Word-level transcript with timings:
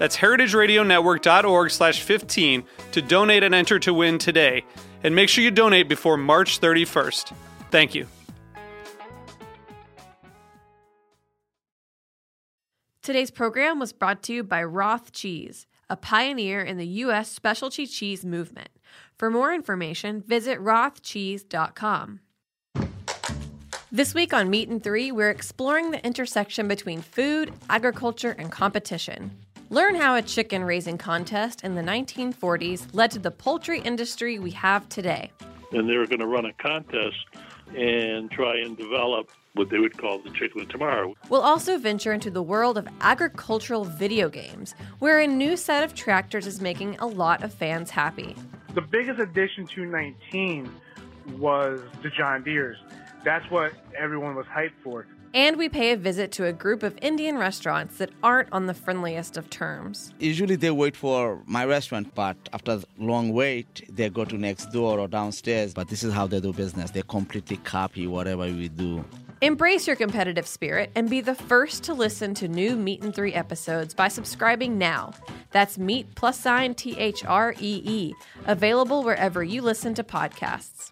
That's 0.00 0.16
heritageradionetwork.org 0.16 1.70
slash 1.70 2.00
15 2.00 2.64
to 2.92 3.02
donate 3.02 3.42
and 3.42 3.54
enter 3.54 3.78
to 3.80 3.92
win 3.92 4.16
today. 4.16 4.64
And 5.04 5.14
make 5.14 5.28
sure 5.28 5.44
you 5.44 5.50
donate 5.50 5.90
before 5.90 6.16
March 6.16 6.58
31st. 6.58 7.34
Thank 7.70 7.94
you. 7.94 8.06
Today's 13.02 13.30
program 13.30 13.78
was 13.78 13.92
brought 13.92 14.22
to 14.22 14.32
you 14.32 14.42
by 14.42 14.64
Roth 14.64 15.12
Cheese, 15.12 15.66
a 15.90 15.96
pioneer 15.96 16.62
in 16.62 16.78
the 16.78 16.86
U.S. 16.86 17.30
specialty 17.30 17.86
cheese 17.86 18.24
movement. 18.24 18.70
For 19.18 19.30
more 19.30 19.52
information, 19.52 20.22
visit 20.22 20.58
rothcheese.com. 20.60 22.20
This 23.92 24.14
week 24.14 24.32
on 24.32 24.48
Meat 24.48 24.70
and 24.70 24.82
Three, 24.82 25.12
we're 25.12 25.28
exploring 25.28 25.90
the 25.90 26.02
intersection 26.06 26.68
between 26.68 27.02
food, 27.02 27.52
agriculture, 27.68 28.34
and 28.38 28.50
competition. 28.50 29.32
Learn 29.72 29.94
how 29.94 30.16
a 30.16 30.22
chicken 30.22 30.64
raising 30.64 30.98
contest 30.98 31.62
in 31.62 31.76
the 31.76 31.82
1940s 31.82 32.88
led 32.92 33.12
to 33.12 33.20
the 33.20 33.30
poultry 33.30 33.78
industry 33.78 34.40
we 34.40 34.50
have 34.50 34.88
today. 34.88 35.30
And 35.70 35.88
they 35.88 35.96
were 35.96 36.08
going 36.08 36.18
to 36.18 36.26
run 36.26 36.44
a 36.44 36.52
contest 36.54 37.16
and 37.76 38.28
try 38.32 38.56
and 38.58 38.76
develop 38.76 39.30
what 39.54 39.70
they 39.70 39.78
would 39.78 39.96
call 39.96 40.18
the 40.18 40.30
chicken 40.30 40.62
of 40.62 40.68
tomorrow. 40.70 41.14
We'll 41.28 41.42
also 41.42 41.78
venture 41.78 42.12
into 42.12 42.32
the 42.32 42.42
world 42.42 42.78
of 42.78 42.88
agricultural 43.00 43.84
video 43.84 44.28
games, 44.28 44.74
where 44.98 45.20
a 45.20 45.26
new 45.28 45.56
set 45.56 45.84
of 45.84 45.94
tractors 45.94 46.48
is 46.48 46.60
making 46.60 46.98
a 46.98 47.06
lot 47.06 47.44
of 47.44 47.54
fans 47.54 47.90
happy. 47.90 48.34
The 48.74 48.82
biggest 48.82 49.20
addition 49.20 49.68
to 49.68 49.86
19 49.86 50.68
was 51.38 51.80
the 52.02 52.10
John 52.10 52.42
Deere's. 52.42 52.78
That's 53.22 53.48
what 53.52 53.72
everyone 53.96 54.34
was 54.34 54.46
hyped 54.46 54.82
for. 54.82 55.06
And 55.32 55.56
we 55.56 55.68
pay 55.68 55.92
a 55.92 55.96
visit 55.96 56.32
to 56.32 56.46
a 56.46 56.52
group 56.52 56.82
of 56.82 56.98
Indian 57.00 57.38
restaurants 57.38 57.98
that 57.98 58.10
aren't 58.22 58.52
on 58.52 58.66
the 58.66 58.74
friendliest 58.74 59.36
of 59.36 59.48
terms. 59.48 60.12
Usually 60.18 60.56
they 60.56 60.72
wait 60.72 60.96
for 60.96 61.40
my 61.46 61.64
restaurant, 61.64 62.12
but 62.16 62.36
after 62.52 62.72
a 62.72 62.82
long 62.98 63.32
wait, 63.32 63.84
they 63.88 64.10
go 64.10 64.24
to 64.24 64.36
next 64.36 64.72
door 64.72 64.98
or 64.98 65.06
downstairs. 65.06 65.72
But 65.72 65.88
this 65.88 66.02
is 66.02 66.12
how 66.12 66.26
they 66.26 66.40
do 66.40 66.52
business. 66.52 66.90
They 66.90 67.02
completely 67.02 67.58
copy 67.58 68.08
whatever 68.08 68.42
we 68.42 68.68
do. 68.68 69.04
Embrace 69.40 69.86
your 69.86 69.96
competitive 69.96 70.46
spirit 70.46 70.90
and 70.96 71.08
be 71.08 71.20
the 71.20 71.34
first 71.34 71.84
to 71.84 71.94
listen 71.94 72.34
to 72.34 72.48
new 72.48 72.76
Meat 72.76 73.02
and 73.02 73.14
Three 73.14 73.32
episodes 73.32 73.94
by 73.94 74.08
subscribing 74.08 74.78
now. 74.78 75.14
That's 75.52 75.78
Meat 75.78 76.14
plus 76.14 76.38
sign 76.38 76.74
T 76.74 76.98
H 76.98 77.24
R 77.24 77.54
E 77.58 77.82
E, 77.84 78.14
available 78.46 79.02
wherever 79.04 79.42
you 79.44 79.62
listen 79.62 79.94
to 79.94 80.04
podcasts. 80.04 80.89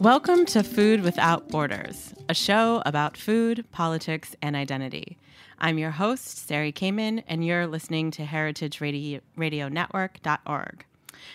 Welcome 0.00 0.46
to 0.46 0.62
Food 0.62 1.02
Without 1.02 1.48
Borders, 1.48 2.14
a 2.28 2.34
show 2.34 2.84
about 2.86 3.16
food, 3.16 3.64
politics, 3.72 4.36
and 4.40 4.54
identity. 4.54 5.18
I'm 5.58 5.76
your 5.76 5.90
host, 5.90 6.46
Sari 6.46 6.70
Kamen, 6.70 7.24
and 7.26 7.44
you're 7.44 7.66
listening 7.66 8.12
to 8.12 8.24
heritageradionetwork.org. 8.24 10.84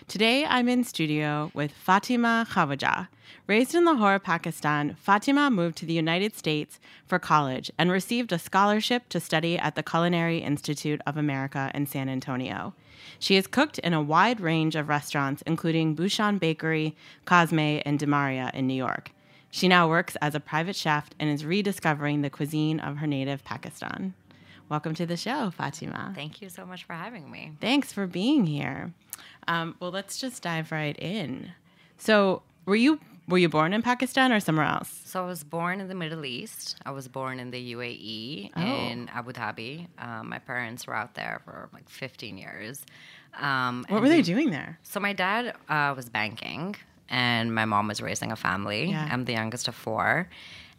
Today, 0.08 0.46
I'm 0.46 0.68
in 0.68 0.84
studio 0.84 1.52
with 1.54 1.72
Fatima 1.72 2.46
Khawaja. 2.50 3.08
Raised 3.48 3.76
in 3.76 3.86
Lahore, 3.86 4.20
Pakistan, 4.20 4.96
Fatima 5.00 5.50
moved 5.50 5.78
to 5.78 5.86
the 5.86 5.94
United 5.94 6.36
States 6.36 6.80
for 7.06 7.20
college 7.20 7.72
and 7.78 7.92
received 7.92 8.32
a 8.32 8.40
scholarship 8.40 9.10
to 9.10 9.20
study 9.20 9.58
at 9.58 9.76
the 9.76 9.84
Culinary 9.84 10.40
Institute 10.40 11.02
of 11.06 11.18
America 11.18 11.72
in 11.74 11.86
San 11.86 12.10
Antonio. 12.10 12.74
She 13.20 13.36
has 13.36 13.48
cooked 13.48 13.80
in 13.80 13.94
a 13.94 14.02
wide 14.02 14.40
range 14.40 14.76
of 14.76 14.88
restaurants, 14.88 15.44
including 15.46 15.96
Bouchon 15.96 16.38
Bakery, 16.38 16.96
Cosme, 17.26 17.82
and 17.86 18.00
De 18.00 18.08
Maria 18.08 18.52
in 18.54 18.68
New 18.68 18.74
York. 18.74 19.12
She 19.52 19.68
now 19.68 19.88
works 19.88 20.16
as 20.22 20.34
a 20.34 20.40
private 20.40 20.76
chef 20.76 21.10
and 21.20 21.30
is 21.30 21.46
rediscovering 21.46 22.22
the 22.22 22.30
cuisine 22.30 22.80
of 22.80 22.98
her 22.98 23.08
native 23.08 23.44
Pakistan. 23.44 24.16
Welcome 24.74 24.96
to 24.96 25.06
the 25.06 25.18
show, 25.18 25.52
Fatima. 25.52 26.14
Thank 26.16 26.42
you 26.42 26.50
so 26.50 26.66
much 26.66 26.86
for 26.86 26.94
having 26.94 27.30
me. 27.30 27.52
Thanks 27.62 27.94
for 27.94 28.08
being 28.08 28.48
here. 28.48 28.92
Um, 29.48 29.76
well, 29.80 29.92
let's 29.92 30.18
just 30.20 30.42
dive 30.42 30.72
right 30.72 30.98
in. 30.98 31.52
So, 32.00 32.42
were 32.66 32.76
you 32.76 33.00
were 33.28 33.38
you 33.38 33.50
born 33.50 33.72
in 33.74 33.84
Pakistan 33.84 34.32
or 34.34 34.40
somewhere 34.40 34.66
else? 34.66 34.90
So 35.06 35.22
I 35.24 35.28
was 35.28 35.44
born 35.44 35.80
in 35.80 35.90
the 35.90 35.94
Middle 35.94 36.26
East. 36.26 36.76
I 36.88 36.90
was 36.90 37.08
born 37.08 37.40
in 37.40 37.52
the 37.52 37.74
UAE 37.76 38.50
Oh. 38.58 38.62
in 38.62 39.10
Abu 39.14 39.32
Dhabi. 39.32 39.90
Um, 40.00 40.30
my 40.30 40.40
parents 40.40 40.88
were 40.88 40.96
out 40.96 41.14
there 41.14 41.40
for 41.46 41.70
like 41.72 41.88
15 41.88 42.40
years. 42.40 42.84
Um, 43.40 43.86
What 43.90 44.02
were 44.02 44.10
they 44.10 44.24
doing 44.24 44.50
there? 44.50 44.80
So 44.82 45.00
my 45.00 45.14
dad 45.14 45.54
uh, 45.70 45.94
was 45.96 46.10
banking, 46.10 46.76
and 47.10 47.54
my 47.54 47.66
mom 47.66 47.90
was 47.90 48.02
raising 48.02 48.32
a 48.32 48.36
family. 48.36 48.90
Yeah. 48.90 49.08
I'm 49.12 49.26
the 49.26 49.34
youngest 49.34 49.68
of 49.68 49.76
four, 49.76 50.30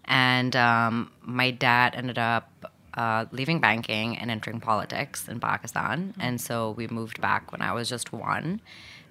and 0.05 0.57
um, 0.57 1.13
my 1.23 1.53
dad 1.53 1.95
ended 1.95 2.19
up 2.19 2.73
uh, 2.97 3.25
leaving 3.33 3.61
banking 3.61 4.17
and 4.19 4.31
entering 4.31 4.61
politics 4.61 5.29
in 5.29 5.41
Pakistan, 5.41 5.97
Mm-hmm. 6.13 6.21
and 6.21 6.41
so 6.41 6.71
we 6.79 6.87
moved 6.89 7.21
back 7.21 7.51
when 7.53 7.61
I 7.63 7.73
was 7.73 7.89
just 7.89 8.13
one, 8.13 8.61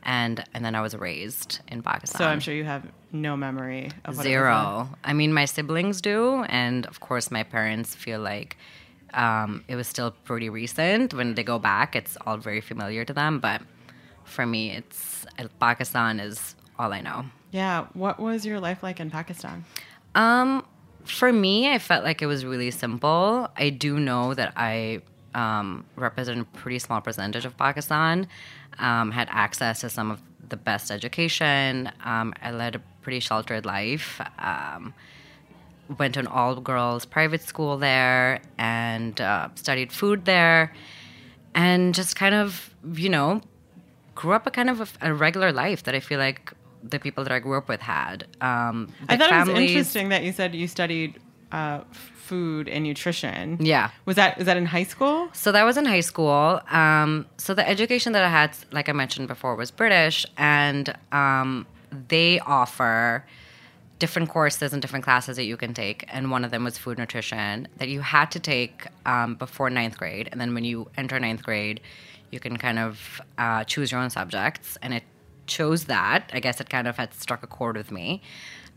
and 0.03 0.43
and 0.53 0.63
then 0.65 0.75
I 0.75 0.81
was 0.81 0.95
raised 0.95 1.59
in 1.67 1.81
Pakistan. 1.83 2.19
So 2.19 2.25
I'm 2.25 2.39
sure 2.39 2.53
you 2.53 2.63
have 2.65 2.83
no 3.11 3.35
memory 3.37 3.85
of 4.05 4.17
what 4.17 4.25
it 4.25 4.29
was 4.29 4.33
Zero. 4.33 4.89
I 5.03 5.13
mean, 5.13 5.33
my 5.33 5.45
siblings 5.45 6.01
do, 6.01 6.43
and 6.49 6.85
of 6.87 6.99
course, 6.99 7.29
my 7.31 7.43
parents 7.43 7.93
feel 7.95 8.19
like 8.21 8.57
um, 9.13 9.63
it 9.67 9.75
was 9.75 9.87
still 9.87 10.11
pretty 10.23 10.49
recent. 10.49 11.13
When 11.13 11.35
they 11.35 11.43
go 11.43 11.59
back, 11.59 11.95
it's 11.95 12.17
all 12.25 12.37
very 12.37 12.61
familiar 12.61 13.05
to 13.05 13.13
them. 13.13 13.39
But 13.39 13.61
for 14.23 14.45
me, 14.45 14.71
it's 14.71 15.25
uh, 15.37 15.47
Pakistan 15.59 16.19
is 16.19 16.55
all 16.79 16.91
I 16.93 17.01
know. 17.01 17.25
Yeah. 17.51 17.85
What 17.93 18.19
was 18.19 18.45
your 18.45 18.59
life 18.59 18.81
like 18.81 18.99
in 18.99 19.11
Pakistan? 19.11 19.65
Um, 20.15 20.65
for 21.05 21.31
me, 21.31 21.71
I 21.71 21.79
felt 21.79 22.03
like 22.03 22.21
it 22.21 22.27
was 22.27 22.45
really 22.45 22.71
simple. 22.71 23.49
I 23.57 23.69
do 23.69 23.99
know 23.99 24.33
that 24.33 24.53
I 24.55 25.01
um, 25.35 25.85
represent 25.95 26.41
a 26.41 26.45
pretty 26.57 26.79
small 26.79 27.01
percentage 27.01 27.45
of 27.45 27.57
Pakistan, 27.57 28.27
um, 28.79 29.11
had 29.11 29.27
access 29.31 29.81
to 29.81 29.89
some 29.89 30.11
of 30.11 30.21
the 30.49 30.57
best 30.57 30.91
education. 30.91 31.91
Um, 32.03 32.33
I 32.41 32.51
led 32.51 32.75
a 32.75 32.81
pretty 33.01 33.19
sheltered 33.19 33.65
life. 33.65 34.21
Um, 34.39 34.93
went 35.97 36.13
to 36.13 36.19
an 36.19 36.27
all 36.27 36.55
girls 36.59 37.05
private 37.05 37.41
school 37.41 37.77
there 37.77 38.39
and 38.57 39.19
uh, 39.19 39.49
studied 39.55 39.91
food 39.91 40.25
there 40.25 40.73
and 41.53 41.93
just 41.93 42.15
kind 42.15 42.33
of, 42.33 42.73
you 42.93 43.09
know, 43.09 43.41
grew 44.15 44.31
up 44.31 44.47
a 44.47 44.51
kind 44.51 44.69
of 44.69 44.81
a, 44.81 45.09
a 45.09 45.13
regular 45.13 45.51
life 45.51 45.83
that 45.83 45.93
I 45.93 45.99
feel 45.99 46.19
like 46.19 46.53
the 46.83 46.99
people 46.99 47.23
that 47.23 47.31
I 47.31 47.39
grew 47.39 47.57
up 47.57 47.67
with 47.69 47.81
had. 47.81 48.27
Um, 48.41 48.93
I 49.07 49.17
thought 49.17 49.31
it 49.31 49.51
was 49.51 49.59
interesting 49.59 50.09
that 50.09 50.23
you 50.23 50.31
said 50.31 50.53
you 50.53 50.67
studied 50.67 51.19
uh, 51.51 51.81
food 52.13 52.67
and 52.67 52.83
nutrition. 52.83 53.57
Yeah. 53.59 53.91
Was 54.05 54.15
that 54.15 54.39
is 54.39 54.45
that 54.45 54.57
in 54.57 54.65
high 54.65 54.83
school? 54.83 55.29
So 55.33 55.51
that 55.51 55.63
was 55.63 55.77
in 55.77 55.85
high 55.85 56.01
school. 56.01 56.61
Um, 56.69 57.25
so 57.37 57.53
the 57.53 57.67
education 57.67 58.13
that 58.13 58.23
I 58.23 58.29
had, 58.29 58.55
like 58.71 58.89
I 58.89 58.93
mentioned 58.93 59.27
before, 59.27 59.55
was 59.55 59.71
British, 59.71 60.25
and 60.37 60.93
um, 61.11 61.65
they 62.09 62.39
offer 62.39 63.25
different 63.99 64.29
courses 64.29 64.73
and 64.73 64.81
different 64.81 65.05
classes 65.05 65.37
that 65.37 65.45
you 65.45 65.55
can 65.55 65.73
take. 65.73 66.05
And 66.09 66.31
one 66.31 66.43
of 66.43 66.51
them 66.51 66.63
was 66.63 66.77
food 66.77 66.97
nutrition 66.97 67.67
that 67.77 67.87
you 67.87 68.01
had 68.01 68.31
to 68.31 68.39
take 68.39 68.87
um, 69.05 69.35
before 69.35 69.69
ninth 69.69 69.97
grade. 69.97 70.27
And 70.31 70.41
then 70.41 70.53
when 70.53 70.65
you 70.65 70.89
enter 70.97 71.19
ninth 71.19 71.43
grade, 71.43 71.79
you 72.31 72.39
can 72.39 72.57
kind 72.57 72.79
of 72.79 73.21
uh, 73.37 73.63
choose 73.63 73.91
your 73.91 74.01
own 74.01 74.09
subjects. 74.09 74.77
And 74.81 74.93
it 74.95 75.03
chose 75.47 75.85
that. 75.85 76.29
I 76.33 76.39
guess 76.39 76.59
it 76.61 76.69
kind 76.69 76.87
of 76.87 76.97
had 76.97 77.13
struck 77.13 77.43
a 77.43 77.47
chord 77.47 77.77
with 77.77 77.91
me. 77.91 78.21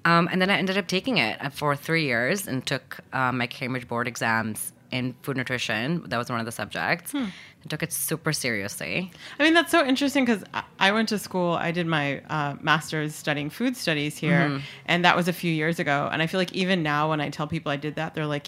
Um, 0.04 0.28
and 0.30 0.40
then 0.40 0.50
I 0.50 0.56
ended 0.58 0.78
up 0.78 0.86
taking 0.86 1.18
it 1.18 1.52
for 1.52 1.74
three 1.74 2.04
years 2.04 2.46
and 2.46 2.64
took 2.64 2.98
um, 3.12 3.38
my 3.38 3.46
Cambridge 3.46 3.88
board 3.88 4.06
exams 4.06 4.72
in 4.92 5.14
food 5.22 5.36
nutrition. 5.36 6.04
That 6.08 6.16
was 6.18 6.30
one 6.30 6.38
of 6.38 6.46
the 6.46 6.52
subjects. 6.52 7.12
I 7.12 7.32
took 7.68 7.82
it 7.82 7.92
super 7.92 8.32
seriously. 8.32 9.10
I 9.40 9.42
mean, 9.42 9.52
that's 9.52 9.72
so 9.72 9.84
interesting 9.84 10.24
because 10.24 10.44
I 10.78 10.92
went 10.92 11.08
to 11.08 11.18
school. 11.18 11.54
I 11.54 11.72
did 11.72 11.88
my 11.88 12.20
uh, 12.30 12.54
master's 12.60 13.14
studying 13.16 13.50
food 13.50 13.76
studies 13.76 14.16
here, 14.16 14.38
Mm-hmm. 14.48 14.58
and 14.86 15.04
that 15.04 15.16
was 15.16 15.26
a 15.26 15.32
few 15.32 15.52
years 15.52 15.80
ago. 15.80 16.08
And 16.12 16.22
I 16.22 16.28
feel 16.28 16.38
like 16.38 16.52
even 16.52 16.84
now, 16.84 17.10
when 17.10 17.20
I 17.20 17.28
tell 17.30 17.48
people 17.48 17.72
I 17.72 17.76
did 17.76 17.96
that, 17.96 18.14
they're 18.14 18.26
like, 18.26 18.46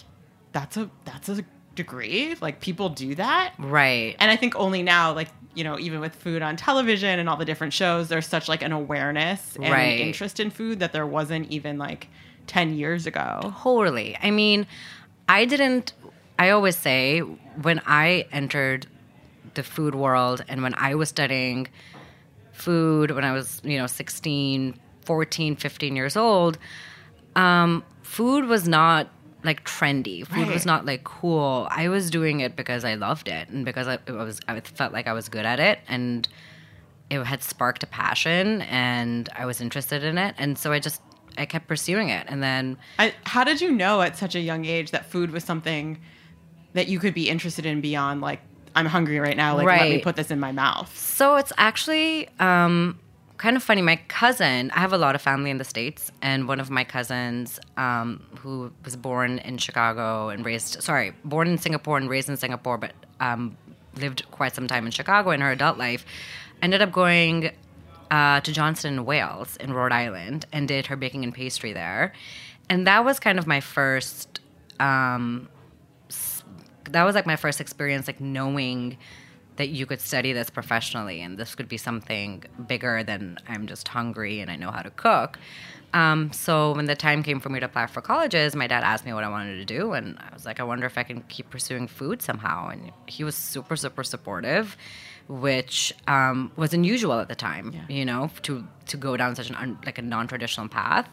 "That's 0.53 0.77
a 0.77 0.89
that's 1.03 1.27
a 1.27 1.43
degree. 1.83 2.35
Like 2.41 2.55
people 2.59 2.89
do 2.89 3.15
that." 3.15 3.53
Right. 3.57 4.15
And 4.19 4.29
I 4.29 4.35
think 4.35 4.53
only 4.55 4.81
now, 4.83 5.13
like 5.13 5.29
you 5.55 5.63
know, 5.63 5.79
even 5.79 5.99
with 5.99 6.13
food 6.15 6.41
on 6.41 6.55
television 6.55 7.19
and 7.19 7.27
all 7.29 7.37
the 7.37 7.49
different 7.51 7.73
shows, 7.73 8.07
there's 8.07 8.27
such 8.27 8.47
like 8.53 8.61
an 8.61 8.71
awareness 8.71 9.55
and 9.55 9.71
Right. 9.73 9.99
interest 9.99 10.39
in 10.39 10.49
food 10.51 10.79
that 10.79 10.91
there 10.93 11.07
wasn't 11.07 11.49
even 11.51 11.77
like 11.77 12.07
ten 12.47 12.67
years 12.75 13.07
ago. 13.07 13.29
Totally. 13.63 14.15
I 14.21 14.29
mean, 14.31 14.67
I 15.27 15.45
didn't, 15.45 15.93
I 16.37 16.51
always 16.51 16.77
say 16.77 17.19
when 17.19 17.81
I 17.85 18.25
entered 18.31 18.87
the 19.55 19.63
food 19.63 19.95
world 19.95 20.43
and 20.47 20.61
when 20.61 20.75
I 20.75 20.93
was 20.95 21.09
studying 21.09 21.67
food 22.53 23.11
when 23.11 23.23
I 23.23 23.31
was, 23.31 23.61
you 23.63 23.77
know, 23.77 23.87
16, 23.87 24.77
14, 25.05 25.55
15 25.55 25.95
years 25.95 26.15
old, 26.17 26.57
um, 27.35 27.83
food 28.03 28.45
was 28.45 28.67
not 28.67 29.07
like 29.43 29.63
trendy. 29.63 30.25
Food 30.25 30.49
was 30.49 30.65
not 30.65 30.85
like 30.85 31.03
cool. 31.03 31.67
I 31.71 31.87
was 31.87 32.09
doing 32.09 32.41
it 32.41 32.55
because 32.55 32.83
I 32.83 32.95
loved 32.95 33.27
it 33.27 33.49
and 33.49 33.63
because 33.63 33.87
I, 33.87 33.93
it 33.93 34.11
was, 34.11 34.39
I 34.47 34.59
felt 34.59 34.91
like 34.91 35.07
I 35.07 35.13
was 35.13 35.29
good 35.29 35.45
at 35.45 35.59
it 35.59 35.79
and 35.87 36.27
it 37.09 37.23
had 37.23 37.41
sparked 37.41 37.83
a 37.83 37.87
passion 37.87 38.61
and 38.63 39.29
I 39.35 39.45
was 39.45 39.61
interested 39.61 40.03
in 40.03 40.17
it. 40.17 40.35
And 40.37 40.57
so 40.57 40.71
I 40.71 40.79
just, 40.79 41.01
I 41.37 41.45
kept 41.45 41.67
pursuing 41.67 42.09
it. 42.09 42.25
And 42.27 42.43
then 42.43 42.77
I, 42.97 43.13
how 43.23 43.43
did 43.43 43.61
you 43.61 43.71
know 43.71 44.01
at 44.01 44.17
such 44.17 44.35
a 44.35 44.39
young 44.39 44.65
age 44.65 44.91
that 44.91 45.05
food 45.05 45.31
was 45.31 45.43
something 45.43 45.99
that 46.73 46.87
you 46.87 46.99
could 46.99 47.13
be 47.13 47.29
interested 47.29 47.65
in 47.65 47.81
beyond 47.81 48.21
like 48.21 48.41
I'm 48.75 48.85
hungry 48.85 49.19
right 49.19 49.35
now, 49.37 49.55
like 49.55 49.65
let 49.65 49.89
me 49.89 49.99
put 49.99 50.15
this 50.15 50.31
in 50.31 50.39
my 50.39 50.51
mouth? 50.51 50.95
So 50.97 51.37
it's 51.37 51.53
actually 51.57 52.27
um, 52.39 52.99
kind 53.39 53.57
of 53.57 53.63
funny. 53.63 53.81
My 53.81 53.95
cousin, 54.07 54.69
I 54.71 54.79
have 54.79 54.93
a 54.93 54.97
lot 54.97 55.15
of 55.15 55.21
family 55.21 55.49
in 55.49 55.57
the 55.57 55.63
States, 55.63 56.11
and 56.21 56.47
one 56.47 56.59
of 56.59 56.69
my 56.69 56.83
cousins, 56.83 57.59
um, 57.77 58.23
who 58.39 58.71
was 58.83 58.95
born 58.95 59.39
in 59.39 59.57
Chicago 59.57 60.29
and 60.29 60.45
raised, 60.45 60.83
sorry, 60.83 61.13
born 61.23 61.47
in 61.47 61.57
Singapore 61.57 61.97
and 61.97 62.09
raised 62.09 62.29
in 62.29 62.37
Singapore, 62.37 62.77
but 62.77 62.91
um, 63.19 63.57
lived 63.95 64.29
quite 64.29 64.53
some 64.53 64.67
time 64.67 64.85
in 64.85 64.91
Chicago 64.91 65.31
in 65.31 65.41
her 65.41 65.51
adult 65.51 65.77
life, 65.77 66.05
ended 66.61 66.81
up 66.81 66.91
going 66.91 67.51
uh, 68.11 68.41
to 68.41 68.51
Johnson, 68.51 69.05
Wales, 69.05 69.55
in 69.57 69.73
Rhode 69.73 69.93
Island, 69.93 70.45
and 70.51 70.67
did 70.67 70.87
her 70.87 70.95
baking 70.95 71.23
and 71.23 71.33
pastry 71.33 71.73
there. 71.73 72.13
And 72.69 72.85
that 72.87 73.03
was 73.05 73.19
kind 73.19 73.39
of 73.39 73.47
my 73.47 73.61
first 73.61 74.41
um, 74.79 75.49
that 76.91 77.03
was 77.03 77.15
like 77.15 77.25
my 77.25 77.35
first 77.35 77.61
experience 77.61 78.07
like 78.07 78.19
knowing 78.19 78.97
that 79.59 79.67
you 79.67 79.85
could 79.85 79.99
study 79.99 80.31
this 80.31 80.49
professionally 80.49 81.21
and 81.21 81.37
this 81.37 81.53
could 81.53 81.67
be 81.67 81.75
something 81.75 82.45
bigger 82.65 83.03
than 83.03 83.37
i'm 83.49 83.67
just 83.67 83.89
hungry 83.89 84.39
and 84.39 84.49
i 84.49 84.55
know 84.55 84.71
how 84.71 84.81
to 84.81 84.89
cook. 84.89 85.37
Um, 85.91 86.31
so 86.31 86.75
when 86.75 86.85
the 86.85 86.95
time 86.95 87.23
came 87.23 87.39
for 87.39 87.49
me 87.49 87.59
to 87.59 87.65
apply 87.65 87.87
for 87.87 88.01
colleges 88.01 88.55
my 88.55 88.67
dad 88.67 88.83
asked 88.83 89.05
me 89.05 89.11
what 89.11 89.25
i 89.25 89.29
wanted 89.29 89.57
to 89.57 89.65
do 89.65 89.91
and 89.91 90.17
i 90.19 90.33
was 90.33 90.45
like 90.45 90.61
i 90.61 90.63
wonder 90.63 90.85
if 90.85 90.97
i 90.97 91.03
can 91.03 91.21
keep 91.23 91.49
pursuing 91.49 91.87
food 91.87 92.21
somehow. 92.21 92.69
And 92.69 92.91
he 93.05 93.23
was 93.23 93.35
super 93.35 93.75
super 93.75 94.03
supportive 94.03 94.77
which 95.27 95.93
um, 96.07 96.51
was 96.55 96.73
unusual 96.73 97.19
at 97.19 97.27
the 97.27 97.35
time 97.35 97.75
you 97.89 98.05
know 98.05 98.31
to 98.43 98.65
to 98.87 98.95
go 98.97 99.17
down 99.17 99.35
such 99.35 99.49
an 99.49 99.55
un, 99.55 99.77
like 99.85 99.97
a 99.97 100.01
non-traditional 100.01 100.69
path. 100.69 101.07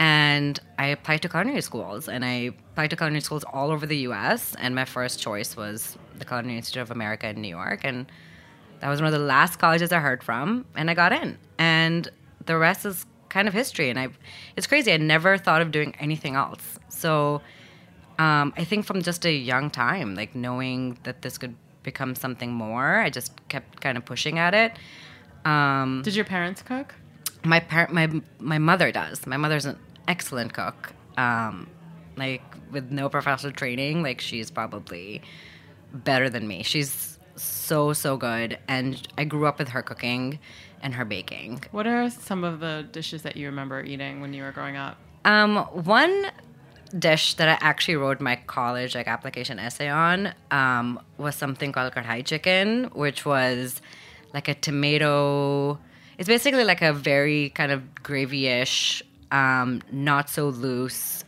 And 0.00 0.60
I 0.78 0.86
applied 0.86 1.22
to 1.22 1.28
culinary 1.28 1.60
schools, 1.60 2.08
and 2.08 2.24
I 2.24 2.52
applied 2.70 2.90
to 2.90 2.96
culinary 2.96 3.20
schools 3.20 3.42
all 3.52 3.72
over 3.72 3.84
the 3.84 3.96
U.S. 4.08 4.54
And 4.60 4.72
my 4.76 4.84
first 4.84 5.18
choice 5.18 5.56
was 5.56 5.98
the 6.18 6.24
Culinary 6.24 6.56
Institute 6.56 6.82
of 6.82 6.90
America 6.90 7.28
in 7.28 7.40
New 7.40 7.48
York, 7.48 7.80
and 7.84 8.10
that 8.80 8.88
was 8.88 9.00
one 9.00 9.12
of 9.12 9.12
the 9.12 9.26
last 9.26 9.58
colleges 9.58 9.92
I 9.92 9.98
heard 9.98 10.22
from, 10.22 10.64
and 10.76 10.90
I 10.90 10.94
got 10.94 11.12
in. 11.12 11.38
And 11.58 12.08
the 12.46 12.56
rest 12.56 12.84
is 12.86 13.06
kind 13.28 13.48
of 13.48 13.54
history. 13.54 13.90
And 13.90 13.98
I, 13.98 14.08
it's 14.56 14.66
crazy. 14.66 14.92
I 14.92 14.96
never 14.96 15.36
thought 15.36 15.60
of 15.60 15.70
doing 15.70 15.94
anything 15.98 16.34
else. 16.34 16.78
So 16.88 17.42
um, 18.18 18.52
I 18.56 18.64
think 18.64 18.86
from 18.86 19.02
just 19.02 19.24
a 19.26 19.32
young 19.32 19.70
time, 19.70 20.14
like 20.14 20.34
knowing 20.34 20.98
that 21.02 21.22
this 21.22 21.38
could 21.38 21.54
become 21.82 22.14
something 22.14 22.52
more, 22.52 23.00
I 23.00 23.10
just 23.10 23.32
kept 23.48 23.80
kind 23.80 23.98
of 23.98 24.04
pushing 24.04 24.38
at 24.38 24.54
it. 24.54 24.72
Um, 25.44 26.02
Did 26.04 26.14
your 26.14 26.24
parents 26.24 26.62
cook? 26.62 26.94
my 27.44 27.60
par- 27.60 27.88
my 27.90 28.10
my 28.40 28.58
mother 28.58 28.90
does. 28.92 29.26
My 29.26 29.36
mother's 29.36 29.64
an 29.64 29.78
excellent 30.06 30.52
cook. 30.52 30.92
Um, 31.16 31.68
like 32.16 32.42
with 32.70 32.90
no 32.90 33.08
professional 33.08 33.52
training, 33.52 34.02
like 34.02 34.20
she's 34.20 34.50
probably 34.50 35.22
better 35.92 36.28
than 36.30 36.46
me. 36.46 36.62
She's 36.62 37.18
so 37.36 37.92
so 37.92 38.16
good, 38.16 38.58
and 38.68 39.06
I 39.16 39.24
grew 39.24 39.46
up 39.46 39.58
with 39.58 39.68
her 39.70 39.82
cooking 39.82 40.38
and 40.82 40.94
her 40.94 41.04
baking. 41.04 41.64
What 41.70 41.86
are 41.86 42.10
some 42.10 42.44
of 42.44 42.60
the 42.60 42.86
dishes 42.90 43.22
that 43.22 43.36
you 43.36 43.46
remember 43.46 43.82
eating 43.82 44.20
when 44.20 44.32
you 44.32 44.42
were 44.42 44.52
growing 44.52 44.76
up? 44.76 44.98
Um, 45.24 45.56
one 45.56 46.26
dish 46.98 47.34
that 47.34 47.48
I 47.48 47.58
actually 47.60 47.96
wrote 47.96 48.20
my 48.20 48.36
college 48.46 48.94
like 48.94 49.08
application 49.08 49.58
essay 49.58 49.88
on 49.88 50.32
um, 50.50 50.98
was 51.18 51.34
something 51.34 51.72
called 51.72 51.92
kadhai 51.92 52.24
chicken, 52.24 52.84
which 52.94 53.24
was 53.26 53.80
like 54.32 54.48
a 54.48 54.54
tomato. 54.54 55.78
It's 56.16 56.28
basically 56.28 56.64
like 56.64 56.82
a 56.82 56.92
very 56.92 57.50
kind 57.50 57.70
of 57.70 58.02
gravy-ish, 58.02 59.02
um, 59.30 59.82
not 59.92 60.28
so 60.30 60.48
loose 60.48 61.24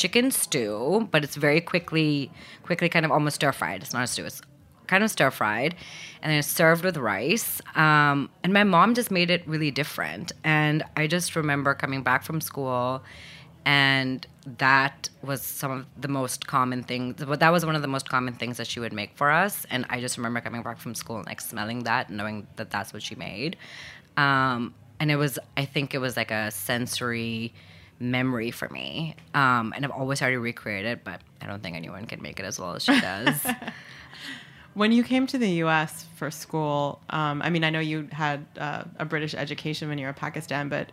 chicken 0.00 0.30
stew, 0.30 1.08
but 1.10 1.22
it's 1.22 1.36
very 1.36 1.60
quickly, 1.60 2.30
quickly 2.62 2.88
kind 2.88 3.04
of 3.04 3.12
almost 3.12 3.36
stir 3.36 3.52
fried. 3.52 3.82
It's 3.82 3.92
not 3.92 4.04
a 4.04 4.06
stew. 4.06 4.24
It's 4.24 4.40
kind 4.86 5.04
of 5.04 5.10
stir 5.10 5.30
fried, 5.30 5.74
and 6.22 6.32
then 6.32 6.38
it's 6.38 6.48
served 6.48 6.84
with 6.84 6.96
rice. 6.96 7.60
Um, 7.76 8.30
and 8.42 8.52
my 8.52 8.64
mom 8.64 8.94
just 8.94 9.10
made 9.10 9.30
it 9.30 9.46
really 9.46 9.70
different. 9.70 10.32
And 10.42 10.82
I 10.96 11.06
just 11.06 11.36
remember 11.36 11.74
coming 11.74 12.02
back 12.02 12.22
from 12.22 12.40
school, 12.40 13.02
and 13.66 14.26
that 14.58 15.10
was 15.22 15.42
some 15.42 15.70
of 15.70 15.86
the 16.00 16.08
most 16.08 16.46
common 16.46 16.82
things. 16.82 17.22
But 17.22 17.40
that 17.40 17.50
was 17.50 17.66
one 17.66 17.76
of 17.76 17.82
the 17.82 17.88
most 17.88 18.08
common 18.08 18.34
things 18.34 18.56
that 18.56 18.66
she 18.66 18.80
would 18.80 18.94
make 18.94 19.16
for 19.16 19.30
us. 19.30 19.66
And 19.70 19.84
I 19.90 20.00
just 20.00 20.16
remember 20.16 20.40
coming 20.40 20.62
back 20.62 20.78
from 20.78 20.94
school 20.94 21.18
and 21.18 21.26
like 21.26 21.42
smelling 21.42 21.84
that, 21.84 22.08
knowing 22.10 22.46
that 22.56 22.70
that's 22.70 22.94
what 22.94 23.02
she 23.02 23.14
made. 23.16 23.58
Um, 24.16 24.74
and 24.98 25.10
it 25.10 25.16
was, 25.16 25.38
I 25.58 25.66
think 25.66 25.94
it 25.94 25.98
was 25.98 26.16
like 26.16 26.30
a 26.30 26.50
sensory 26.50 27.52
memory 28.00 28.50
for 28.50 28.68
me. 28.70 29.14
Um, 29.34 29.72
and 29.76 29.84
I've 29.84 29.90
always 29.90 30.18
tried 30.18 30.30
to 30.30 30.40
recreate 30.40 30.86
it, 30.86 31.04
but 31.04 31.20
I 31.40 31.46
don't 31.46 31.62
think 31.62 31.76
anyone 31.76 32.06
can 32.06 32.22
make 32.22 32.40
it 32.40 32.44
as 32.44 32.58
well 32.58 32.74
as 32.74 32.82
she 32.84 32.98
does. 33.00 33.36
When 34.74 34.92
you 34.92 35.02
came 35.02 35.26
to 35.26 35.36
the 35.36 35.50
U.S. 35.64 36.06
for 36.14 36.30
school, 36.30 37.00
um, 37.10 37.42
I 37.42 37.50
mean, 37.50 37.64
I 37.64 37.70
know 37.70 37.80
you 37.80 38.08
had 38.12 38.46
uh, 38.56 38.84
a 39.00 39.04
British 39.04 39.34
education 39.34 39.88
when 39.88 39.98
you 39.98 40.04
were 40.04 40.10
in 40.10 40.14
Pakistan, 40.14 40.68
but 40.68 40.92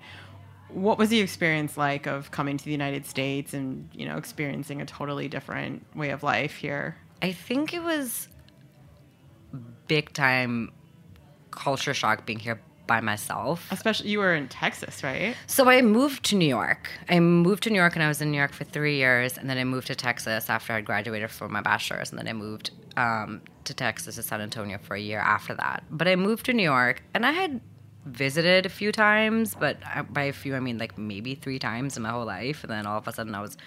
what 0.70 0.98
was 0.98 1.10
the 1.10 1.20
experience 1.20 1.78
like 1.78 2.08
of 2.08 2.32
coming 2.32 2.58
to 2.58 2.66
the 2.66 2.72
United 2.72 3.06
States 3.06 3.54
and 3.54 3.88
you 3.94 4.06
know 4.06 4.18
experiencing 4.18 4.82
a 4.82 4.86
totally 4.86 5.28
different 5.28 5.86
way 5.96 6.10
of 6.10 6.24
life 6.24 6.56
here? 6.56 6.98
I 7.22 7.32
think 7.32 7.74
it 7.74 7.84
was 7.84 8.28
big 9.88 10.12
time 10.12 10.72
culture 11.52 11.94
shock 11.94 12.26
being 12.26 12.40
here 12.40 12.60
by 12.88 13.02
myself. 13.02 13.68
Especially 13.72 14.10
you 14.10 14.20
were 14.20 14.34
in 14.34 14.48
Texas, 14.48 15.04
right? 15.04 15.36
So 15.46 15.70
I 15.70 15.82
moved 15.82 16.24
to 16.26 16.36
New 16.36 16.48
York. 16.48 16.90
I 17.10 17.20
moved 17.20 17.64
to 17.64 17.70
New 17.70 17.76
York 17.76 17.96
and 17.96 18.04
I 18.04 18.08
was 18.08 18.22
in 18.22 18.32
New 18.32 18.38
York 18.38 18.54
for 18.54 18.64
three 18.64 18.96
years, 18.96 19.38
and 19.38 19.50
then 19.50 19.58
I 19.58 19.64
moved 19.64 19.88
to 19.88 19.96
Texas 19.96 20.50
after 20.50 20.74
I 20.74 20.82
graduated 20.82 21.30
from 21.30 21.52
my 21.52 21.62
bachelor's, 21.62 22.10
and 22.10 22.18
then 22.18 22.28
I 22.28 22.34
moved 22.34 22.72
um, 22.96 23.42
to 23.66 23.74
Texas 23.74 24.16
to 24.16 24.24
San 24.24 24.42
Antonio 24.42 24.80
for 24.82 24.96
a 24.96 25.00
year 25.00 25.20
after 25.20 25.54
that. 25.56 25.84
But 25.92 26.08
I 26.08 26.16
moved 26.16 26.46
to 26.48 26.54
New 26.54 26.64
York, 26.64 27.04
and 27.14 27.26
I 27.26 27.32
had 27.32 27.62
visited 28.06 28.66
a 28.66 28.70
few 28.70 28.92
times, 28.92 29.54
but 29.54 29.78
by 30.14 30.24
a 30.24 30.34
few 30.34 30.56
I 30.56 30.62
mean 30.62 30.78
like 30.78 30.98
maybe 30.98 31.36
three 31.36 31.60
times 31.60 31.98
in 31.98 32.04
my 32.04 32.10
whole 32.10 32.26
life, 32.26 32.64
and 32.64 32.72
then 32.72 32.86
all 32.86 32.98
of 32.98 33.08
a 33.08 33.14
sudden 33.14 33.36
I 33.36 33.42
was 33.42 33.58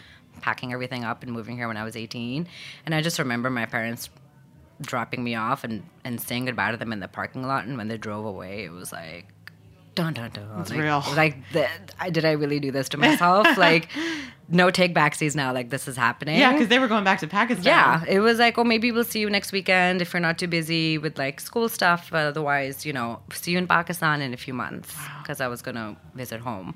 packing 0.41 0.73
everything 0.73 1.05
up 1.05 1.23
and 1.23 1.33
moving 1.33 1.57
here 1.57 1.69
when 1.69 1.77
I 1.77 1.85
was 1.85 1.97
18, 1.97 2.49
and 2.87 2.95
I 2.95 3.03
just 3.03 3.19
remember 3.19 3.51
my 3.51 3.67
parents 3.67 4.09
dropping 4.81 5.23
me 5.23 5.35
off 5.35 5.65
and, 5.65 5.83
and 6.05 6.21
saying 6.21 6.47
goodbye 6.47 6.71
to 6.71 6.77
them 6.77 6.93
in 6.93 7.01
the 7.01 7.09
parking 7.09 7.43
lot. 7.43 7.65
And 7.65 7.77
when 7.77 7.89
they 7.89 7.99
drove 7.99 8.25
away, 8.25 8.65
it 8.65 8.73
was 8.73 8.93
like, 8.93 9.27
dun 9.95 10.15
dun 10.15 10.31
dun. 10.31 10.61
It's 10.61 10.71
like, 10.71 10.79
real. 10.79 11.05
Like, 11.15 11.37
the, 11.53 11.69
I, 11.99 12.11
did 12.11 12.25
I 12.25 12.33
really 12.33 12.61
do 12.61 12.71
this 12.71 12.89
to 12.91 12.97
myself? 12.97 13.47
like, 13.57 13.89
no 14.49 14.71
take 14.71 14.95
backsies 14.95 15.35
now. 15.35 15.53
Like, 15.53 15.71
this 15.71 15.87
is 15.89 15.97
happening. 15.97 16.39
Yeah, 16.39 16.53
because 16.53 16.69
they 16.69 16.79
were 16.79 16.89
going 16.89 17.05
back 17.05 17.21
to 17.21 17.27
Pakistan. 17.27 17.65
Yeah, 17.65 18.05
it 18.09 18.21
was 18.21 18.39
like, 18.39 18.59
oh, 18.59 18.65
maybe 18.65 18.91
we'll 18.93 19.05
see 19.05 19.21
you 19.21 19.31
next 19.31 19.53
weekend 19.53 20.01
if 20.01 20.13
you're 20.13 20.21
not 20.21 20.39
too 20.39 20.49
busy 20.49 20.99
with 20.99 21.19
like 21.19 21.41
school 21.41 21.69
stuff. 21.69 22.09
But 22.11 22.27
otherwise, 22.27 22.87
you 22.87 22.93
know, 22.93 23.21
see 23.33 23.53
you 23.53 23.59
in 23.59 23.67
Pakistan 23.67 24.23
in 24.23 24.33
a 24.33 24.39
few 24.39 24.55
months 24.55 24.95
because 25.23 25.41
I 25.41 25.49
was 25.49 25.63
gonna 25.63 25.97
visit 26.15 26.41
home. 26.41 26.75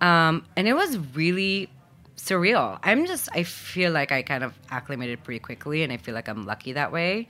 Um, 0.00 0.44
and 0.56 0.68
it 0.68 0.74
was 0.74 0.98
really 1.14 1.70
surreal. 2.16 2.78
I'm 2.82 3.06
just, 3.06 3.28
I 3.32 3.42
feel 3.42 3.92
like 3.92 4.12
I 4.12 4.22
kind 4.22 4.44
of 4.44 4.54
acclimated 4.70 5.22
pretty 5.24 5.40
quickly, 5.40 5.82
and 5.82 5.92
I 5.92 5.96
feel 5.96 6.14
like 6.14 6.28
I'm 6.28 6.44
lucky 6.44 6.72
that 6.72 6.92
way. 6.92 7.28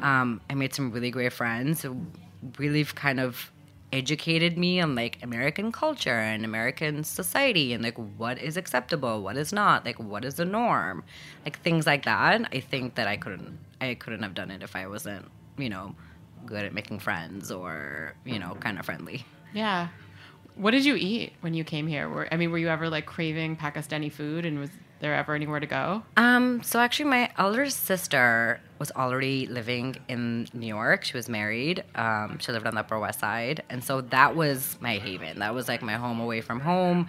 Um, 0.00 0.40
I 0.50 0.54
made 0.54 0.74
some 0.74 0.90
really 0.90 1.10
great 1.10 1.32
friends 1.32 1.82
who 1.82 1.96
really 2.58 2.84
kind 2.84 3.20
of 3.20 3.52
educated 3.92 4.56
me 4.56 4.80
on 4.80 4.94
like 4.94 5.18
American 5.22 5.70
culture 5.70 6.18
and 6.18 6.44
American 6.44 7.04
society 7.04 7.74
and 7.74 7.84
like 7.84 7.96
what 8.16 8.38
is 8.38 8.56
acceptable, 8.56 9.22
what 9.22 9.36
is 9.36 9.52
not, 9.52 9.84
like 9.84 9.98
what 9.98 10.24
is 10.24 10.36
the 10.36 10.44
norm, 10.44 11.04
like 11.44 11.58
things 11.60 11.86
like 11.86 12.04
that. 12.06 12.48
I 12.52 12.60
think 12.60 12.94
that 12.94 13.06
I 13.06 13.16
couldn't 13.16 13.58
I 13.80 13.94
couldn't 13.94 14.22
have 14.22 14.34
done 14.34 14.50
it 14.50 14.62
if 14.62 14.74
I 14.74 14.86
wasn't 14.86 15.26
you 15.58 15.68
know 15.68 15.94
good 16.46 16.64
at 16.64 16.72
making 16.72 17.00
friends 17.00 17.50
or 17.52 18.14
you 18.24 18.38
know 18.38 18.56
kind 18.60 18.78
of 18.78 18.86
friendly. 18.86 19.26
Yeah. 19.52 19.88
What 20.54 20.72
did 20.72 20.84
you 20.84 20.96
eat 20.96 21.32
when 21.40 21.54
you 21.54 21.64
came 21.64 21.86
here? 21.86 22.08
Were, 22.08 22.28
I 22.32 22.36
mean, 22.36 22.50
were 22.50 22.58
you 22.58 22.68
ever 22.68 22.88
like 22.88 23.06
craving 23.06 23.56
Pakistani 23.56 24.12
food 24.12 24.44
and 24.44 24.58
was 24.58 24.70
there 25.00 25.14
ever 25.14 25.34
anywhere 25.34 25.60
to 25.60 25.66
go? 25.66 26.02
Um, 26.16 26.62
so 26.62 26.78
actually, 26.78 27.06
my 27.10 27.30
elder 27.38 27.68
sister 27.70 28.60
was 28.78 28.90
already 28.92 29.46
living 29.46 29.96
in 30.08 30.46
New 30.52 30.66
York. 30.66 31.04
She 31.04 31.16
was 31.16 31.28
married. 31.28 31.82
Um, 31.94 32.38
she 32.38 32.52
lived 32.52 32.66
on 32.66 32.74
the 32.74 32.80
Upper 32.80 32.98
West 32.98 33.20
Side, 33.20 33.62
and 33.68 33.82
so 33.82 34.00
that 34.02 34.36
was 34.36 34.76
my 34.80 34.98
haven. 34.98 35.38
That 35.40 35.54
was 35.54 35.68
like 35.68 35.82
my 35.82 35.94
home 35.94 36.20
away 36.20 36.40
from 36.40 36.60
home. 36.60 37.08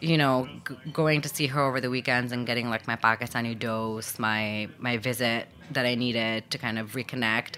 You 0.00 0.18
know, 0.18 0.48
g- 0.68 0.76
going 0.92 1.22
to 1.22 1.28
see 1.28 1.46
her 1.46 1.62
over 1.62 1.80
the 1.80 1.88
weekends 1.88 2.32
and 2.32 2.46
getting 2.46 2.68
like 2.68 2.86
my 2.86 2.96
Pakistani 2.96 3.58
dose, 3.58 4.18
my 4.18 4.68
my 4.78 4.98
visit 4.98 5.46
that 5.70 5.86
I 5.86 5.94
needed 5.94 6.50
to 6.50 6.58
kind 6.58 6.78
of 6.78 6.92
reconnect. 6.92 7.54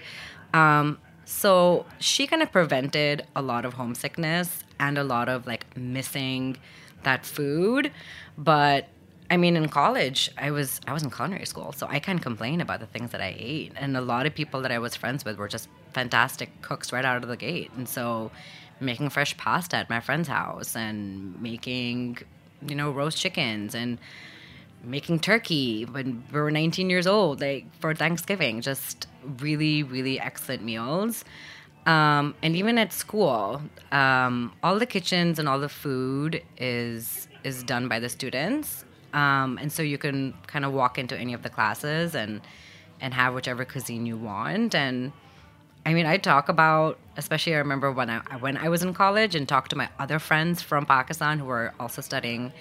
Um, 0.53 0.99
so 1.27 1.85
she 1.99 2.25
kind 2.25 2.41
of 2.41 2.53
prevented 2.53 3.25
a 3.35 3.41
lot 3.41 3.65
of 3.65 3.73
homesickness 3.73 4.63
and 4.79 4.97
a 4.97 5.03
lot 5.03 5.27
of 5.27 5.45
like 5.45 5.65
missing 5.75 6.55
that 7.03 7.25
food. 7.25 7.91
But 8.37 8.87
I 9.29 9.35
mean, 9.35 9.57
in 9.57 9.67
college, 9.67 10.31
I 10.37 10.51
was 10.51 10.79
I 10.87 10.93
was 10.93 11.03
in 11.03 11.11
culinary 11.11 11.45
school, 11.45 11.73
so 11.73 11.85
I 11.89 11.99
can't 11.99 12.21
complain 12.21 12.61
about 12.61 12.79
the 12.79 12.85
things 12.85 13.11
that 13.11 13.19
I 13.19 13.35
ate. 13.37 13.73
And 13.75 13.97
a 13.97 14.01
lot 14.01 14.25
of 14.25 14.33
people 14.35 14.61
that 14.61 14.71
I 14.71 14.79
was 14.79 14.95
friends 14.95 15.25
with 15.25 15.37
were 15.37 15.49
just 15.49 15.67
fantastic 15.91 16.61
cooks 16.61 16.93
right 16.93 17.03
out 17.03 17.21
of 17.21 17.27
the 17.27 17.35
gate. 17.35 17.71
And 17.75 17.89
so, 17.89 18.31
making 18.79 19.09
fresh 19.09 19.35
pasta 19.35 19.75
at 19.75 19.89
my 19.89 19.99
friend's 19.99 20.29
house 20.29 20.77
and 20.77 21.41
making, 21.41 22.19
you 22.65 22.75
know, 22.75 22.89
roast 22.89 23.17
chickens 23.17 23.75
and 23.75 23.97
making 24.87 25.19
turkey 25.19 25.83
when 25.85 26.23
we 26.31 26.39
were 26.39 26.49
19 26.49 26.89
years 26.89 27.05
old, 27.05 27.41
like 27.41 27.65
for 27.79 27.93
Thanksgiving, 27.93 28.61
just 28.61 29.07
really, 29.39 29.83
really 29.83 30.19
excellent 30.19 30.63
meals. 30.63 31.25
Um, 31.85 32.35
and 32.41 32.55
even 32.55 32.77
at 32.77 32.91
school, 32.91 33.61
um, 33.91 34.53
all 34.63 34.79
the 34.79 34.85
kitchens 34.85 35.39
and 35.39 35.47
all 35.47 35.59
the 35.59 35.69
food 35.69 36.41
is 36.57 37.27
is 37.43 37.63
done 37.63 37.87
by 37.87 37.99
the 37.99 38.09
students, 38.09 38.83
um, 39.13 39.57
and 39.61 39.71
so 39.71 39.81
you 39.81 39.97
can 39.97 40.33
kind 40.47 40.65
of 40.65 40.73
walk 40.73 40.97
into 40.97 41.17
any 41.17 41.33
of 41.33 41.43
the 41.43 41.49
classes 41.49 42.13
and 42.13 42.41
and 42.99 43.13
have 43.13 43.33
whichever 43.33 43.63
cuisine 43.63 44.05
you 44.05 44.17
want. 44.17 44.75
And 44.75 45.13
I 45.85 45.93
mean, 45.93 46.05
I 46.05 46.17
talk 46.17 46.49
about, 46.49 46.99
especially 47.15 47.55
I 47.55 47.59
remember 47.59 47.89
when 47.89 48.09
I 48.09 48.19
when 48.41 48.57
I 48.57 48.67
was 48.67 48.83
in 48.83 48.93
college 48.93 49.35
and 49.35 49.47
talked 49.47 49.69
to 49.69 49.77
my 49.77 49.87
other 49.97 50.19
friends 50.19 50.61
from 50.61 50.85
Pakistan 50.85 51.39
who 51.39 51.45
were 51.45 51.73
also 51.79 52.01
studying 52.01 52.51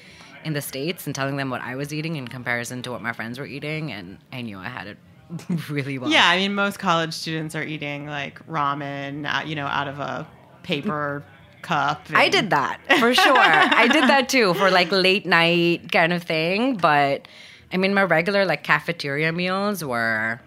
in 0.47 0.53
the 0.53 0.63
states 0.63 1.07
and 1.07 1.15
telling 1.15 1.37
them 1.37 1.51
what 1.51 1.61
I 1.61 1.75
was 1.75 1.93
eating 1.93 2.15
in 2.15 2.29
comparison 2.29 2.81
to 2.83 2.93
what 2.93 3.03
my 3.03 3.13
friends 3.13 3.37
were 3.39 3.47
eating, 3.47 3.91
and 3.91 4.19
I 4.33 4.43
knew 4.43 4.59
I 4.59 4.69
had 4.69 4.87
it 4.87 4.97
really 5.69 5.99
well. 5.99 6.09
Yeah, 6.09 6.27
I 6.27 6.37
mean, 6.37 6.55
most 6.55 6.79
college 6.79 7.13
students 7.13 7.57
are 7.57 7.65
eating 7.65 8.07
like 8.07 8.47
ramen, 8.47 9.27
uh, 9.27 9.45
you 9.45 9.57
know, 9.57 9.67
out 9.67 9.89
of 9.89 9.99
a 9.99 10.25
paper 10.63 11.25
cup. 11.63 12.07
I 12.15 12.29
did 12.29 12.51
that 12.51 12.79
for 13.01 13.13
sure. 13.13 13.37
I 13.37 13.89
did 13.89 14.05
that 14.05 14.29
too 14.29 14.55
for 14.55 14.71
like 14.71 14.93
late 14.93 15.27
night 15.27 15.91
kind 15.91 16.13
of 16.13 16.23
thing. 16.23 16.77
But 16.77 17.27
I 17.73 17.77
mean, 17.77 17.93
my 17.93 18.05
regular 18.05 18.45
like 18.45 18.63
cafeteria 18.63 19.33
meals 19.33 19.85
were 19.85 20.41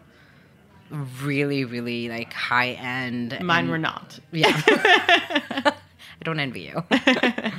really, 1.21 1.65
really 1.65 2.07
like 2.07 2.31
high 2.31 2.71
end. 2.71 3.37
Mine 3.41 3.63
and- 3.65 3.69
were 3.69 3.77
not. 3.77 4.17
Yeah. 4.31 5.73
I 6.21 6.25
don't 6.25 6.39
envy 6.39 6.61
you. 6.61 6.83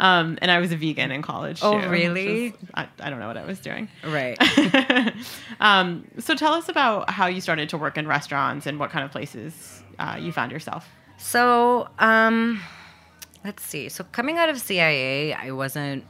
Um, 0.00 0.38
and 0.42 0.50
I 0.50 0.58
was 0.58 0.72
a 0.72 0.76
vegan 0.76 1.12
in 1.12 1.22
college. 1.22 1.60
Oh, 1.62 1.80
too, 1.80 1.88
really? 1.88 2.46
is- 2.46 2.52
I, 2.74 2.88
I 3.00 3.10
don't 3.10 3.20
know 3.20 3.28
what 3.28 3.36
I 3.36 3.44
was 3.44 3.60
doing. 3.60 3.88
right. 4.04 4.36
um, 5.60 6.08
so 6.18 6.34
tell 6.34 6.54
us 6.54 6.68
about 6.68 7.10
how 7.10 7.26
you 7.26 7.40
started 7.40 7.68
to 7.68 7.78
work 7.78 7.96
in 7.96 8.08
restaurants 8.08 8.66
and 8.66 8.80
what 8.80 8.90
kind 8.90 9.04
of 9.04 9.12
places 9.12 9.82
uh, 9.98 10.16
you 10.18 10.32
found 10.32 10.50
yourself. 10.50 10.88
So, 11.18 11.88
um, 12.00 12.60
let's 13.44 13.62
see. 13.62 13.88
So, 13.88 14.02
coming 14.04 14.38
out 14.38 14.48
of 14.48 14.58
CIA, 14.58 15.34
I 15.34 15.52
wasn't 15.52 16.04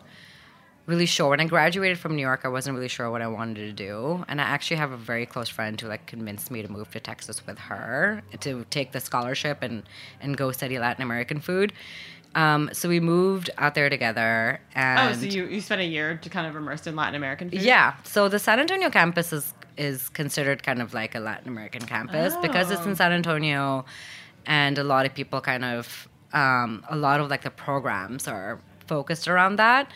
really 0.87 1.07
sure. 1.07 1.31
When 1.31 1.41
I 1.41 1.45
graduated 1.47 1.99
from 1.99 2.17
New 2.17 2.23
York, 2.23 2.41
I 2.45 2.49
wasn't 2.49 2.75
really 2.75 2.89
sure 2.89 3.11
what 3.11 3.23
I 3.23 3.29
wanted 3.29 3.57
to 3.57 3.73
do. 3.73 4.25
And 4.29 4.41
I 4.41 4.45
actually 4.45 4.79
have 4.79 4.93
a 4.93 4.97
very 4.97 5.27
close 5.27 5.49
friend 5.49 5.81
who 5.81 5.89
like 5.89 6.07
convinced 6.07 6.51
me 6.51 6.62
to 6.62 6.71
move 6.71 6.91
to 6.93 7.01
Texas 7.01 7.47
with 7.47 7.59
her 7.59 8.23
to 8.41 8.65
take 8.71 8.93
the 8.93 9.01
scholarship 9.01 9.62
and 9.62 9.85
and 10.21 10.37
go 10.37 10.53
study 10.53 10.79
Latin 10.79 11.03
American 11.03 11.41
food. 11.41 11.73
Um, 12.35 12.71
so 12.73 12.89
we 12.89 13.01
moved 13.01 13.51
out 13.59 13.75
there 13.75 13.91
together. 13.91 14.61
And 14.75 15.11
oh, 15.11 15.21
so 15.21 15.27
you, 15.27 15.47
you 15.47 15.61
spent 15.61 15.81
a 15.81 15.85
year 15.85 16.17
to 16.17 16.29
kind 16.31 16.47
of 16.47 16.57
immersed 16.57 16.87
in 16.87 16.97
Latin 16.97 17.15
American 17.15 17.51
food? 17.51 17.61
yeah. 17.62 17.95
So 18.05 18.29
the 18.29 18.39
San 18.39 18.59
Antonio 18.59 18.91
campus 18.91 19.33
is 19.33 19.55
is 19.79 20.09
considered 20.11 20.62
kind 20.62 20.83
of 20.83 20.93
like 20.93 21.15
a 21.15 21.21
Latin 21.21 21.49
American 21.49 21.87
campus 21.87 22.35
because 22.43 22.71
it's 22.71 22.85
in 22.85 22.95
San 22.95 23.12
Antonio, 23.12 23.85
and 24.47 24.79
a 24.79 24.85
lot 24.85 25.07
of 25.07 25.15
people 25.15 25.41
kind 25.41 25.65
of 25.65 26.09
um, 26.33 26.85
a 26.89 26.97
lot 26.97 27.21
of 27.21 27.31
like 27.31 27.43
the 27.43 27.51
programs 27.51 28.27
are 28.29 28.61
focused 28.87 29.29
around 29.29 29.57
that. 29.57 29.91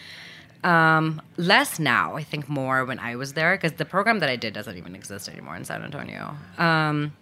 Um, 0.67 1.23
less 1.37 1.79
now, 1.79 2.17
I 2.17 2.25
think 2.25 2.49
more 2.49 2.85
when 2.85 2.99
I 2.99 3.15
was 3.15 3.35
there 3.35 3.57
because 3.57 3.75
the 3.75 3.85
program 3.85 4.19
that 4.19 4.29
I 4.29 4.35
did 4.35 4.53
doesn't 4.53 4.77
even 4.77 4.97
exist 4.97 5.29
anymore 5.29 5.55
in 5.55 5.65
San 5.65 5.81
Antonio. 5.85 6.35
Um, 6.59 7.13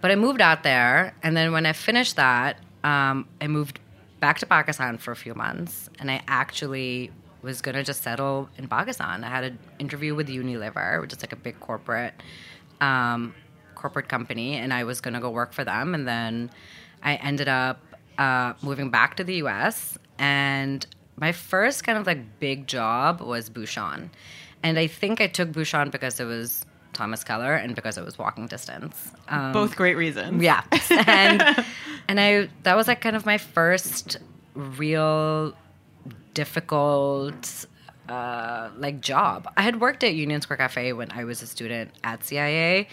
but 0.00 0.12
I 0.12 0.14
moved 0.14 0.40
out 0.40 0.62
there, 0.62 1.12
and 1.24 1.36
then 1.36 1.50
when 1.50 1.66
I 1.66 1.72
finished 1.72 2.14
that, 2.14 2.58
um, 2.84 3.26
I 3.40 3.48
moved 3.48 3.80
back 4.20 4.38
to 4.38 4.46
Pakistan 4.46 4.96
for 4.96 5.10
a 5.10 5.16
few 5.16 5.34
months, 5.34 5.90
and 5.98 6.08
I 6.08 6.22
actually 6.28 7.10
was 7.42 7.60
gonna 7.60 7.82
just 7.82 8.04
settle 8.04 8.48
in 8.58 8.68
Pakistan. 8.68 9.24
I 9.24 9.28
had 9.28 9.44
an 9.44 9.58
interview 9.80 10.14
with 10.14 10.28
Unilever, 10.28 11.00
which 11.00 11.12
is 11.12 11.20
like 11.20 11.32
a 11.32 11.36
big 11.36 11.58
corporate 11.58 12.14
um, 12.80 13.34
corporate 13.74 14.08
company, 14.08 14.54
and 14.54 14.72
I 14.72 14.84
was 14.84 15.00
gonna 15.00 15.20
go 15.20 15.30
work 15.30 15.52
for 15.52 15.64
them, 15.64 15.96
and 15.96 16.06
then 16.06 16.50
I 17.02 17.16
ended 17.16 17.48
up 17.48 17.80
uh, 18.18 18.52
moving 18.62 18.90
back 18.90 19.16
to 19.16 19.24
the 19.24 19.34
U.S. 19.36 19.98
and 20.16 20.86
my 21.16 21.32
first 21.32 21.84
kind 21.84 21.98
of 21.98 22.06
like 22.06 22.40
big 22.40 22.66
job 22.66 23.20
was 23.20 23.48
Bouchon, 23.48 24.10
and 24.62 24.78
I 24.78 24.86
think 24.86 25.20
I 25.20 25.26
took 25.26 25.52
Bouchon 25.52 25.90
because 25.90 26.18
it 26.20 26.24
was 26.24 26.64
Thomas 26.92 27.24
Keller 27.24 27.54
and 27.54 27.74
because 27.74 27.98
it 27.98 28.04
was 28.04 28.18
walking 28.18 28.46
distance. 28.46 29.12
Um, 29.28 29.52
Both 29.52 29.76
great 29.76 29.96
reasons. 29.96 30.42
yeah, 30.42 30.62
and 30.90 31.64
and 32.08 32.20
I 32.20 32.48
that 32.62 32.76
was 32.76 32.88
like 32.88 33.00
kind 33.00 33.16
of 33.16 33.26
my 33.26 33.38
first 33.38 34.18
real 34.54 35.54
difficult 36.34 37.66
uh, 38.08 38.70
like 38.76 39.00
job. 39.00 39.48
I 39.56 39.62
had 39.62 39.80
worked 39.80 40.04
at 40.04 40.14
Union 40.14 40.40
Square 40.40 40.58
Cafe 40.58 40.92
when 40.92 41.10
I 41.12 41.24
was 41.24 41.42
a 41.42 41.46
student 41.46 41.90
at 42.02 42.24
CIA, 42.24 42.88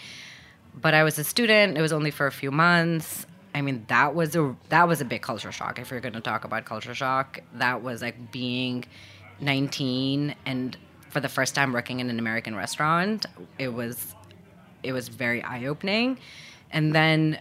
but 0.74 0.94
I 0.94 1.02
was 1.02 1.18
a 1.18 1.24
student. 1.24 1.76
It 1.76 1.82
was 1.82 1.92
only 1.92 2.10
for 2.10 2.26
a 2.26 2.32
few 2.32 2.50
months. 2.50 3.26
I 3.54 3.60
mean, 3.60 3.84
that 3.88 4.14
was 4.14 4.34
a 4.34 4.56
that 4.70 4.88
was 4.88 5.00
a 5.00 5.04
big 5.04 5.22
culture 5.22 5.52
shock. 5.52 5.78
If 5.78 5.90
you're 5.90 6.00
going 6.00 6.14
to 6.14 6.20
talk 6.20 6.44
about 6.44 6.64
culture 6.64 6.94
shock, 6.94 7.40
that 7.54 7.82
was 7.82 8.02
like 8.02 8.32
being 8.32 8.84
19 9.40 10.34
and 10.46 10.76
for 11.10 11.20
the 11.20 11.28
first 11.28 11.54
time 11.54 11.72
working 11.72 12.00
in 12.00 12.08
an 12.08 12.18
American 12.18 12.56
restaurant. 12.56 13.26
It 13.58 13.68
was 13.68 14.14
it 14.82 14.92
was 14.92 15.08
very 15.08 15.42
eye 15.42 15.66
opening, 15.66 16.18
and 16.70 16.94
then 16.94 17.38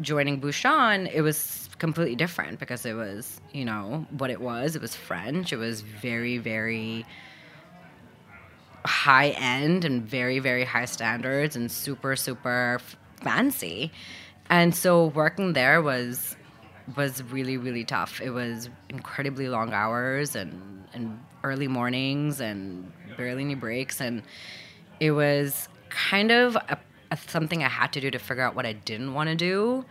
joining 0.00 0.40
Bouchon, 0.40 1.06
it 1.12 1.20
was 1.22 1.68
completely 1.78 2.16
different 2.16 2.58
because 2.58 2.84
it 2.86 2.94
was, 2.94 3.40
you 3.52 3.64
know, 3.64 4.06
what 4.18 4.30
it 4.30 4.40
was. 4.40 4.76
It 4.76 4.82
was 4.82 4.94
French. 4.94 5.52
It 5.52 5.56
was 5.56 5.80
very, 5.80 6.38
very 6.38 7.04
high 8.84 9.30
end 9.30 9.84
and 9.84 10.02
very, 10.02 10.38
very 10.38 10.64
high 10.64 10.84
standards 10.84 11.56
and 11.56 11.70
super, 11.70 12.16
super 12.16 12.80
fancy. 13.20 13.92
And 14.52 14.74
so 14.74 15.06
working 15.06 15.54
there 15.54 15.80
was 15.80 16.36
was 16.94 17.22
really, 17.22 17.56
really 17.56 17.84
tough. 17.84 18.20
It 18.20 18.30
was 18.30 18.68
incredibly 18.90 19.48
long 19.48 19.72
hours 19.72 20.36
and, 20.36 20.84
and 20.92 21.18
early 21.42 21.68
mornings 21.68 22.38
and 22.38 22.92
barely 23.16 23.44
any 23.44 23.54
breaks. 23.54 23.98
And 23.98 24.22
it 25.00 25.12
was 25.12 25.68
kind 25.88 26.30
of 26.30 26.56
a, 26.56 26.76
a, 27.10 27.16
something 27.16 27.64
I 27.64 27.68
had 27.68 27.94
to 27.94 28.00
do 28.02 28.10
to 28.10 28.18
figure 28.18 28.42
out 28.42 28.54
what 28.54 28.66
I 28.66 28.74
didn't 28.74 29.14
want 29.14 29.30
to 29.30 29.36
do. 29.36 29.86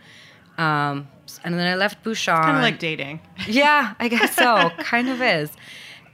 Um, 0.58 1.08
and 1.42 1.54
then 1.54 1.66
I 1.66 1.74
left 1.74 2.04
Bouchon. 2.04 2.36
Kind 2.36 2.56
of 2.56 2.62
like 2.62 2.78
dating. 2.78 3.20
Yeah, 3.48 3.94
I 3.98 4.06
guess 4.06 4.36
so. 4.36 4.70
kind 4.78 5.08
of 5.08 5.20
is. 5.20 5.50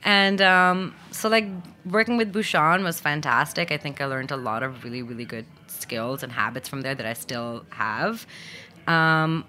And 0.08 0.40
um, 0.40 0.94
so, 1.10 1.28
like, 1.28 1.46
working 1.84 2.16
with 2.16 2.32
Bouchon 2.32 2.82
was 2.82 2.98
fantastic. 2.98 3.70
I 3.70 3.76
think 3.76 4.00
I 4.00 4.06
learned 4.06 4.30
a 4.30 4.38
lot 4.38 4.62
of 4.62 4.82
really, 4.82 5.02
really 5.02 5.26
good 5.26 5.44
skills 5.66 6.22
and 6.22 6.32
habits 6.32 6.66
from 6.66 6.80
there 6.80 6.94
that 6.94 7.04
I 7.04 7.12
still 7.12 7.66
have. 7.68 8.26
Um, 8.86 9.44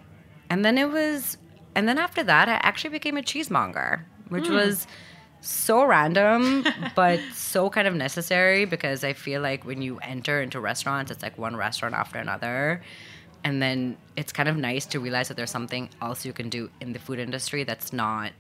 and 0.50 0.66
then 0.66 0.78
it 0.78 0.92
was, 0.92 1.38
and 1.76 1.88
then 1.88 1.98
after 1.98 2.24
that, 2.26 2.50
I 2.50 2.60
actually 2.62 2.90
became 2.90 3.16
a 3.16 3.22
cheesemonger, 3.22 4.02
which 4.28 4.50
was 4.50 4.86
so 5.40 5.86
random, 5.86 6.66
but 6.94 7.22
so 7.34 7.70
kind 7.70 7.88
of 7.88 7.96
necessary 7.96 8.66
because 8.66 9.06
I 9.06 9.14
feel 9.14 9.42
like 9.42 9.64
when 9.64 9.82
you 9.82 10.00
enter 10.00 10.42
into 10.42 10.60
restaurants, 10.60 11.10
it's 11.10 11.24
like 11.24 11.38
one 11.38 11.56
restaurant 11.56 11.96
after 11.96 12.20
another. 12.20 12.82
and 13.46 13.62
then 13.62 13.96
it's 14.18 14.34
kind 14.34 14.50
of 14.50 14.58
nice 14.58 14.86
to 14.88 15.00
realize 15.00 15.30
that 15.30 15.38
there's 15.38 15.52
something 15.52 15.90
else 16.02 16.26
you 16.26 16.34
can 16.34 16.50
do 16.50 16.70
in 16.82 16.92
the 16.92 17.00
food 17.00 17.20
industry 17.20 17.64
that's 17.64 17.94
not 17.94 18.34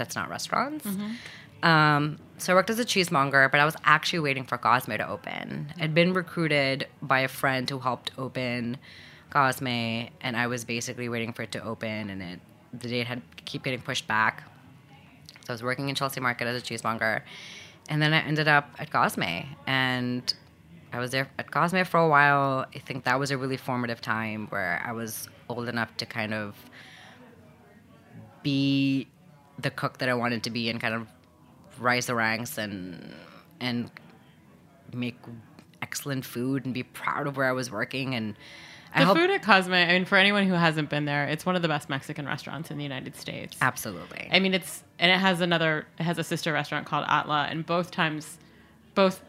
that's 0.00 0.16
not 0.16 0.28
restaurants. 0.30 0.86
Um, 1.62 2.18
so 2.38 2.52
I 2.52 2.56
worked 2.56 2.70
as 2.70 2.78
a 2.78 2.84
cheesemonger, 2.86 3.50
but 3.52 3.60
I 3.60 3.66
was 3.66 3.76
actually 3.84 4.20
waiting 4.20 4.44
for 4.44 4.56
Cosme 4.56 4.96
to 4.96 5.06
open. 5.08 5.72
I'd 5.78 5.94
been 5.94 6.14
recruited 6.14 6.86
by 7.02 7.20
a 7.20 7.28
friend 7.28 7.68
who 7.68 7.78
helped 7.78 8.12
open 8.16 8.78
Cosme, 9.28 9.68
and 10.22 10.36
I 10.36 10.46
was 10.46 10.64
basically 10.64 11.08
waiting 11.08 11.32
for 11.34 11.42
it 11.42 11.52
to 11.52 11.62
open, 11.62 12.08
and 12.10 12.22
it 12.22 12.40
the 12.72 12.88
date 12.88 13.06
had 13.06 13.20
keep 13.44 13.64
getting 13.64 13.82
pushed 13.82 14.06
back. 14.08 14.42
So 15.44 15.48
I 15.50 15.52
was 15.52 15.62
working 15.62 15.88
in 15.90 15.94
Chelsea 15.94 16.20
Market 16.20 16.46
as 16.46 16.62
a 16.62 16.64
cheesemonger, 16.64 17.22
and 17.90 18.00
then 18.00 18.14
I 18.14 18.20
ended 18.20 18.48
up 18.48 18.70
at 18.78 18.90
Cosme, 18.90 19.44
and 19.66 20.34
I 20.92 20.98
was 20.98 21.10
there 21.10 21.28
at 21.38 21.50
Cosme 21.50 21.84
for 21.84 22.00
a 22.00 22.08
while. 22.08 22.66
I 22.74 22.78
think 22.78 23.04
that 23.04 23.18
was 23.20 23.30
a 23.30 23.36
really 23.36 23.58
formative 23.58 24.00
time 24.00 24.46
where 24.48 24.82
I 24.84 24.92
was 24.92 25.28
old 25.48 25.68
enough 25.68 25.94
to 25.98 26.06
kind 26.06 26.32
of 26.32 26.56
be 28.42 29.06
the 29.62 29.70
cook 29.70 29.98
that 29.98 30.08
I 30.08 30.14
wanted 30.14 30.42
to 30.44 30.50
be 30.50 30.68
and 30.68 30.80
kind 30.80 30.94
of 30.94 31.06
rise 31.78 32.06
the 32.06 32.14
ranks 32.14 32.58
and 32.58 33.14
and 33.60 33.90
make 34.92 35.16
excellent 35.82 36.24
food 36.24 36.64
and 36.64 36.74
be 36.74 36.82
proud 36.82 37.26
of 37.26 37.36
where 37.36 37.46
I 37.46 37.52
was 37.52 37.70
working 37.70 38.14
and 38.14 38.36
I 38.92 39.00
The 39.00 39.06
hope 39.06 39.18
food 39.18 39.30
at 39.30 39.42
Cosme, 39.42 39.72
I 39.72 39.86
mean, 39.86 40.04
for 40.04 40.16
anyone 40.16 40.48
who 40.48 40.54
hasn't 40.54 40.90
been 40.90 41.04
there, 41.04 41.24
it's 41.28 41.46
one 41.46 41.54
of 41.54 41.62
the 41.62 41.68
best 41.68 41.88
Mexican 41.88 42.26
restaurants 42.26 42.72
in 42.72 42.76
the 42.76 42.82
United 42.82 43.14
States. 43.14 43.56
absolutely. 43.62 44.28
I 44.32 44.40
mean, 44.40 44.52
it's 44.52 44.82
and 44.98 45.12
it 45.12 45.18
has 45.18 45.40
another, 45.40 45.86
it 45.98 46.02
has 46.02 46.18
a 46.18 46.24
sister 46.24 46.52
restaurant 46.52 46.86
called 46.86 47.06
Atla, 47.08 47.46
and 47.50 47.64
both 47.64 47.90
times, 47.92 48.38
both 48.94 49.22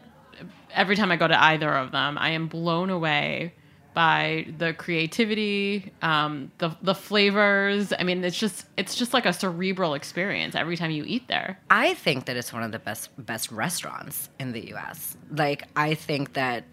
every 0.74 0.96
time 0.96 1.12
I 1.12 1.16
go 1.16 1.28
to 1.28 1.42
either 1.42 1.72
of 1.72 1.92
them, 1.92 2.18
I 2.18 2.30
am 2.30 2.48
blown 2.48 2.90
away 2.90 3.54
by 3.94 4.46
the 4.58 4.72
creativity, 4.72 5.92
um, 6.02 6.50
the 6.58 6.74
the 6.82 6.94
flavors. 6.94 7.92
I 7.98 8.02
mean, 8.04 8.24
it's 8.24 8.38
just 8.38 8.66
it's 8.76 8.94
just 8.94 9.12
like 9.12 9.26
a 9.26 9.32
cerebral 9.32 9.94
experience 9.94 10.54
every 10.54 10.76
time 10.76 10.90
you 10.90 11.04
eat 11.06 11.28
there. 11.28 11.58
I 11.70 11.94
think 11.94 12.26
that 12.26 12.36
it's 12.36 12.52
one 12.52 12.62
of 12.62 12.72
the 12.72 12.78
best 12.78 13.10
best 13.18 13.50
restaurants 13.52 14.30
in 14.38 14.52
the 14.52 14.68
U.S. 14.68 15.16
Like 15.30 15.64
I 15.76 15.94
think 15.94 16.34
that 16.34 16.64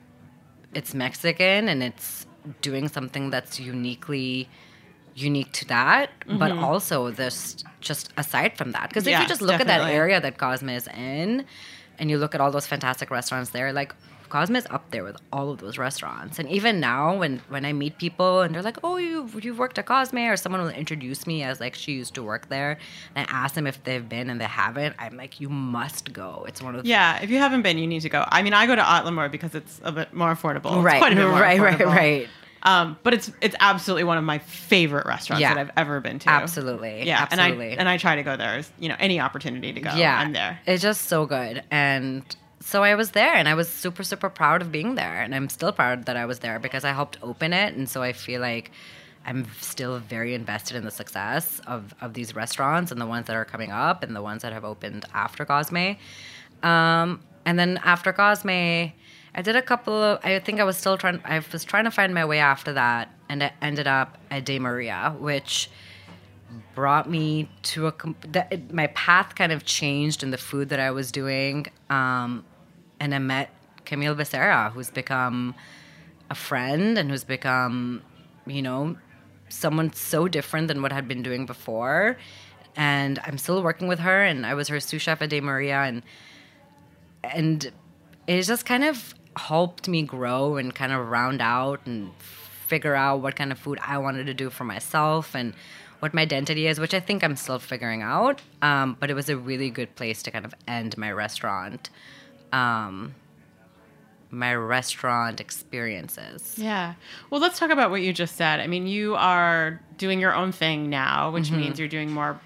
it's 0.74 0.94
Mexican 0.94 1.68
and 1.68 1.84
it's 1.84 2.26
doing 2.62 2.88
something 2.88 3.30
that's 3.30 3.60
uniquely 3.60 4.48
unique 5.16 5.52
to 5.52 5.66
that, 5.68 6.12
but 6.38 6.52
also 6.52 7.12
this 7.12 7.64
just 7.82 8.14
aside 8.16 8.58
from 8.58 8.72
that, 8.72 8.88
because 8.90 9.06
if 9.06 9.20
you 9.20 9.28
just 9.28 9.42
look 9.42 9.60
at 9.60 9.68
that 9.68 9.90
area 9.90 10.22
that 10.22 10.38
Cosme 10.38 10.70
is 10.70 10.88
in, 10.88 11.46
and 11.98 12.10
you 12.10 12.18
look 12.18 12.34
at 12.34 12.40
all 12.40 12.52
those 12.52 12.68
fantastic 12.68 13.12
restaurants 13.12 13.50
there, 13.50 13.74
like. 13.74 13.94
Cosme 14.30 14.56
is 14.56 14.68
up 14.70 14.90
there 14.92 15.04
with 15.04 15.18
all 15.34 15.52
of 15.52 15.60
those 15.60 15.78
restaurants, 15.78 16.40
and 16.40 16.48
even 16.50 16.80
now, 16.80 17.16
when 17.18 17.42
when 17.50 17.66
I 17.66 17.74
meet 17.74 17.98
people 17.98 18.42
and 18.42 18.54
they're 18.54 18.62
like, 18.62 18.78
"Oh, 18.84 18.98
you 18.98 19.30
you've 19.42 19.58
worked 19.60 19.78
at 19.80 19.86
Cosme," 19.86 20.18
or 20.20 20.38
someone 20.38 20.62
will 20.62 20.70
introduce 20.70 21.26
me 21.28 21.44
as 21.44 21.60
like 21.60 21.76
she 21.76 21.92
used 21.94 22.14
to 22.16 22.24
work 22.24 22.50
there, 22.50 22.78
and 23.16 23.28
I 23.28 23.32
ask 23.32 23.56
them 23.56 23.68
if 23.68 23.84
they've 23.84 24.08
been 24.08 24.30
and 24.30 24.40
they 24.40 24.46
haven't, 24.46 24.96
I'm 25.00 25.18
like, 25.18 25.42
"You 25.42 25.50
must 25.50 26.14
go. 26.14 26.46
It's 26.48 26.62
one 26.62 26.76
of 26.76 26.84
the 26.84 26.90
Yeah, 26.90 27.20
if 27.22 27.30
you 27.30 27.38
haven't 27.40 27.64
been, 27.64 27.78
you 27.78 27.88
need 27.88 28.02
to 28.02 28.10
go. 28.10 28.24
I 28.28 28.42
mean, 28.44 28.54
I 28.54 28.68
go 28.68 28.76
to 28.76 28.88
Atla 28.90 29.12
more 29.12 29.30
because 29.30 29.56
it's 29.56 29.82
a 29.84 29.92
bit 29.92 30.14
more 30.14 30.34
affordable. 30.34 30.84
Right, 30.84 31.00
quite 31.00 31.14
a 31.14 31.16
bit 31.16 31.28
more 31.30 31.40
right, 31.40 31.60
right, 31.60 31.78
affordable. 31.78 31.86
right." 31.88 32.28
Um, 32.62 32.98
but 33.04 33.14
it's 33.14 33.32
it's 33.40 33.56
absolutely 33.62 34.04
one 34.04 34.18
of 34.18 34.26
my 34.26 34.40
favorite 34.40 35.06
restaurants 35.06 35.40
Yeah. 35.42 35.54
that 35.54 35.60
I've 35.62 35.72
ever 35.78 36.02
been 36.02 36.20
to. 36.20 36.30
Absolutely, 36.30 37.04
Yeah, 37.08 37.22
absolutely. 37.32 37.72
and 37.72 37.80
I 37.80 37.80
and 37.80 37.90
I 37.90 37.98
try 37.98 38.18
to 38.18 38.24
go 38.24 38.36
there. 38.36 38.56
as, 38.58 38.70
You 38.78 38.90
know, 38.90 38.98
any 39.00 39.20
opportunity 39.22 39.72
to 39.72 39.80
go. 39.80 39.94
yeah, 39.96 40.20
I'm 40.20 40.34
there. 40.34 40.60
It's 40.66 40.82
just 40.84 41.06
so 41.06 41.26
good, 41.26 41.64
and 41.72 42.24
so 42.62 42.84
I 42.84 42.96
was 42.96 43.12
there, 43.12 43.34
and 43.34 43.48
I 43.48 43.54
was 43.54 43.70
super, 43.70 44.04
super 44.04 44.30
proud 44.30 44.62
of 44.62 44.72
being 44.72 44.96
there, 44.96 45.22
and 45.22 45.34
I'm 45.34 45.50
still 45.50 45.72
proud 45.72 46.06
that 46.06 46.18
I 46.18 46.26
was 46.26 46.40
there 46.40 46.60
because 46.60 46.84
I 46.84 46.92
helped 46.92 47.18
open 47.22 47.54
it, 47.54 47.76
and 47.76 47.90
so 47.90 48.02
I 48.02 48.14
feel 48.14 48.42
like 48.42 48.72
I'm 49.26 49.48
still 49.60 50.00
very 50.00 50.34
invested 50.34 50.76
in 50.78 50.86
the 50.86 50.92
success 50.92 51.62
of 51.68 51.94
of 52.02 52.14
these 52.14 52.36
restaurants 52.36 52.92
and 52.92 53.00
the 53.00 53.06
ones 53.06 53.28
that 53.28 53.36
are 53.36 53.46
coming 53.46 53.72
up 53.72 54.04
and 54.04 54.16
the 54.16 54.22
ones 54.22 54.42
that 54.42 54.54
have 54.54 54.66
opened 54.66 55.06
after 55.14 55.46
Cosme. 55.46 55.98
Um, 56.64 57.22
and 57.46 57.58
then 57.60 57.80
after 57.84 58.14
Cosme, 58.14 58.50
I 58.50 59.42
did 59.42 59.56
a 59.56 59.62
couple 59.62 59.94
of. 59.94 60.20
I 60.24 60.40
think 60.40 60.60
I 60.60 60.64
was 60.64 60.78
still 60.78 60.98
trying. 60.98 61.22
I 61.24 61.42
was 61.52 61.64
trying 61.64 61.86
to 61.86 61.92
find 61.92 62.14
my 62.14 62.26
way 62.26 62.40
after 62.40 62.74
that, 62.74 63.14
and 63.30 63.44
I 63.44 63.52
ended 63.62 63.88
up 63.88 64.18
at 64.32 64.46
De 64.46 64.60
Maria, 64.60 65.16
which 65.20 65.70
brought 66.74 67.10
me 67.10 67.50
to 67.62 67.88
a 67.88 67.94
my 68.72 68.88
path 68.88 69.36
kind 69.36 69.52
of 69.52 69.66
changed 69.66 70.24
in 70.24 70.32
the 70.32 70.38
food 70.38 70.70
that 70.70 70.80
I 70.80 70.92
was 70.92 71.12
doing, 71.12 71.68
um, 71.90 72.44
and 73.00 73.14
I 73.14 73.20
met 73.20 73.50
Camille 73.86 74.16
Becerra, 74.16 74.72
who's 74.72 74.90
become 74.90 75.56
a 76.30 76.36
friend 76.36 76.98
and 76.98 77.10
who's 77.10 77.24
become, 77.24 78.02
you 78.46 78.62
know, 78.62 78.98
someone 79.50 79.94
so 79.94 80.28
different 80.28 80.68
than 80.68 80.82
what 80.82 80.94
I'd 80.94 81.08
been 81.08 81.24
doing 81.24 81.46
before. 81.46 82.18
And 82.76 83.20
I'm 83.26 83.38
still 83.38 83.62
working 83.64 83.88
with 83.88 84.00
her, 84.00 84.24
and 84.24 84.46
I 84.46 84.54
was 84.54 84.68
her 84.68 84.80
sous 84.80 85.02
chef 85.02 85.22
at 85.22 85.30
De 85.30 85.42
Maria, 85.42 85.82
and 85.82 86.04
and 87.24 87.72
it 88.28 88.42
just 88.44 88.66
kind 88.66 88.84
of 88.84 89.14
helped 89.36 89.88
me 89.88 90.04
grow 90.04 90.58
and 90.58 90.74
kind 90.74 90.92
of 90.92 91.08
round 91.08 91.42
out 91.42 91.82
and 91.86 92.12
figure 92.68 92.96
out 92.96 93.22
what 93.22 93.36
kind 93.36 93.52
of 93.52 93.58
food 93.58 93.80
I 93.82 93.98
wanted 93.98 94.28
to 94.28 94.34
do 94.34 94.50
for 94.50 94.64
myself 94.64 95.36
and 95.36 95.54
what 96.00 96.14
my 96.14 96.22
identity 96.22 96.68
is, 96.68 96.80
which 96.80 96.94
I 96.94 97.00
think 97.00 97.24
I'm 97.24 97.36
still 97.36 97.60
figuring 97.60 98.02
out. 98.02 98.42
Um, 98.62 98.96
but 99.00 99.10
it 99.10 99.16
was 99.16 99.30
a 99.30 99.36
really 99.36 99.70
good 99.70 99.96
place 99.96 100.22
to 100.24 100.32
kind 100.32 100.46
of 100.46 100.54
end 100.68 100.98
my 100.98 101.12
restaurant, 101.12 101.90
um, 102.52 103.16
my 104.32 104.54
restaurant 104.54 105.40
experiences. 105.42 106.56
Yeah. 106.58 106.94
Well, 107.30 107.42
let's 107.42 107.58
talk 107.60 107.72
about 107.72 107.90
what 107.92 108.02
you 108.02 108.14
just 108.14 108.36
said. 108.36 108.60
I 108.60 108.68
mean, 108.68 108.86
you 108.88 109.16
are 109.16 109.82
doing 109.98 110.20
your 110.20 110.34
own 110.36 110.52
thing 110.52 110.90
now, 110.90 111.32
which 111.32 111.46
Mm-hmm. 111.46 111.58
means 111.60 111.80
you're 111.80 111.88
doing 111.88 112.12
more 112.12 112.40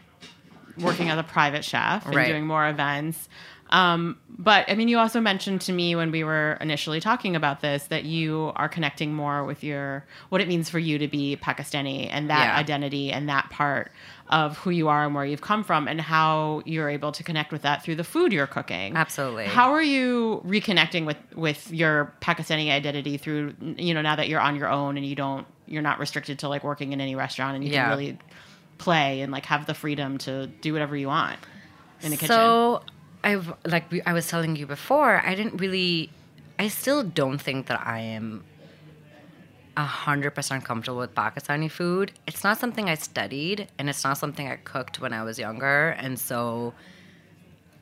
working 0.78 1.10
as 1.10 1.20
a 1.20 1.24
private 1.24 1.64
chef 1.64 2.06
and 2.06 2.16
Right. 2.16 2.28
doing 2.28 2.48
more 2.48 2.68
events. 2.68 3.30
Um, 3.74 4.18
but 4.30 4.66
I 4.70 4.76
mean, 4.76 4.88
you 4.88 5.00
also 5.00 5.20
mentioned 5.20 5.62
to 5.62 5.74
me 5.74 5.96
when 5.96 6.12
we 6.12 6.24
were 6.24 6.58
initially 6.62 7.00
talking 7.00 7.36
about 7.36 7.62
this 7.62 7.86
that 7.88 8.04
you 8.06 8.52
are 8.56 8.70
connecting 8.70 9.14
more 9.16 9.44
with 9.44 9.64
your 9.64 10.06
what 10.30 10.42
it 10.42 10.48
means 10.48 10.70
for 10.70 10.78
you 10.78 11.00
to 11.00 11.08
be 11.08 11.36
Pakistani 11.38 12.08
and 12.12 12.30
that 12.30 12.46
Yeah. 12.46 12.56
identity 12.56 13.12
and 13.12 13.28
that 13.30 13.50
part 13.50 13.92
of 14.30 14.58
who 14.60 14.70
you 14.70 14.90
are 14.90 15.04
and 15.06 15.16
where 15.16 15.26
you've 15.26 15.42
come 15.42 15.64
from 15.64 15.88
and 15.88 16.00
how 16.00 16.62
you're 16.66 16.88
able 16.90 17.12
to 17.14 17.24
connect 17.24 17.52
with 17.52 17.64
that 17.64 17.84
through 17.84 17.96
the 17.96 18.04
food 18.04 18.32
you're 18.32 18.48
cooking. 18.48 18.96
Absolutely. 18.96 19.48
How 19.48 19.74
are 19.74 19.82
you 19.82 20.42
reconnecting 20.46 21.06
with 21.08 21.18
with 21.36 21.72
your 21.72 22.14
Pakistani 22.22 22.70
identity 22.72 23.18
through 23.18 23.56
you 23.78 23.94
know 23.96 24.02
now 24.04 24.16
that 24.16 24.30
you're 24.30 24.40
on 24.42 24.56
your 24.56 24.70
own 24.70 24.98
and 24.98 25.06
you 25.06 25.16
don't 25.16 25.48
you're 25.66 25.82
not 25.82 25.98
restricted 25.98 26.38
to 26.40 26.48
like 26.48 26.64
working 26.64 26.92
in 26.94 27.02
any 27.02 27.16
restaurant 27.16 27.56
and 27.56 27.64
you 27.64 27.72
Yeah. 27.72 27.82
can 27.90 27.90
really 27.98 28.20
play 28.78 29.22
and 29.22 29.32
like 29.32 29.46
have 29.48 29.66
the 29.66 29.74
freedom 29.74 30.18
to 30.20 30.46
do 30.62 30.74
whatever 30.74 30.96
you 30.96 31.08
want 31.08 31.40
in 32.04 32.12
the 32.12 32.18
kitchen. 32.18 32.36
So 32.36 32.84
I've 33.24 33.54
like 33.66 33.92
we, 33.92 34.02
I 34.02 34.14
was 34.14 34.28
telling 34.28 34.56
you 34.56 34.66
before, 34.66 35.22
I 35.26 35.36
didn't 35.36 35.58
really. 35.58 36.10
I 36.60 36.68
still 36.68 37.04
don't 37.04 37.40
think 37.40 37.68
that 37.68 37.86
I 37.86 38.00
am 38.00 38.44
hundred 39.76 40.32
percent 40.32 40.64
comfortable 40.64 41.00
with 41.00 41.16
Pakistani 41.16 41.70
food. 41.70 42.12
It's 42.28 42.44
not 42.44 42.60
something 42.60 42.90
I 42.90 42.96
studied, 42.96 43.68
and 43.80 43.90
it's 43.90 44.04
not 44.04 44.18
something 44.18 44.48
I 44.48 44.58
cooked 44.58 45.00
when 45.00 45.14
I 45.14 45.24
was 45.24 45.40
younger, 45.40 45.90
and 45.90 46.20
so 46.20 46.74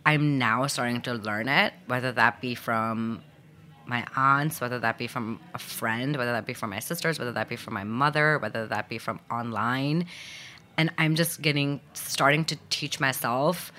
I'm 0.05 0.37
now 0.37 0.67
starting 0.67 1.01
to 1.01 1.13
learn 1.13 1.47
it. 1.49 1.73
Whether 1.87 2.11
that 2.13 2.39
be 2.41 2.55
from 2.55 3.23
my 3.85 4.05
aunts, 4.15 4.61
whether 4.61 4.79
that 4.79 4.97
be 4.97 5.07
from 5.07 5.39
a 5.53 5.59
friend, 5.59 6.15
whether 6.15 6.31
that 6.31 6.45
be 6.45 6.53
from 6.53 6.69
my 6.69 6.79
sisters, 6.79 7.19
whether 7.19 7.33
that 7.33 7.49
be 7.49 7.55
from 7.55 7.73
my 7.73 7.83
mother, 7.83 8.37
whether 8.39 8.67
that 8.67 8.87
be 8.87 8.97
from 8.97 9.19
online. 9.29 10.05
And 10.77 10.91
I'm 10.97 11.15
just 11.15 11.41
getting 11.41 11.81
starting 11.93 12.45
to 12.45 12.57
teach 12.69 12.99
myself 12.99 13.71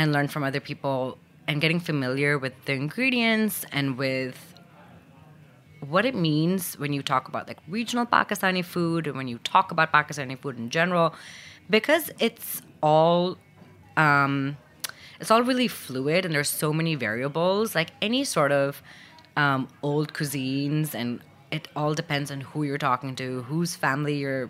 and 0.00 0.12
learn 0.12 0.28
from 0.28 0.42
other 0.42 0.60
people 0.60 1.18
and 1.46 1.60
getting 1.60 1.78
familiar 1.78 2.38
with 2.38 2.54
the 2.64 2.72
ingredients 2.72 3.66
and 3.70 3.98
with 3.98 4.54
what 5.86 6.06
it 6.06 6.14
means 6.14 6.78
when 6.78 6.94
you 6.94 7.02
talk 7.02 7.28
about 7.28 7.46
like 7.46 7.58
regional 7.68 8.06
Pakistani 8.06 8.64
food 8.64 9.06
and 9.06 9.14
when 9.14 9.28
you 9.28 9.38
talk 9.44 9.70
about 9.70 9.92
Pakistani 9.92 10.38
food 10.38 10.56
in 10.56 10.70
general 10.70 11.14
because 11.68 12.10
it's 12.18 12.62
all 12.82 13.36
um, 13.98 14.56
it's 15.20 15.30
all 15.30 15.42
really 15.42 15.68
fluid 15.68 16.24
and 16.24 16.34
there's 16.34 16.48
so 16.48 16.72
many 16.72 16.94
variables. 16.94 17.74
Like 17.74 17.90
any 18.00 18.24
sort 18.24 18.52
of 18.52 18.82
um, 19.36 19.68
old 19.82 20.14
cuisines 20.14 20.94
and 20.94 21.20
it 21.50 21.68
all 21.76 21.92
depends 21.92 22.30
on 22.30 22.40
who 22.40 22.62
you're 22.62 22.78
talking 22.78 23.14
to 23.16 23.42
whose 23.42 23.76
family 23.76 24.16
you're 24.16 24.48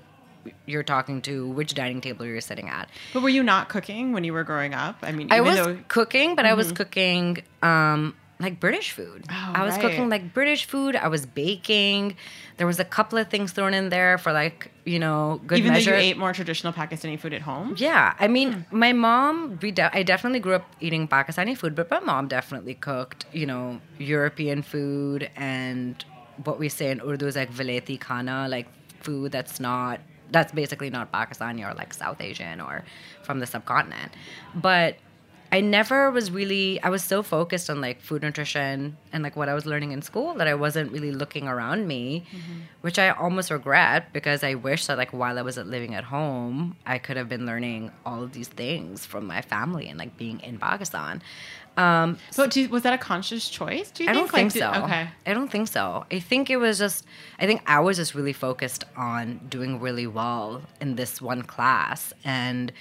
you're 0.67 0.83
talking 0.83 1.21
to 1.23 1.49
which 1.49 1.75
dining 1.75 2.01
table 2.01 2.25
you're 2.25 2.41
sitting 2.41 2.69
at 2.69 2.89
but 3.13 3.23
were 3.23 3.29
you 3.29 3.43
not 3.43 3.69
cooking 3.69 4.13
when 4.13 4.25
you 4.25 4.33
were 4.33 4.45
growing 4.45 4.75
up? 4.75 4.99
I 5.03 5.13
mean, 5.13 5.29
I 5.31 5.41
was 5.41 5.57
though 5.57 5.79
cooking, 5.89 6.35
but 6.37 6.47
I 6.47 6.55
was 6.55 6.73
cooking 6.73 7.43
um, 7.63 8.15
like 8.39 8.59
British 8.59 8.93
food. 8.93 9.27
Oh, 9.31 9.53
I 9.55 9.65
was 9.65 9.75
right. 9.75 9.83
cooking 9.83 10.09
like 10.09 10.33
British 10.33 10.65
food. 10.65 10.97
I 10.97 11.09
was 11.09 11.27
baking. 11.27 12.17
There 12.57 12.67
was 12.67 12.79
a 12.81 12.85
couple 12.85 13.19
of 13.19 13.29
things 13.29 13.53
thrown 13.53 13.75
in 13.75 13.91
there 13.91 14.17
for 14.17 14.33
like 14.33 14.71
you 14.87 14.99
know 14.99 15.41
good 15.47 15.59
even 15.59 15.73
measure. 15.73 15.91
though 15.93 15.99
you 15.99 16.03
ate 16.11 16.17
more 16.17 16.33
traditional 16.33 16.73
Pakistani 16.73 17.19
food 17.19 17.35
at 17.35 17.43
home. 17.43 17.75
Yeah, 17.77 18.15
I 18.19 18.29
mean, 18.29 18.53
Hmm. 18.71 18.79
my 18.79 18.93
mom. 18.95 19.59
We 19.61 19.71
de- 19.73 19.95
I 19.95 20.03
definitely 20.03 20.41
grew 20.41 20.55
up 20.55 20.65
eating 20.81 21.07
Pakistani 21.07 21.57
food, 21.57 21.75
but 21.75 21.91
my 21.91 22.01
mom 22.01 22.29
definitely 22.29 22.75
cooked, 22.75 23.27
you 23.33 23.45
know, 23.47 23.81
European 23.99 24.63
food 24.63 25.31
and 25.37 26.03
what 26.45 26.59
we 26.59 26.69
say 26.71 26.91
in 26.91 27.01
Urdu 27.03 27.27
is 27.27 27.37
like 27.37 27.53
veleti 27.53 27.99
khana, 28.01 28.49
like 28.49 28.67
food 29.03 29.33
that's 29.33 29.61
not 29.61 30.01
that's 30.31 30.53
basically 30.53 30.91
not 30.91 31.13
Pakistani 31.13 31.69
or 31.69 31.75
like 31.75 31.93
South 31.95 32.21
Asian 32.21 32.61
or 32.61 32.85
from 33.23 33.41
the 33.41 33.47
subcontinent. 33.47 34.13
But 34.55 34.97
I 35.53 35.61
never 35.61 36.11
was 36.13 36.31
really 36.31 36.81
I 36.83 36.91
was 36.91 37.03
so 37.03 37.23
focused 37.23 37.69
on 37.71 37.81
like 37.81 38.01
food 38.01 38.23
nutrition 38.23 38.97
and 39.13 39.25
like 39.25 39.35
what 39.35 39.49
I 39.49 39.55
was 39.55 39.67
learning 39.67 39.91
in 39.91 40.01
school 40.01 40.35
that 40.35 40.47
I 40.47 40.55
wasn't 40.55 40.93
really 40.93 41.11
looking 41.11 41.49
around 41.49 41.89
me, 41.89 42.25
mm-hmm. 42.31 42.61
which 42.83 43.01
I 43.01 43.11
almost 43.11 43.51
regret 43.51 44.13
because 44.13 44.45
I 44.45 44.55
wish 44.55 44.87
that 44.87 44.97
like 44.97 45.13
while 45.13 45.39
I 45.39 45.43
was 45.43 45.57
living 45.57 45.95
at 45.95 46.05
home, 46.05 46.77
I 46.87 46.99
could 46.99 47.17
have 47.17 47.29
been 47.29 47.47
learning 47.47 47.91
all 48.07 48.23
of 48.23 48.33
these 48.33 48.49
things 48.49 49.05
from 49.05 49.27
my 49.27 49.43
family 49.43 49.89
and 49.89 49.99
like 49.99 50.17
being 50.17 50.39
in 50.41 50.59
Pakistan. 50.59 51.21
Um, 51.81 52.19
So, 52.31 52.47
do, 52.47 52.69
was 52.69 52.83
that 52.83 52.93
a 52.93 52.99
conscious 52.99 53.49
choice? 53.49 53.91
Do 53.91 54.05
you 54.05 54.11
I 54.11 54.13
think? 54.15 54.31
don't 54.31 54.35
think 54.53 54.55
Like, 54.55 54.63
so. 54.65 54.73
did- 54.81 54.85
okay. 54.85 55.09
I 55.27 55.35
don't 55.35 55.51
think 55.51 55.69
so. 55.69 56.05
I 56.11 56.19
think 56.21 56.51
it 56.51 56.57
was 56.57 56.79
just, 56.79 57.05
I 57.39 57.47
think 57.47 57.63
I 57.67 57.81
was 57.81 57.97
just 57.97 58.15
really 58.15 58.33
focused 58.33 58.85
on 58.97 59.41
doing 59.49 59.81
really 59.81 60.07
well 60.07 60.63
in 60.81 60.97
this 60.97 61.21
one 61.23 61.43
class 61.43 62.13
and, 62.25 62.73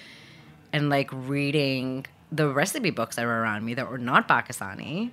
and 0.73 0.89
like 0.89 1.09
reading 1.13 2.05
the 2.31 2.47
recipe 2.47 2.91
books 2.91 3.15
that 3.15 3.25
were 3.25 3.41
around 3.41 3.65
me 3.65 3.73
that 3.73 3.89
were 3.89 3.97
not 3.97 4.27
Pakistani 4.27 5.11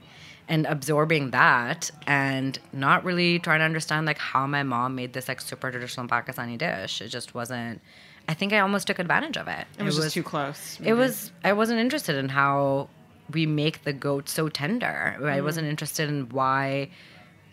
and 0.48 0.66
absorbing 0.66 1.30
that 1.30 1.90
and 2.06 2.58
not 2.72 3.02
really 3.04 3.38
trying 3.38 3.58
to 3.60 3.64
understand 3.64 4.06
like 4.06 4.18
how 4.18 4.46
my 4.46 4.62
mom 4.62 4.94
made 4.94 5.12
this 5.12 5.26
like 5.28 5.40
super 5.40 5.70
traditional 5.70 6.06
Pakistani 6.06 6.56
dish. 6.58 7.00
It 7.00 7.08
just 7.08 7.34
wasn't, 7.34 7.80
I 8.28 8.34
think 8.34 8.52
I 8.52 8.58
almost 8.60 8.86
took 8.86 8.98
advantage 8.98 9.36
of 9.36 9.48
it. 9.48 9.66
It 9.78 9.82
was 9.82 9.96
just 9.96 10.12
too 10.14 10.22
close. 10.22 10.78
It 10.84 10.92
was. 10.94 11.32
I 11.44 11.52
wasn't 11.52 11.78
interested 11.80 12.16
in 12.16 12.28
how 12.28 12.88
we 13.32 13.46
make 13.46 13.84
the 13.84 13.92
goat 13.92 14.28
so 14.28 14.48
tender. 14.48 15.18
I 15.24 15.40
wasn't 15.40 15.66
mm. 15.66 15.70
interested 15.70 16.08
in 16.08 16.28
why 16.28 16.90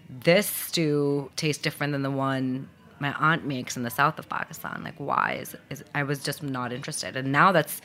this 0.09 0.47
stew 0.47 1.31
tastes 1.35 1.61
different 1.61 1.93
than 1.93 2.03
the 2.03 2.11
one 2.11 2.69
my 2.99 3.13
aunt 3.13 3.45
makes 3.45 3.75
in 3.75 3.83
the 3.83 3.89
south 3.89 4.19
of 4.19 4.29
Pakistan. 4.29 4.81
Like, 4.83 4.95
why 4.97 5.39
is, 5.41 5.55
is 5.69 5.83
I 5.93 6.03
was 6.03 6.23
just 6.23 6.43
not 6.43 6.71
interested. 6.71 7.17
And 7.17 7.31
now 7.31 7.51
that's 7.51 7.81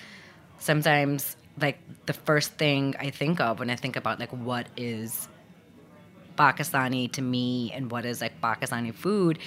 sometimes 0.59 1.37
like 1.61 1.79
the 2.07 2.12
first 2.12 2.53
thing 2.53 2.94
I 2.98 3.11
think 3.11 3.40
of 3.40 3.59
when 3.59 3.70
I 3.70 3.77
think 3.77 3.96
about 3.96 4.20
like 4.20 4.33
what 4.33 4.68
is 4.77 5.29
Pakistani 6.37 7.11
to 7.12 7.22
me 7.22 7.72
and 7.72 7.90
what 7.90 8.05
is 8.05 8.20
like 8.20 8.40
Pakistani 8.40 8.94
food. 8.94 9.38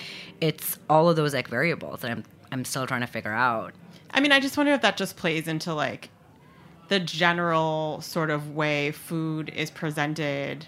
It's 0.41 0.77
all 0.89 1.09
of 1.09 1.15
those 1.15 1.33
like 1.33 1.47
variables 1.47 2.01
that 2.01 2.11
I'm 2.11 2.23
I'm 2.51 2.65
still 2.65 2.85
trying 2.85 3.01
to 3.01 3.07
figure 3.07 3.31
out. 3.31 3.73
I 4.13 4.19
mean, 4.19 4.33
I 4.33 4.41
just 4.41 4.57
wonder 4.57 4.73
if 4.73 4.81
that 4.81 4.97
just 4.97 5.15
plays 5.15 5.47
into 5.47 5.73
like 5.73 6.09
the 6.91 6.99
general 6.99 8.01
sort 8.01 8.29
of 8.29 8.53
way 8.53 8.91
food 8.91 9.49
is 9.55 9.71
presented. 9.71 10.67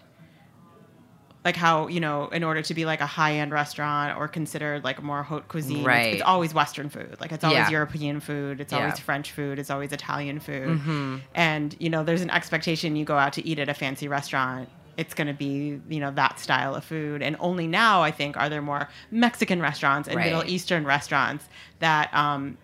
Like 1.43 1.57
how, 1.57 1.87
you 1.89 1.99
know, 1.99 2.29
in 2.29 2.45
order 2.45 2.61
to 2.61 2.73
be 2.73 2.85
like 2.85 3.01
a 3.01 3.05
high 3.05 3.33
end 3.39 3.51
restaurant 3.51 4.17
or 4.17 4.29
considered 4.29 4.85
like 4.85 5.03
more 5.03 5.21
haute 5.23 5.49
cuisine, 5.49 5.79
it's- 5.79 5.85
Right. 5.85 6.13
it's, 6.13 6.23
always 6.23 6.53
Western 6.53 6.87
food. 6.87 7.17
Like 7.19 7.33
it's 7.33 7.43
always 7.43 7.57
Yeah. 7.57 7.69
European 7.71 8.21
food, 8.21 8.61
it's 8.61 8.71
always 8.71 8.91
Yeah. 8.91 8.93
Mm-hmm. 8.93 9.03
French 9.03 9.31
food, 9.33 9.59
it's 9.59 9.69
always 9.69 9.91
Italian 9.91 10.39
food. 10.39 11.21
And, 11.35 11.75
you 11.77 11.89
know, 11.89 12.05
there's 12.05 12.21
an 12.21 12.29
expectation 12.29 12.95
you 12.95 13.03
go 13.03 13.17
out 13.17 13.33
to 13.33 13.45
eat 13.45 13.59
at 13.59 13.67
a 13.67 13.73
fancy 13.73 14.07
restaurant. 14.07 14.69
It's 14.95 15.13
going 15.13 15.27
to 15.27 15.33
be, 15.33 15.81
you 15.89 15.99
know, 15.99 16.11
that 16.11 16.39
style 16.39 16.73
of 16.75 16.85
food. 16.85 17.21
And 17.21 17.35
only 17.41 17.67
now, 17.67 18.01
I 18.01 18.11
think, 18.11 18.37
are 18.37 18.47
there 18.47 18.61
more 18.61 18.87
Mexican 19.11 19.59
restaurants 19.61 20.07
and 20.07 20.15
Right. 20.15 20.27
Middle 20.27 20.45
Eastern 20.49 20.85
restaurants 20.85 21.43
that 21.79 22.13
um, 22.13 22.57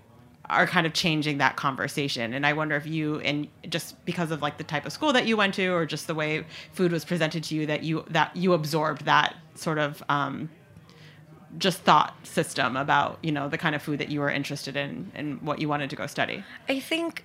are 0.50 0.66
kind 0.66 0.88
of 0.88 0.94
changing 0.94 1.38
that 1.38 1.56
conversation. 1.56 2.34
And 2.34 2.46
I 2.46 2.54
wonder 2.54 2.76
if 2.76 2.86
you, 2.88 3.20
and 3.20 3.48
just 3.70 4.04
because 4.06 4.32
of 4.32 4.42
like 4.42 4.58
the 4.58 4.64
type 4.64 4.86
of 4.86 4.92
school 4.92 5.14
that 5.14 5.28
you 5.28 5.38
went 5.38 5.54
to, 5.56 5.68
or 5.68 5.86
just 5.86 6.08
the 6.08 6.16
way 6.16 6.46
food 6.74 6.92
was 6.92 7.06
presented 7.06 7.44
to 7.46 7.56
you, 7.56 7.66
that 7.68 7.84
you 7.84 8.04
that 8.10 8.36
you 8.36 8.54
absorbed 8.54 9.06
that 9.06 9.36
sort 9.56 9.78
of 9.78 10.02
um, 10.10 10.50
just 11.58 11.80
thought 11.82 12.16
system 12.26 12.76
about 12.76 13.20
you 13.22 13.32
know 13.32 13.48
the 13.50 13.58
kind 13.58 13.76
of 13.76 13.82
food 13.82 14.00
that 14.00 14.10
you 14.10 14.20
were 14.20 14.30
interested 14.30 14.76
in 14.76 15.12
and 15.16 15.42
what 15.42 15.60
you 15.60 15.70
wanted 15.70 15.90
to 15.92 15.96
go 15.96 16.08
study. 16.08 16.44
I 16.68 16.80
think 16.80 17.24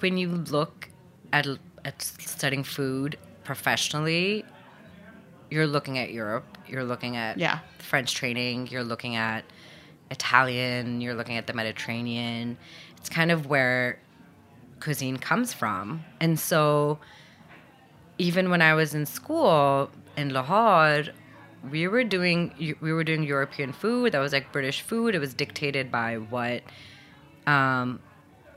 when 0.00 0.16
you 0.16 0.28
look 0.28 0.88
at 1.32 1.46
at 1.84 2.02
studying 2.02 2.64
food 2.64 3.16
professionally, 3.44 4.44
you're 5.50 5.66
looking 5.68 5.98
at 5.98 6.10
Europe. 6.12 6.44
You're 6.66 6.84
looking 6.84 7.16
at 7.16 7.38
Yeah. 7.38 7.60
French 7.78 8.14
training. 8.14 8.66
You're 8.68 8.82
looking 8.82 9.14
at 9.14 9.44
Italian. 10.10 11.00
You're 11.00 11.14
looking 11.14 11.36
at 11.36 11.46
the 11.46 11.52
Mediterranean. 11.52 12.56
It's 12.96 13.08
kind 13.08 13.30
of 13.30 13.46
where 13.46 13.98
cuisine 14.80 15.16
comes 15.16 15.52
from, 15.52 16.04
and 16.20 16.38
so 16.38 16.98
even 18.18 18.50
when 18.50 18.62
I 18.62 18.74
was 18.74 18.94
in 18.94 19.06
school 19.06 19.90
in 20.16 20.32
Lahore, 20.32 21.04
we 21.70 21.88
were 21.88 22.04
doing 22.04 22.76
we 22.80 22.92
were 22.92 23.04
doing 23.04 23.22
European 23.22 23.72
food. 23.72 24.12
That 24.12 24.20
was 24.20 24.32
like 24.32 24.52
British 24.52 24.82
food. 24.82 25.14
It 25.14 25.18
was 25.18 25.34
dictated 25.34 25.90
by 25.90 26.16
what 26.16 26.62
um, 27.46 28.00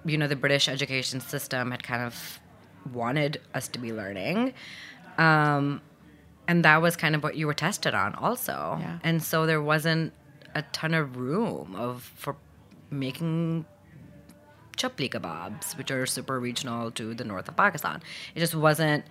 you 0.06 0.18
know 0.18 0.28
the 0.28 0.36
British 0.36 0.68
education 0.68 1.20
system 1.20 1.72
had 1.72 1.84
kind 1.84 2.04
of 2.04 2.40
wanted 2.94 3.42
us 3.54 3.68
to 3.70 3.80
be 3.80 3.92
learning. 3.92 4.54
Um, 5.18 5.82
and 6.48 6.66
that 6.66 6.82
was 6.82 6.96
kind 6.96 7.14
of 7.14 7.22
what 7.22 7.36
you 7.36 7.46
were 7.46 7.54
tested 7.54 7.94
on 7.94 8.16
also. 8.16 8.78
Yeah. 8.80 9.00
And 9.04 9.22
so 9.22 9.46
there 9.46 9.62
wasn't 9.62 10.14
a 10.56 10.62
ton 10.72 10.94
of 10.94 11.18
room 11.18 11.76
of 11.76 12.04
for 12.16 12.36
making 12.90 13.66
chapli 14.78 15.10
kebabs, 15.10 15.78
which 15.78 15.92
are 15.92 16.06
super 16.06 16.40
regional 16.40 16.90
to 16.92 17.14
the 17.14 17.24
north 17.24 17.48
of 17.48 17.56
Pakistan. 17.58 18.02
It 18.34 18.40
just 18.40 18.56
wasn't 18.56 19.04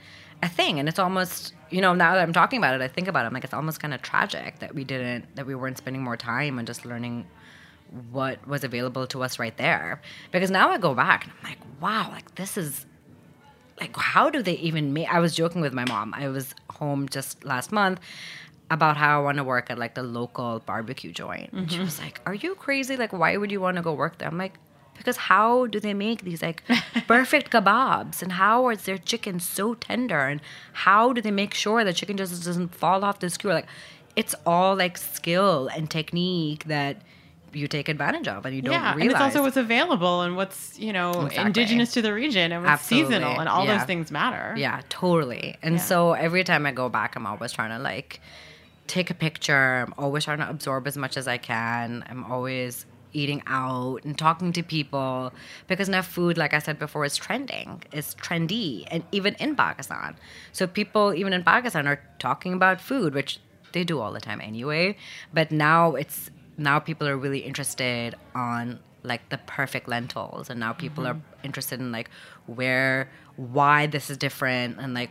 a 0.42 0.48
thing. 0.48 0.78
And 0.78 0.88
it's 0.88 0.98
almost, 0.98 1.54
you 1.70 1.80
know, 1.80 1.94
now 1.94 2.14
that 2.14 2.22
I'm 2.22 2.32
talking 2.32 2.58
about 2.58 2.74
it, 2.74 2.80
I 2.80 2.88
think 2.88 3.06
about 3.06 3.24
it, 3.24 3.26
I'm 3.28 3.34
like, 3.34 3.44
it's 3.44 3.54
almost 3.54 3.80
kind 3.80 3.92
of 3.92 4.02
tragic 4.02 4.60
that 4.60 4.74
we 4.74 4.84
didn't, 4.84 5.36
that 5.36 5.46
we 5.46 5.54
weren't 5.54 5.78
spending 5.78 6.02
more 6.02 6.16
time 6.16 6.58
on 6.58 6.66
just 6.66 6.84
learning 6.84 7.26
what 8.10 8.46
was 8.46 8.64
available 8.64 9.06
to 9.08 9.22
us 9.22 9.38
right 9.38 9.56
there. 9.56 10.00
Because 10.32 10.50
now 10.50 10.70
I 10.70 10.78
go 10.78 10.94
back 10.94 11.24
and 11.24 11.32
I'm 11.38 11.50
like, 11.50 11.58
wow, 11.80 12.08
like 12.10 12.34
this 12.36 12.56
is, 12.56 12.86
like, 13.78 13.96
how 13.96 14.30
do 14.30 14.42
they 14.42 14.54
even 14.54 14.92
make, 14.92 15.12
I 15.12 15.20
was 15.20 15.34
joking 15.34 15.60
with 15.60 15.72
my 15.72 15.84
mom. 15.84 16.14
I 16.14 16.28
was 16.28 16.54
home 16.70 17.08
just 17.08 17.44
last 17.44 17.72
month 17.72 18.00
about 18.70 18.96
how 18.96 19.20
I 19.20 19.22
want 19.22 19.38
to 19.38 19.44
work 19.44 19.70
at 19.70 19.78
like 19.78 19.94
the 19.94 20.02
local 20.02 20.60
barbecue 20.66 21.12
joint. 21.12 21.52
And 21.52 21.70
she 21.70 21.76
mm-hmm. 21.76 21.84
was 21.84 21.98
like, 21.98 22.20
Are 22.26 22.34
you 22.34 22.54
crazy? 22.54 22.96
Like, 22.96 23.12
why 23.12 23.36
would 23.36 23.50
you 23.50 23.60
want 23.60 23.76
to 23.76 23.82
go 23.82 23.94
work 23.94 24.18
there? 24.18 24.28
I'm 24.28 24.38
like, 24.38 24.54
because 24.96 25.16
how 25.16 25.66
do 25.66 25.80
they 25.80 25.94
make 25.94 26.22
these 26.22 26.42
like 26.42 26.62
perfect 27.06 27.50
kebabs 27.50 28.20
and 28.20 28.32
how 28.32 28.68
is 28.68 28.82
their 28.82 28.98
chicken 28.98 29.40
so 29.40 29.74
tender 29.74 30.26
and 30.26 30.40
how 30.72 31.12
do 31.12 31.22
they 31.22 31.30
make 31.30 31.54
sure 31.54 31.84
the 31.84 31.92
chicken 31.92 32.16
just 32.16 32.44
doesn't 32.44 32.74
fall 32.74 33.04
off 33.04 33.20
the 33.20 33.30
skewer 33.30 33.54
like 33.54 33.68
it's 34.16 34.34
all 34.44 34.74
like 34.74 34.98
skill 34.98 35.68
and 35.68 35.88
technique 35.88 36.64
that 36.64 37.00
you 37.52 37.68
take 37.68 37.88
advantage 37.88 38.28
of 38.28 38.44
and 38.44 38.54
you 38.54 38.60
don't 38.60 38.72
yeah, 38.72 38.94
realize 38.94 39.02
and 39.02 39.10
it's 39.12 39.20
also 39.36 39.42
what's 39.42 39.56
available 39.56 40.22
and 40.22 40.36
what's 40.36 40.78
you 40.78 40.92
know 40.92 41.26
Exactly. 41.26 41.46
indigenous 41.46 41.92
to 41.92 42.02
the 42.02 42.12
region 42.12 42.52
and 42.52 42.62
what's 42.62 42.82
Absolutely. 42.82 43.14
seasonal 43.14 43.40
and 43.40 43.48
all 43.48 43.64
Yeah. 43.64 43.78
those 43.78 43.86
things 43.86 44.10
matter. 44.10 44.54
Yeah, 44.56 44.82
totally. 44.88 45.56
And 45.62 45.76
Yeah. 45.76 45.80
so 45.80 46.12
every 46.12 46.44
time 46.44 46.66
I 46.66 46.72
go 46.72 46.88
back, 46.88 47.16
I'm 47.16 47.26
always 47.26 47.52
trying 47.52 47.70
to 47.70 47.78
like 47.78 48.20
take 48.88 49.10
a 49.10 49.14
picture. 49.14 49.84
I'm 49.86 49.94
always 49.96 50.24
trying 50.24 50.38
to 50.38 50.48
absorb 50.48 50.86
as 50.86 50.96
much 50.96 51.16
as 51.16 51.28
I 51.28 51.38
can. 51.38 52.04
I'm 52.08 52.24
always 52.24 52.86
eating 53.12 53.42
out 53.46 54.04
and 54.04 54.18
talking 54.18 54.52
to 54.52 54.62
people 54.62 55.32
because 55.66 55.88
now 55.88 56.02
food, 56.02 56.36
like 56.36 56.52
I 56.54 56.58
said 56.58 56.78
before, 56.78 57.04
is 57.04 57.16
trending. 57.16 57.82
It's 57.92 58.14
trendy, 58.14 58.86
and 58.90 59.04
even 59.12 59.34
in 59.34 59.56
Pakistan. 59.56 60.16
So 60.52 60.66
people, 60.66 61.14
even 61.14 61.32
in 61.32 61.44
Pakistan, 61.44 61.86
are 61.86 62.00
talking 62.18 62.52
about 62.52 62.80
food, 62.80 63.14
which 63.14 63.40
they 63.72 63.84
do 63.84 64.00
all 64.00 64.12
the 64.12 64.20
time 64.20 64.40
anyway. 64.40 64.96
But 65.32 65.50
now 65.50 65.94
it's 65.94 66.30
now 66.56 66.78
people 66.78 67.06
are 67.06 67.16
really 67.16 67.40
interested 67.40 68.16
on 68.34 68.80
like 69.04 69.28
the 69.28 69.38
perfect 69.38 69.88
lentils 69.88 70.50
and 70.50 70.58
now 70.58 70.72
people 70.72 71.06
are 71.06 71.14
mm-hmm. 71.14 71.44
interested 71.44 71.78
in 71.78 71.92
like 71.92 72.10
where 72.46 73.08
why 73.36 73.86
this 73.86 74.10
is 74.10 74.16
different 74.16 74.76
and 74.80 74.92
like 74.92 75.10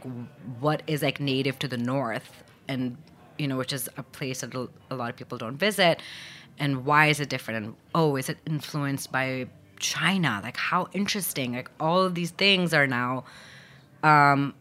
what 0.59 0.83
is 0.87 1.01
like 1.01 1.21
native 1.21 1.57
to 1.57 1.69
the 1.69 1.77
north 1.77 2.43
and 2.67 2.97
you 3.37 3.47
know 3.47 3.57
which 3.57 3.73
is 3.73 3.89
a 3.97 4.03
place 4.03 4.41
that 4.41 4.53
a 4.55 4.95
lot 4.95 5.09
of 5.09 5.15
people 5.15 5.37
don't 5.37 5.57
visit 5.57 6.01
and 6.59 6.85
why 6.85 7.07
is 7.07 7.19
it 7.19 7.29
different 7.29 7.65
and 7.65 7.75
oh 7.95 8.15
is 8.15 8.29
it 8.29 8.37
influenced 8.45 9.11
by 9.11 9.47
china 9.79 10.39
like 10.43 10.57
how 10.57 10.87
interesting 10.93 11.53
like 11.53 11.69
all 11.79 12.01
of 12.03 12.15
these 12.15 12.31
things 12.31 12.73
are 12.73 12.87
now 12.87 13.23
um 14.03 14.53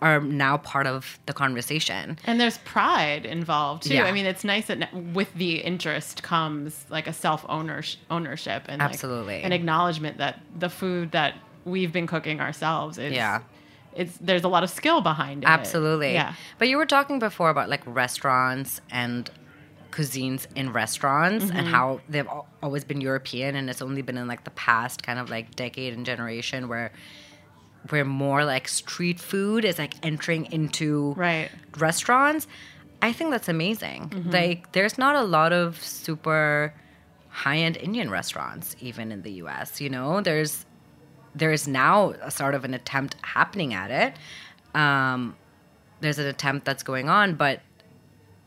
are 0.00 0.20
now 0.20 0.56
part 0.56 0.86
of 0.86 1.20
the 1.26 1.32
conversation 1.32 2.18
And 2.24 2.40
there's 2.40 2.58
pride 2.58 3.24
involved 3.24 3.84
too. 3.84 3.94
Yeah. 3.94 4.02
I 4.04 4.10
mean, 4.10 4.26
it's 4.26 4.42
nice 4.42 4.66
that 4.66 4.92
with 4.92 5.32
the 5.34 5.58
interest 5.58 6.24
comes 6.24 6.84
like 6.90 7.06
a 7.06 7.12
self 7.12 7.46
ownership 7.48 8.64
and 8.68 8.80
like, 8.80 8.90
Absolutely. 8.90 9.42
an 9.42 9.52
acknowledgement 9.52 10.18
that 10.18 10.40
the 10.58 10.68
food 10.68 11.12
that 11.12 11.34
we've 11.64 11.92
been 11.92 12.08
cooking 12.08 12.40
ourselves 12.40 12.98
is 12.98 13.12
Yeah. 13.12 13.42
It's 13.94 14.16
there's 14.18 14.44
a 14.44 14.48
lot 14.48 14.62
of 14.62 14.70
skill 14.70 15.00
behind 15.00 15.44
it. 15.44 15.48
Absolutely. 15.48 16.14
Yeah. 16.14 16.34
But 16.58 16.68
you 16.68 16.76
were 16.76 16.86
talking 16.86 17.18
before 17.18 17.50
about 17.50 17.68
like 17.68 17.82
restaurants 17.86 18.80
and 18.90 19.30
cuisines 19.90 20.46
in 20.56 20.72
restaurants 20.72 21.50
and 21.50 21.52
mm-hmm. 21.52 21.66
how 21.66 22.00
they've 22.08 22.28
always 22.62 22.82
been 22.82 23.00
European 23.00 23.54
and 23.54 23.68
it's 23.68 23.82
only 23.82 24.00
been 24.00 24.16
in 24.16 24.26
like 24.26 24.44
the 24.44 24.50
past 24.52 25.02
kind 25.02 25.18
of 25.18 25.28
like 25.28 25.54
decade 25.54 25.92
and 25.92 26.06
generation 26.06 26.66
where 26.66 26.92
where 27.90 28.04
more 28.04 28.44
like 28.44 28.68
street 28.68 29.20
food 29.20 29.64
is 29.64 29.78
like 29.78 29.94
entering 30.02 30.50
into 30.52 31.12
Right. 31.12 31.50
restaurants. 31.76 32.46
I 33.02 33.12
think 33.12 33.30
that's 33.30 33.48
amazing. 33.48 34.08
Mm-hmm. 34.08 34.30
Like 34.30 34.72
there's 34.72 34.96
not 34.96 35.16
a 35.16 35.22
lot 35.22 35.52
of 35.52 35.82
super 35.82 36.72
high-end 37.28 37.76
Indian 37.78 38.10
restaurants, 38.10 38.76
even 38.80 39.10
in 39.10 39.22
the 39.22 39.32
U.S. 39.32 39.80
You 39.80 39.90
know, 39.90 40.20
there's 40.20 40.64
there's 41.34 41.66
now 41.66 42.10
a 42.22 42.30
sort 42.30 42.54
of 42.54 42.64
an 42.64 42.74
attempt 42.74 43.16
happening 43.22 43.74
at 43.74 43.90
it. 43.90 44.78
Um, 44.78 45.36
there's 46.00 46.18
an 46.18 46.26
attempt 46.26 46.64
that's 46.66 46.82
going 46.82 47.08
on, 47.08 47.34
but 47.34 47.60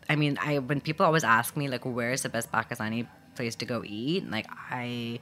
I 0.09 0.15
mean, 0.15 0.37
I 0.41 0.59
when 0.59 0.81
people 0.81 1.05
always 1.05 1.23
ask 1.23 1.57
me 1.57 1.67
like, 1.67 1.85
where's 1.85 2.21
the 2.21 2.29
best 2.29 2.51
Pakistani 2.51 3.07
place 3.35 3.55
to 3.55 3.65
go 3.65 3.83
eat, 3.85 4.29
like 4.29 4.47
I 4.69 5.19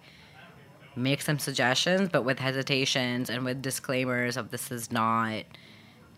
make 0.96 1.22
some 1.22 1.40
suggestions, 1.40 2.10
but 2.12 2.24
with 2.24 2.40
hesitations 2.40 3.30
and 3.30 3.46
with 3.46 3.62
disclaimers 3.62 4.38
of 4.38 4.52
this 4.52 4.72
is 4.72 4.92
not 4.92 5.44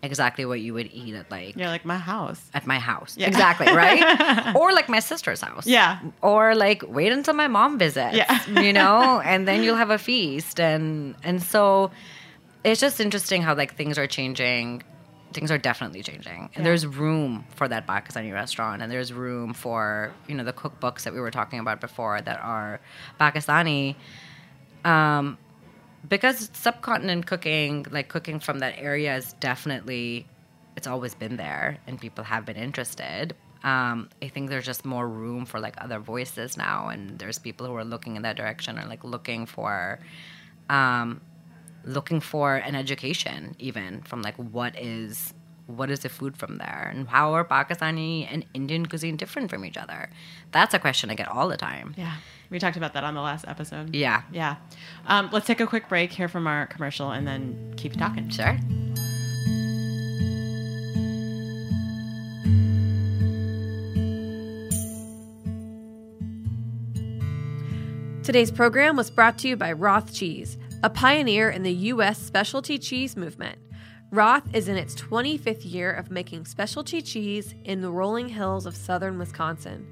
exactly 0.06 0.46
what 0.46 0.60
you 0.62 0.74
would 0.74 0.90
eat 0.94 1.14
at 1.16 1.30
like 1.30 1.56
You're 1.58 1.68
like 1.68 1.86
my 1.86 1.98
house. 1.98 2.42
at 2.54 2.66
my 2.66 2.80
house. 2.80 3.16
Yeah. 3.18 3.28
Exactly, 3.28 3.68
right? 3.68 4.56
or 4.56 4.72
like 4.74 4.88
my 4.88 5.00
sister's 5.00 5.42
house. 5.42 5.66
Yeah. 5.68 6.00
Or 6.22 6.56
like 6.56 6.84
wait 6.88 7.12
until 7.12 7.34
my 7.34 7.48
mom 7.48 7.78
visits. 7.78 8.16
Yeah. 8.16 8.40
you 8.62 8.72
know, 8.74 9.20
and 9.26 9.48
then 9.48 9.64
you'll 9.64 9.76
have 9.84 9.90
a 9.90 9.98
feast 9.98 10.60
and 10.60 11.16
and 11.24 11.42
so 11.44 11.92
it's 12.64 12.80
just 12.82 13.00
interesting 13.00 13.42
how 13.42 13.54
like 13.56 13.76
things 13.76 13.98
are 13.98 14.08
changing. 14.08 14.84
Things 15.34 15.52
are 15.52 15.58
definitely 15.58 16.02
changing. 16.02 16.50
And 16.56 16.58
Yeah. 16.58 16.64
there's 16.64 16.88
room 16.88 17.46
for 17.56 17.68
that 17.68 17.86
Pakistani 17.88 18.32
restaurant 18.34 18.82
and 18.82 18.90
there's 18.92 19.12
room 19.12 19.54
for, 19.54 20.14
you 20.30 20.36
know, 20.36 20.44
the 20.46 20.54
cookbooks 20.54 21.04
that 21.04 21.14
we 21.14 21.20
were 21.20 21.32
talking 21.32 21.60
about 21.60 21.82
before 21.82 22.22
that 22.22 22.40
are 22.42 22.80
Pakistani. 23.20 23.96
Um 24.86 25.38
because 26.08 26.50
subcontinent 26.54 27.26
cooking, 27.26 27.86
like 27.92 28.08
cooking 28.10 28.40
from 28.40 28.60
that 28.60 28.76
area, 28.78 29.16
is 29.16 29.34
definitely 29.34 30.28
it's 30.76 30.88
always 30.88 31.16
been 31.16 31.38
there, 31.38 31.78
and 31.88 32.00
people 32.00 32.24
have 32.24 32.46
been 32.46 32.58
interested. 32.58 33.36
Um, 33.64 34.10
I 34.22 34.28
think 34.28 34.50
there's 34.50 34.66
just 34.66 34.86
more 34.86 35.08
room 35.08 35.46
for 35.46 35.60
like 35.60 35.76
other 35.80 36.00
voices 36.00 36.58
now, 36.58 36.90
and 36.90 37.18
there's 37.18 37.40
people 37.40 37.66
who 37.66 37.74
are 37.76 37.86
looking 37.86 38.16
in 38.16 38.22
that 38.24 38.36
direction 38.36 38.78
or 38.78 38.86
like 38.86 39.04
looking 39.04 39.46
for, 39.46 40.00
um, 40.70 41.22
looking 41.84 42.20
for 42.20 42.56
an 42.56 42.76
education, 42.76 43.56
even 43.58 44.02
from 44.02 44.22
like 44.22 44.36
what 44.36 44.78
is 44.78 45.34
what 45.68 45.90
is 45.90 46.02
the 46.02 46.10
food 46.10 46.38
from 46.38 46.58
there, 46.58 46.92
and 46.94 47.08
how 47.08 47.34
are 47.34 47.44
Pakistani 47.44 48.28
and 48.32 48.46
Indian 48.54 48.86
cuisine 48.86 49.18
different 49.18 49.50
from 49.50 49.66
each 49.66 49.78
other? 49.78 50.10
That's 50.52 50.74
a 50.74 50.80
question 50.80 51.10
I 51.10 51.16
get 51.16 51.28
all 51.28 51.48
the 51.48 51.58
time. 51.58 51.94
Yeah. 51.98 52.16
We 52.50 52.60
talked 52.60 52.78
about 52.78 52.94
that 52.94 53.04
on 53.04 53.16
the 53.16 53.22
last 53.22 53.46
episode. 53.48 53.96
Yeah. 53.96 54.22
Yeah. 54.32 54.58
Um, 55.08 55.30
let's 55.32 55.48
take 55.48 55.60
a 55.60 55.68
quick 55.68 55.90
break 55.90 56.12
here 56.12 56.28
from 56.28 56.46
our 56.46 56.68
commercial 56.68 57.12
and 57.12 57.28
then 57.28 57.74
keep 57.78 57.94
talking. 57.94 58.30
Sure. 58.30 58.58
Today's 68.24 68.52
program 68.52 68.96
was 68.96 69.12
brought 69.12 69.38
to 69.40 69.48
you 69.48 69.56
by 69.56 69.72
Roth 69.72 70.12
Cheese, 70.12 70.58
a 70.82 70.90
pioneer 70.90 71.50
in 71.50 71.62
the 71.62 71.74
U.S. 71.74 72.20
specialty 72.20 72.80
cheese 72.80 73.16
movement. 73.16 73.60
Roth 74.12 74.54
is 74.54 74.68
in 74.68 74.78
its 74.78 74.96
25th 74.96 75.70
year 75.70 75.92
of 75.92 76.12
making 76.12 76.46
specialty 76.46 77.02
cheese 77.02 77.56
in 77.64 77.82
the 77.82 77.90
rolling 77.90 78.30
hills 78.30 78.66
of 78.66 78.76
southern 78.76 79.18
Wisconsin. 79.18 79.88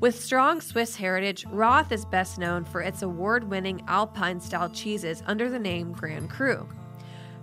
With 0.00 0.20
strong 0.20 0.60
Swiss 0.60 0.96
heritage, 0.96 1.46
Roth 1.46 1.92
is 1.92 2.04
best 2.04 2.36
known 2.36 2.64
for 2.64 2.80
its 2.80 3.02
award 3.02 3.44
winning 3.44 3.82
Alpine 3.86 4.40
style 4.40 4.68
cheeses 4.68 5.22
under 5.26 5.48
the 5.48 5.58
name 5.58 5.92
Grand 5.92 6.28
Cru. 6.28 6.68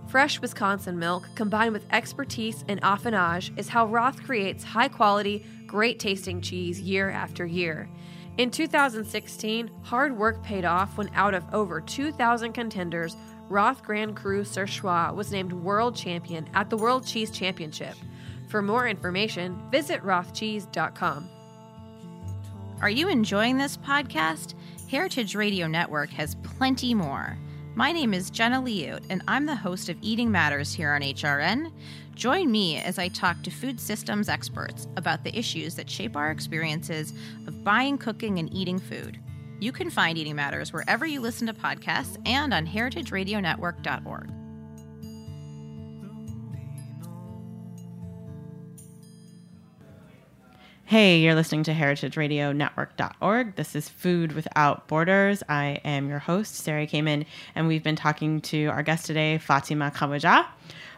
Fresh 0.06 0.40
Wisconsin 0.42 0.98
milk 0.98 1.26
combined 1.34 1.72
with 1.72 1.86
expertise 1.90 2.62
and 2.68 2.80
affinage 2.82 3.58
is 3.58 3.68
how 3.68 3.86
Roth 3.86 4.22
creates 4.22 4.62
high 4.62 4.88
quality, 4.88 5.46
great 5.66 5.98
tasting 5.98 6.42
cheese 6.42 6.78
year 6.78 7.08
after 7.08 7.46
year. 7.46 7.88
In 8.36 8.50
2016, 8.50 9.70
hard 9.82 10.16
work 10.16 10.42
paid 10.42 10.64
off 10.64 10.96
when 10.96 11.10
out 11.14 11.34
of 11.34 11.44
over 11.52 11.80
2,000 11.80 12.52
contenders, 12.52 13.16
Roth 13.52 13.82
Grand 13.82 14.16
Cru 14.16 14.44
Sur 14.44 14.66
Choix 14.66 15.12
was 15.12 15.30
named 15.30 15.52
world 15.52 15.94
champion 15.94 16.48
at 16.54 16.70
the 16.70 16.76
World 16.78 17.06
Cheese 17.06 17.30
Championship. 17.30 17.94
For 18.48 18.62
more 18.62 18.88
information, 18.88 19.60
visit 19.70 20.00
rothcheese.com. 20.02 21.28
Are 22.80 22.88
you 22.88 23.08
enjoying 23.08 23.58
this 23.58 23.76
podcast? 23.76 24.54
Heritage 24.90 25.34
Radio 25.34 25.66
Network 25.66 26.08
has 26.08 26.36
plenty 26.36 26.94
more. 26.94 27.36
My 27.74 27.92
name 27.92 28.14
is 28.14 28.30
Jenna 28.30 28.62
Liut, 28.62 29.04
and 29.10 29.20
I'm 29.28 29.44
the 29.44 29.54
host 29.54 29.90
of 29.90 29.98
Eating 30.00 30.30
Matters 30.30 30.72
here 30.72 30.94
on 30.94 31.02
HRN. 31.02 31.70
Join 32.14 32.50
me 32.50 32.78
as 32.78 32.98
I 32.98 33.08
talk 33.08 33.42
to 33.42 33.50
food 33.50 33.78
systems 33.78 34.30
experts 34.30 34.88
about 34.96 35.24
the 35.24 35.38
issues 35.38 35.74
that 35.74 35.90
shape 35.90 36.16
our 36.16 36.30
experiences 36.30 37.12
of 37.46 37.62
buying, 37.62 37.98
cooking, 37.98 38.38
and 38.38 38.50
eating 38.54 38.78
food. 38.78 39.20
You 39.62 39.70
can 39.70 39.90
find 39.90 40.18
Eating 40.18 40.34
Matters 40.34 40.72
wherever 40.72 41.06
you 41.06 41.20
listen 41.20 41.46
to 41.46 41.54
podcasts 41.54 42.16
and 42.26 42.52
on 42.52 42.66
heritageradionetwork.org. 42.66 44.32
Hey, 50.84 51.20
you're 51.20 51.36
listening 51.36 51.62
to 51.62 51.72
heritageradionetwork.org. 51.74 53.54
This 53.54 53.76
is 53.76 53.88
Food 53.88 54.32
Without 54.32 54.88
Borders. 54.88 55.44
I 55.48 55.80
am 55.84 56.08
your 56.08 56.18
host, 56.18 56.56
Sarah 56.56 56.88
Kamen, 56.88 57.24
and 57.54 57.68
we've 57.68 57.84
been 57.84 57.94
talking 57.94 58.40
to 58.40 58.66
our 58.66 58.82
guest 58.82 59.06
today, 59.06 59.38
Fatima 59.38 59.92
Khawaja. 59.94 60.44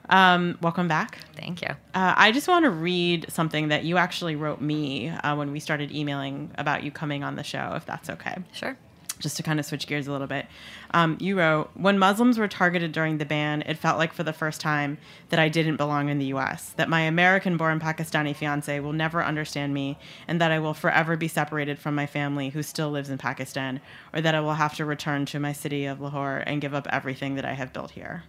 Um, 0.08 0.58
welcome 0.60 0.88
back. 0.88 1.18
Thank 1.36 1.62
you. 1.62 1.68
Uh, 1.94 2.14
I 2.16 2.32
just 2.32 2.48
want 2.48 2.64
to 2.64 2.70
read 2.70 3.26
something 3.28 3.68
that 3.68 3.84
you 3.84 3.96
actually 3.96 4.36
wrote 4.36 4.60
me 4.60 5.08
uh, 5.08 5.34
when 5.36 5.52
we 5.52 5.60
started 5.60 5.92
emailing 5.92 6.50
about 6.58 6.82
you 6.82 6.90
coming 6.90 7.24
on 7.24 7.36
the 7.36 7.42
show, 7.42 7.72
if 7.74 7.86
that's 7.86 8.10
okay. 8.10 8.36
Sure. 8.52 8.76
Just 9.20 9.36
to 9.38 9.42
kind 9.42 9.58
of 9.58 9.64
switch 9.64 9.86
gears 9.86 10.06
a 10.06 10.12
little 10.12 10.26
bit. 10.26 10.46
Um, 10.92 11.16
you 11.20 11.38
wrote, 11.38 11.70
When 11.74 11.98
Muslims 11.98 12.36
were 12.36 12.48
targeted 12.48 12.92
during 12.92 13.16
the 13.16 13.24
ban, 13.24 13.62
it 13.62 13.78
felt 13.78 13.96
like 13.96 14.12
for 14.12 14.24
the 14.24 14.32
first 14.32 14.60
time 14.60 14.98
that 15.30 15.38
I 15.38 15.48
didn't 15.48 15.76
belong 15.76 16.08
in 16.08 16.18
the 16.18 16.26
US, 16.26 16.70
that 16.70 16.90
my 16.90 17.02
American 17.02 17.56
born 17.56 17.80
Pakistani 17.80 18.36
fiance 18.36 18.80
will 18.80 18.92
never 18.92 19.24
understand 19.24 19.72
me, 19.72 19.96
and 20.28 20.40
that 20.40 20.52
I 20.52 20.58
will 20.58 20.74
forever 20.74 21.16
be 21.16 21.28
separated 21.28 21.78
from 21.78 21.94
my 21.94 22.06
family 22.06 22.50
who 22.50 22.62
still 22.62 22.90
lives 22.90 23.08
in 23.08 23.16
Pakistan, 23.16 23.80
or 24.12 24.20
that 24.20 24.34
I 24.34 24.40
will 24.40 24.54
have 24.54 24.74
to 24.76 24.84
return 24.84 25.24
to 25.26 25.40
my 25.40 25.52
city 25.52 25.86
of 25.86 26.00
Lahore 26.00 26.42
and 26.46 26.60
give 26.60 26.74
up 26.74 26.88
everything 26.90 27.36
that 27.36 27.46
I 27.46 27.54
have 27.54 27.72
built 27.72 27.92
here. 27.92 28.24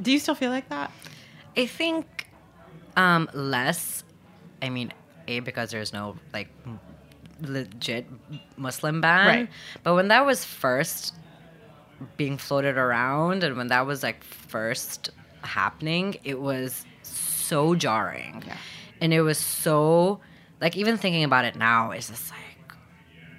Do 0.00 0.10
you 0.12 0.18
still 0.18 0.34
feel 0.34 0.50
like 0.50 0.68
that? 0.68 0.90
I 1.56 1.66
think 1.66 2.26
um, 2.96 3.28
less. 3.32 4.04
I 4.62 4.68
mean, 4.70 4.92
a 5.28 5.40
because 5.40 5.70
there's 5.70 5.92
no 5.92 6.16
like 6.32 6.48
legit 7.40 8.06
Muslim 8.56 9.00
ban, 9.00 9.26
Right. 9.26 9.48
but 9.82 9.94
when 9.94 10.08
that 10.08 10.24
was 10.24 10.44
first 10.44 11.14
being 12.16 12.38
floated 12.38 12.76
around, 12.76 13.42
and 13.44 13.56
when 13.56 13.68
that 13.68 13.86
was 13.86 14.02
like 14.02 14.22
first 14.24 15.10
happening, 15.42 16.16
it 16.24 16.40
was 16.40 16.84
so 17.02 17.74
jarring, 17.74 18.42
Yeah. 18.46 18.56
and 19.00 19.12
it 19.12 19.20
was 19.22 19.38
so 19.38 20.20
like 20.60 20.76
even 20.76 20.96
thinking 20.96 21.24
about 21.24 21.44
it 21.44 21.56
now 21.56 21.90
is 21.92 22.08
just 22.08 22.30
like 22.30 22.40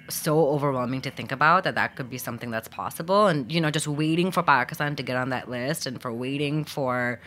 so 0.08 0.48
overwhelming 0.48 1.00
to 1.02 1.10
think 1.10 1.32
about 1.32 1.64
that 1.64 1.74
that 1.74 1.96
could 1.96 2.08
be 2.08 2.18
something 2.18 2.50
that's 2.50 2.68
possible. 2.68 3.26
And 3.26 3.50
you 3.50 3.60
know 3.60 3.70
just 3.70 3.88
waiting 3.88 4.30
for 4.30 4.42
pakistan 4.42 4.96
to 4.96 5.02
get 5.02 5.16
on 5.16 5.30
that 5.30 5.50
list 5.50 5.86
and 5.86 6.00
for 6.00 6.12
waiting 6.12 6.64
for 6.64 7.20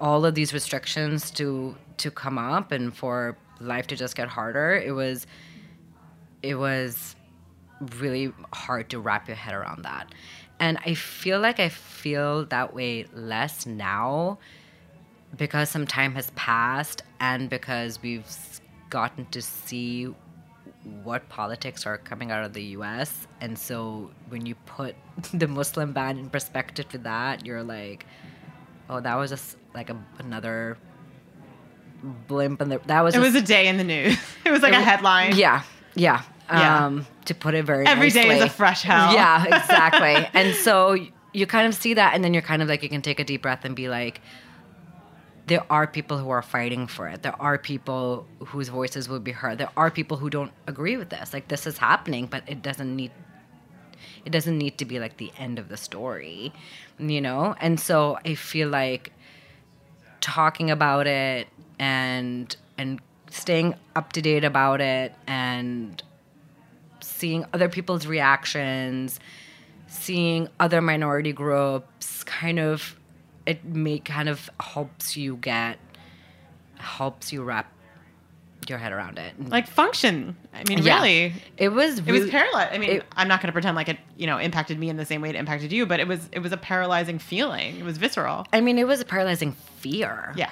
all 0.00 0.24
of 0.24 0.34
these 0.34 0.52
restrictions 0.52 1.30
to 1.32 1.74
to 1.96 2.10
come 2.10 2.38
up 2.38 2.72
and 2.72 2.94
for 2.94 3.36
life 3.60 3.86
to 3.86 3.96
just 3.96 4.14
get 4.14 4.28
harder 4.28 4.76
it 4.76 4.92
was 4.92 5.26
it 6.42 6.54
was 6.56 7.16
really 7.98 8.32
hard 8.52 8.90
to 8.90 9.00
wrap 9.00 9.26
your 9.26 9.36
head 9.36 9.54
around 9.54 9.82
that. 9.84 10.12
And 10.58 10.78
i 10.86 10.94
feel 10.94 11.40
like 11.40 11.60
i 11.60 11.68
feel 11.68 12.46
that 12.46 12.74
way 12.74 13.06
less 13.12 13.66
now 13.66 14.38
because 15.36 15.68
some 15.68 15.86
time 15.86 16.14
has 16.14 16.30
passed 16.30 17.02
and 17.20 17.50
because 17.50 18.00
we've 18.02 18.26
gotten 18.88 19.26
to 19.26 19.42
see 19.42 20.14
what 21.02 21.28
politics 21.28 21.84
are 21.86 21.98
coming 21.98 22.30
out 22.30 22.44
of 22.44 22.52
the 22.52 22.62
US. 22.78 23.26
And 23.40 23.58
so 23.58 24.10
when 24.28 24.46
you 24.46 24.54
put 24.66 24.94
the 25.34 25.48
Muslim 25.48 25.92
ban 25.92 26.18
in 26.18 26.30
perspective 26.30 26.88
to 26.90 26.98
that, 26.98 27.44
you're 27.44 27.62
like, 27.62 28.06
oh, 28.88 29.00
that 29.00 29.14
was 29.16 29.30
just 29.30 29.56
like 29.74 29.90
a, 29.90 29.96
another 30.18 30.78
blimp. 32.28 32.60
And 32.60 32.72
that 32.72 33.00
was 33.02 33.14
It 33.14 33.18
just, 33.18 33.34
was 33.34 33.42
a 33.42 33.46
day 33.46 33.68
in 33.68 33.76
the 33.78 33.84
news. 33.84 34.16
It 34.44 34.50
was 34.50 34.62
like 34.62 34.74
a 34.74 34.80
headline. 34.80 35.36
yeah, 35.36 35.62
yeah. 35.94 36.22
Yeah. 36.48 36.86
Um, 36.86 37.04
to 37.24 37.34
put 37.34 37.54
it 37.54 37.64
very 37.64 37.84
Every 37.86 38.10
day 38.10 38.36
is 38.36 38.44
a 38.44 38.48
fresh 38.48 38.82
hell. 38.82 39.12
Yeah, 39.12 39.44
exactly. 39.62 40.28
and 40.32 40.54
so 40.54 40.96
you 41.32 41.44
kind 41.46 41.66
of 41.66 41.74
see 41.74 41.94
that, 41.94 42.14
and 42.14 42.22
then 42.22 42.32
you're 42.32 42.42
kind 42.42 42.62
of 42.62 42.68
like 42.68 42.84
you 42.84 42.88
can 42.88 43.02
take 43.02 43.18
a 43.18 43.24
deep 43.24 43.42
breath 43.42 43.64
and 43.64 43.74
be 43.74 43.88
like, 43.88 44.20
there 45.46 45.64
are 45.70 45.86
people 45.86 46.18
who 46.18 46.30
are 46.30 46.42
fighting 46.42 46.86
for 46.86 47.08
it. 47.08 47.22
There 47.22 47.40
are 47.40 47.56
people 47.56 48.26
whose 48.46 48.68
voices 48.68 49.08
will 49.08 49.20
be 49.20 49.30
heard. 49.30 49.58
There 49.58 49.70
are 49.76 49.90
people 49.90 50.16
who 50.16 50.28
don't 50.28 50.52
agree 50.66 50.96
with 50.96 51.10
this. 51.10 51.32
Like 51.32 51.48
this 51.48 51.66
is 51.66 51.78
happening, 51.78 52.26
but 52.26 52.42
it 52.46 52.62
doesn't 52.62 52.94
need 52.94 53.12
it 54.24 54.32
doesn't 54.32 54.58
need 54.58 54.76
to 54.78 54.84
be 54.84 54.98
like 54.98 55.18
the 55.18 55.32
end 55.38 55.58
of 55.60 55.68
the 55.68 55.76
story, 55.76 56.52
you 56.98 57.20
know? 57.20 57.54
And 57.60 57.78
so 57.78 58.18
I 58.24 58.34
feel 58.34 58.68
like 58.68 59.12
talking 60.20 60.70
about 60.70 61.06
it 61.06 61.46
and 61.78 62.54
and 62.76 63.00
staying 63.30 63.74
up 63.94 64.12
to 64.14 64.22
date 64.22 64.42
about 64.42 64.80
it 64.80 65.14
and 65.28 66.02
seeing 67.00 67.46
other 67.52 67.68
people's 67.68 68.06
reactions, 68.06 69.20
seeing 69.86 70.48
other 70.58 70.82
minority 70.82 71.32
groups, 71.32 72.24
kind 72.24 72.58
of 72.58 72.96
it 73.46 73.64
may 73.64 73.98
kind 74.00 74.28
of 74.28 74.50
helps 74.60 75.16
you 75.16 75.36
get 75.36 75.78
helps 76.78 77.32
you 77.32 77.42
wrap 77.42 77.72
your 78.68 78.78
head 78.78 78.90
around 78.92 79.16
it. 79.18 79.32
Like 79.48 79.68
function. 79.68 80.36
I 80.52 80.64
mean, 80.68 80.78
Yeah. 80.82 80.96
really. 80.96 81.32
It 81.56 81.68
was 81.68 82.00
It 82.00 82.06
was 82.06 82.28
paralyzed. 82.28 82.74
I 82.74 82.78
mean, 82.78 82.90
it- 82.90 83.04
I'm 83.16 83.28
not 83.28 83.40
going 83.40 83.46
to 83.48 83.52
pretend 83.52 83.76
like 83.76 83.88
it, 83.88 83.98
you 84.16 84.26
know, 84.26 84.38
impacted 84.38 84.76
me 84.78 84.88
in 84.88 84.96
the 84.96 85.04
same 85.04 85.20
way 85.20 85.28
it 85.30 85.36
impacted 85.36 85.72
you, 85.72 85.86
but 85.86 86.00
it 86.00 86.08
was 86.08 86.28
it 86.32 86.40
was 86.40 86.50
a 86.52 86.56
paralyzing 86.56 87.18
feeling. 87.20 87.76
It 87.78 87.84
was 87.84 87.96
visceral. 87.98 88.44
I 88.52 88.60
mean, 88.60 88.78
it 88.78 88.86
was 88.86 89.00
a 89.00 89.04
paralyzing 89.04 89.52
fear. 89.78 90.32
Yeah. 90.36 90.50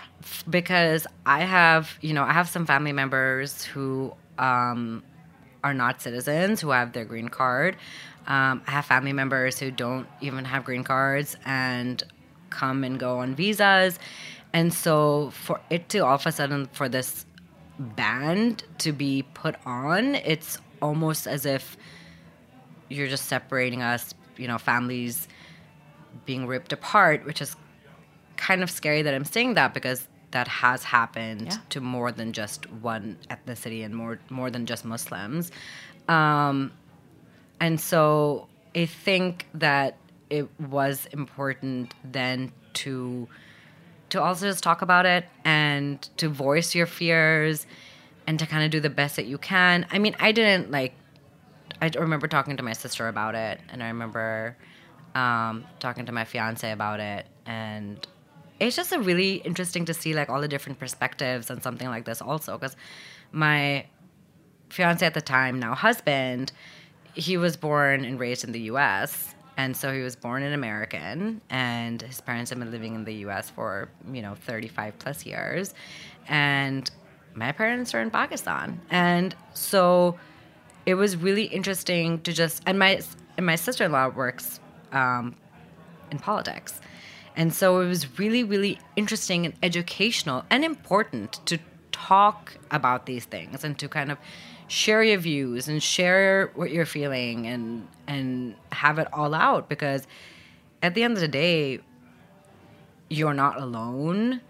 Because 0.48 1.06
I 1.26 1.40
have, 1.40 1.98
you 2.02 2.12
know, 2.14 2.22
I 2.22 2.32
have 2.32 2.48
some 2.48 2.66
family 2.66 2.92
members 2.92 3.64
who 3.64 4.14
um, 4.38 5.02
are 5.64 5.74
not 5.74 6.00
citizens 6.00 6.60
who 6.60 6.70
have 6.70 6.92
their 6.92 7.04
green 7.04 7.28
card. 7.28 7.76
Um, 8.26 8.62
I 8.66 8.70
have 8.70 8.84
family 8.86 9.12
members 9.12 9.58
who 9.58 9.70
don't 9.70 10.06
even 10.20 10.44
have 10.44 10.64
green 10.64 10.84
cards 10.84 11.36
and 11.44 12.02
come 12.60 12.84
and 12.84 12.98
go 12.98 13.18
on 13.18 13.34
visas. 13.34 13.98
And 14.52 14.72
so 14.72 15.30
for 15.30 15.60
it 15.70 15.88
to 15.90 15.98
all 16.06 16.14
of 16.14 16.26
a 16.26 16.32
sudden, 16.32 16.66
for 16.72 16.88
this 16.88 17.26
band 17.78 18.62
to 18.78 18.92
be 18.92 19.24
put 19.34 19.56
on, 19.66 20.14
it's 20.14 20.58
almost 20.80 21.26
as 21.26 21.44
if 21.44 21.76
you're 22.88 23.08
just 23.08 23.26
separating 23.26 23.82
us, 23.82 24.14
you 24.36 24.46
know, 24.46 24.58
families 24.58 25.26
being 26.24 26.46
ripped 26.46 26.72
apart, 26.72 27.24
which 27.26 27.40
is 27.42 27.56
kind 28.36 28.62
of 28.62 28.70
scary 28.70 29.02
that 29.02 29.14
I'm 29.14 29.24
saying 29.24 29.54
that 29.54 29.74
because 29.74 30.06
that 30.30 30.48
has 30.48 30.84
happened 30.84 31.46
Yeah. 31.46 31.58
to 31.70 31.80
more 31.80 32.10
than 32.12 32.32
just 32.32 32.70
one 32.70 33.16
ethnicity 33.30 33.84
and 33.84 33.94
more 33.94 34.18
more 34.30 34.50
than 34.50 34.66
just 34.66 34.84
Muslims. 34.84 35.50
Um, 36.08 36.72
and 37.60 37.80
so 37.80 38.48
I 38.74 38.86
think 38.86 39.46
that 39.54 39.96
it 40.30 40.48
was 40.60 41.06
important 41.12 41.94
then 42.04 42.52
to 42.74 43.28
to 44.10 44.22
also 44.22 44.46
just 44.46 44.62
talk 44.62 44.82
about 44.82 45.06
it 45.06 45.26
and 45.44 46.08
to 46.18 46.28
voice 46.28 46.74
your 46.74 46.86
fears 46.86 47.66
and 48.26 48.38
to 48.38 48.46
kind 48.46 48.64
of 48.64 48.70
do 48.70 48.78
the 48.78 48.90
best 48.90 49.16
that 49.16 49.26
you 49.26 49.38
can. 49.38 49.86
I 49.90 49.98
mean, 49.98 50.14
I 50.20 50.32
didn't 50.32 50.70
like 50.70 50.94
I 51.80 51.90
remember 51.98 52.28
talking 52.28 52.56
to 52.56 52.62
my 52.62 52.72
sister 52.72 53.08
about 53.08 53.34
it, 53.34 53.60
and 53.68 53.82
I 53.82 53.88
remember 53.88 54.56
um, 55.14 55.64
talking 55.80 56.06
to 56.06 56.12
my 56.12 56.24
fiance 56.24 56.70
about 56.70 57.00
it, 57.00 57.26
and 57.46 58.06
it's 58.60 58.76
just 58.76 58.92
a 58.92 59.00
really 59.00 59.36
interesting 59.36 59.84
to 59.86 59.94
see 59.94 60.14
like 60.14 60.28
all 60.28 60.40
the 60.40 60.48
different 60.48 60.78
perspectives 60.78 61.50
on 61.50 61.60
something 61.60 61.88
like 61.88 62.04
this. 62.04 62.22
Also, 62.22 62.56
because 62.56 62.76
my 63.32 63.86
fiance 64.70 65.04
at 65.04 65.14
the 65.14 65.20
time, 65.20 65.58
now 65.58 65.74
husband, 65.74 66.52
he 67.14 67.36
was 67.36 67.56
born 67.56 68.04
and 68.04 68.18
raised 68.18 68.44
in 68.44 68.52
the 68.52 68.60
U.S. 68.60 69.33
And 69.56 69.76
so 69.76 69.92
he 69.92 70.00
was 70.00 70.16
born 70.16 70.42
an 70.42 70.52
American, 70.52 71.40
and 71.48 72.02
his 72.02 72.20
parents 72.20 72.50
have 72.50 72.58
been 72.58 72.70
living 72.70 72.94
in 72.94 73.04
the 73.04 73.14
U.S. 73.26 73.50
for 73.50 73.88
you 74.12 74.20
know 74.20 74.34
35 74.34 74.98
plus 74.98 75.24
years, 75.24 75.74
and 76.28 76.90
my 77.34 77.52
parents 77.52 77.94
are 77.94 78.00
in 78.00 78.10
Pakistan, 78.10 78.80
and 78.90 79.34
so 79.52 80.18
it 80.86 80.94
was 80.94 81.16
really 81.16 81.44
interesting 81.44 82.20
to 82.22 82.32
just 82.32 82.62
and 82.66 82.78
my 82.78 83.00
and 83.36 83.46
my 83.46 83.54
sister 83.54 83.84
in 83.84 83.92
law 83.92 84.08
works 84.08 84.58
um, 84.92 85.36
in 86.10 86.18
politics, 86.18 86.80
and 87.36 87.54
so 87.54 87.80
it 87.80 87.86
was 87.86 88.18
really 88.18 88.42
really 88.42 88.80
interesting 88.96 89.46
and 89.46 89.54
educational 89.62 90.44
and 90.50 90.64
important 90.64 91.40
to 91.46 91.58
talk 91.92 92.56
about 92.72 93.06
these 93.06 93.24
things 93.24 93.62
and 93.62 93.78
to 93.78 93.88
kind 93.88 94.10
of 94.10 94.18
share 94.68 95.02
your 95.02 95.18
views 95.18 95.68
and 95.68 95.82
share 95.82 96.50
what 96.54 96.70
you're 96.70 96.86
feeling 96.86 97.46
and 97.46 97.86
and 98.06 98.54
have 98.72 98.98
it 98.98 99.08
all 99.12 99.34
out 99.34 99.68
because 99.68 100.06
at 100.82 100.94
the 100.94 101.02
end 101.02 101.14
of 101.14 101.20
the 101.20 101.28
day 101.28 101.80
you're 103.10 103.34
not 103.34 103.60
alone 103.60 104.40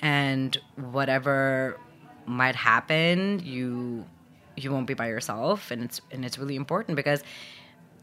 and 0.00 0.58
whatever 0.76 1.78
might 2.26 2.54
happen 2.54 3.40
you 3.44 4.04
you 4.56 4.72
won't 4.72 4.86
be 4.86 4.94
by 4.94 5.08
yourself 5.08 5.70
and 5.70 5.84
it's 5.84 6.00
and 6.10 6.24
it's 6.24 6.38
really 6.38 6.56
important 6.56 6.96
because 6.96 7.22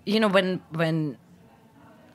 you 0.06 0.19
know 0.19 0.27
when 0.27 0.62
when 0.71 1.17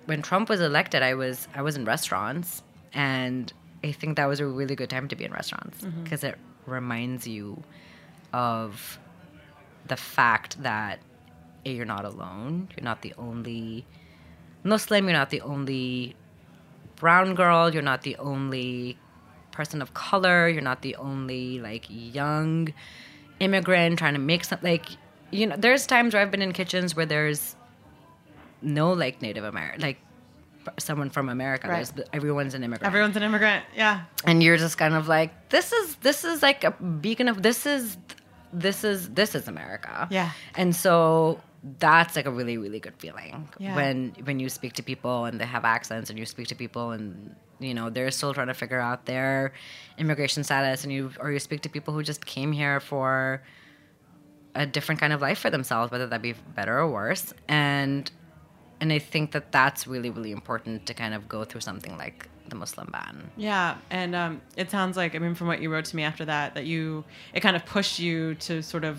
when 0.06 0.22
Trump 0.22 0.48
was 0.48 0.60
elected 0.60 1.02
I 1.02 1.14
was 1.14 1.46
I 1.54 1.62
was 1.62 1.76
in 1.76 1.84
restaurants 1.84 2.62
and 2.92 3.52
I 3.84 3.92
think 3.92 4.16
that 4.16 4.26
was 4.26 4.40
a 4.40 4.46
really 4.46 4.74
good 4.74 4.90
time 4.90 5.08
to 5.08 5.16
be 5.16 5.24
in 5.24 5.32
restaurants 5.32 5.82
mm-hmm. 5.82 6.02
because 6.04 6.24
it 6.24 6.38
reminds 6.66 7.26
you 7.26 7.62
of 8.32 8.98
the 9.92 9.96
fact 10.16 10.52
that 10.68 10.94
you're 11.64 11.90
not 11.96 12.04
alone 12.12 12.52
you're 12.72 12.84
not 12.92 12.98
the 13.06 13.12
only 13.26 13.84
Muslim 14.72 15.00
you're 15.06 15.18
not 15.22 15.30
the 15.36 15.40
only 15.54 16.14
brown 17.02 17.28
girl 17.40 17.62
you're 17.72 17.88
not 17.92 18.00
the 18.10 18.16
only 18.30 18.96
person 19.56 19.78
of 19.84 19.88
color 19.92 20.38
you're 20.48 20.68
not 20.72 20.80
the 20.88 20.94
only 21.08 21.44
like 21.68 21.84
young 21.88 22.72
immigrant 23.46 23.98
trying 23.98 24.14
to 24.20 24.24
make 24.32 24.42
something 24.44 24.70
like 24.74 24.86
you 25.30 25.44
know 25.46 25.56
there's 25.64 25.84
times 25.94 26.14
where 26.14 26.22
i've 26.22 26.30
been 26.30 26.42
in 26.48 26.52
kitchens 26.52 26.94
where 26.96 27.08
there's 27.14 27.42
no 28.62 28.86
like 29.02 29.20
native 29.20 29.44
american 29.44 29.80
like 29.88 29.98
someone 30.78 31.10
from 31.10 31.28
america 31.28 31.66
Right. 31.68 31.84
there's 31.94 32.08
everyone's 32.12 32.54
an 32.54 32.62
immigrant 32.66 32.86
Everyone's 32.86 33.16
an 33.16 33.24
immigrant. 33.24 33.64
Yeah. 33.76 34.04
and 34.24 34.42
you're 34.44 34.56
just 34.66 34.78
kind 34.78 34.94
of 34.94 35.04
like 35.08 35.30
this 35.50 35.72
is 35.72 35.96
this 35.96 36.24
is 36.24 36.40
like 36.48 36.60
a 36.64 36.70
beacon 37.06 37.28
of 37.28 37.42
this 37.42 37.66
is 37.66 37.98
this 38.52 38.84
is 38.84 39.08
this 39.10 39.34
is 39.34 39.48
america 39.48 40.06
Yeah. 40.10 40.30
and 40.56 40.74
so 40.76 41.40
that's 41.78 42.16
like 42.16 42.26
a 42.26 42.30
really 42.30 42.58
really 42.58 42.80
good 42.80 42.94
feeling 42.98 43.48
Yeah. 43.58 43.76
when 43.76 44.14
when 44.24 44.40
you 44.40 44.48
speak 44.48 44.72
to 44.74 44.82
people 44.82 45.24
and 45.26 45.40
they 45.40 45.46
have 45.46 45.64
accents 45.64 46.10
and 46.10 46.18
you 46.18 46.26
speak 46.26 46.48
to 46.48 46.54
people 46.54 46.90
and 46.90 47.34
you 47.60 47.72
know 47.74 47.88
they're 47.90 48.10
still 48.10 48.34
trying 48.34 48.48
to 48.48 48.54
figure 48.54 48.80
out 48.80 49.06
their 49.06 49.52
immigration 49.98 50.42
status 50.44 50.82
and 50.84 50.92
you 50.92 51.12
or 51.20 51.30
you 51.30 51.38
speak 51.38 51.60
to 51.62 51.68
people 51.68 51.94
who 51.94 52.02
just 52.02 52.26
came 52.26 52.50
here 52.52 52.80
for 52.80 53.42
a 54.54 54.66
different 54.66 55.00
kind 55.00 55.12
of 55.12 55.20
life 55.22 55.38
for 55.38 55.50
themselves 55.50 55.90
whether 55.92 56.06
that 56.06 56.20
be 56.20 56.32
better 56.54 56.78
or 56.78 56.90
worse 56.90 57.32
and 57.48 58.10
and 58.82 58.92
i 58.92 58.98
think 59.12 59.26
that 59.34 59.46
that's 59.58 59.82
really 59.86 60.10
really 60.16 60.32
important 60.40 60.84
to 60.88 60.92
kind 61.02 61.14
of 61.14 61.20
go 61.36 61.40
through 61.48 61.62
something 61.70 61.94
like 62.04 62.18
the 62.50 62.56
muslim 62.62 62.88
ban 62.96 63.16
Yeah, 63.36 63.76
and 63.90 64.14
um, 64.22 64.32
it 64.62 64.68
sounds 64.76 64.94
like 65.00 65.14
I 65.16 65.18
mean, 65.24 65.34
from 65.40 65.46
what 65.46 65.60
you 65.62 65.68
wrote 65.72 65.86
to 65.92 65.96
me 65.96 66.02
after 66.02 66.24
that, 66.32 66.46
that 66.56 66.66
you 66.72 67.04
it 67.36 67.40
kind 67.46 67.56
of 67.58 67.62
pushed 67.76 67.96
you 68.06 68.34
to 68.46 68.62
sort 68.72 68.84
of 68.90 68.96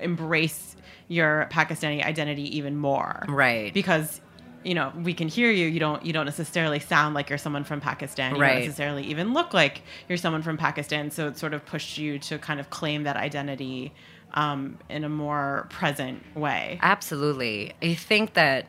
embrace 0.00 0.76
your 1.08 1.48
Pakistani 1.50 2.04
identity 2.04 2.46
even 2.58 2.74
more, 2.76 3.24
Right. 3.28 3.72
Because 3.72 4.20
you 4.68 4.74
know 4.74 4.92
we 5.08 5.14
can 5.14 5.28
hear 5.28 5.50
you. 5.50 5.66
You 5.74 5.80
don't 5.86 6.04
you 6.04 6.12
don't 6.12 6.26
necessarily 6.26 6.80
sound 6.80 7.14
like 7.14 7.26
you're 7.30 7.38
someone 7.46 7.64
from 7.70 7.80
Pakistan. 7.80 8.34
You 8.34 8.40
Right. 8.42 8.48
don't 8.54 8.60
necessarily 8.66 9.04
even 9.04 9.32
look 9.38 9.54
like 9.54 9.82
you're 10.08 10.18
someone 10.18 10.42
from 10.42 10.56
Pakistan. 10.56 11.10
So 11.10 11.28
it 11.28 11.38
sort 11.38 11.54
of 11.54 11.64
pushed 11.64 11.96
you 11.96 12.18
to 12.28 12.38
kind 12.38 12.60
of 12.60 12.66
claim 12.70 13.04
that 13.04 13.16
identity 13.16 13.92
um, 14.34 14.78
in 14.88 15.02
a 15.04 15.08
more 15.08 15.66
present 15.70 16.18
way. 16.36 16.78
Absolutely. 16.82 17.72
I 17.82 17.94
think 17.94 18.34
that 18.34 18.66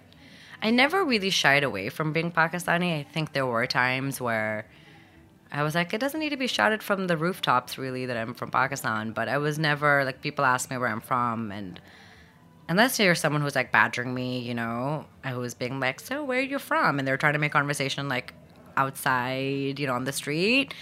I 0.61 0.69
never 0.69 1.03
really 1.03 1.29
shied 1.31 1.63
away 1.63 1.89
from 1.89 2.13
being 2.13 2.31
Pakistani. 2.31 2.99
I 2.99 3.03
think 3.03 3.33
there 3.33 3.45
were 3.45 3.65
times 3.65 4.21
where 4.21 4.67
I 5.51 5.63
was 5.63 5.75
like, 5.75 5.93
it 5.93 5.97
doesn't 5.99 6.19
need 6.19 6.29
to 6.29 6.37
be 6.37 6.47
shouted 6.47 6.81
from 6.83 7.07
the 7.07 7.17
rooftops, 7.17 7.77
really, 7.77 8.05
that 8.05 8.15
I'm 8.15 8.33
from 8.33 8.51
Pakistan. 8.51 9.11
But 9.11 9.27
I 9.27 9.37
was 9.37 9.59
never, 9.59 10.05
like, 10.05 10.21
people 10.21 10.45
ask 10.45 10.69
me 10.69 10.77
where 10.77 10.87
I'm 10.87 11.01
from. 11.01 11.51
And 11.51 11.81
unless 12.69 12.99
you're 12.99 13.15
someone 13.15 13.41
who's, 13.41 13.55
like, 13.55 13.71
badgering 13.71 14.13
me, 14.13 14.39
you 14.39 14.53
know, 14.53 15.05
I 15.23 15.35
was 15.35 15.53
being 15.53 15.79
like, 15.79 15.99
so 15.99 16.23
where 16.23 16.39
are 16.39 16.41
you 16.43 16.59
from? 16.59 16.99
And 16.99 17.07
they're 17.07 17.17
trying 17.17 17.33
to 17.33 17.39
make 17.39 17.51
conversation, 17.51 18.07
like, 18.07 18.33
outside, 18.77 19.79
you 19.79 19.87
know, 19.87 19.93
on 19.95 20.05
the 20.05 20.13
street. 20.13 20.73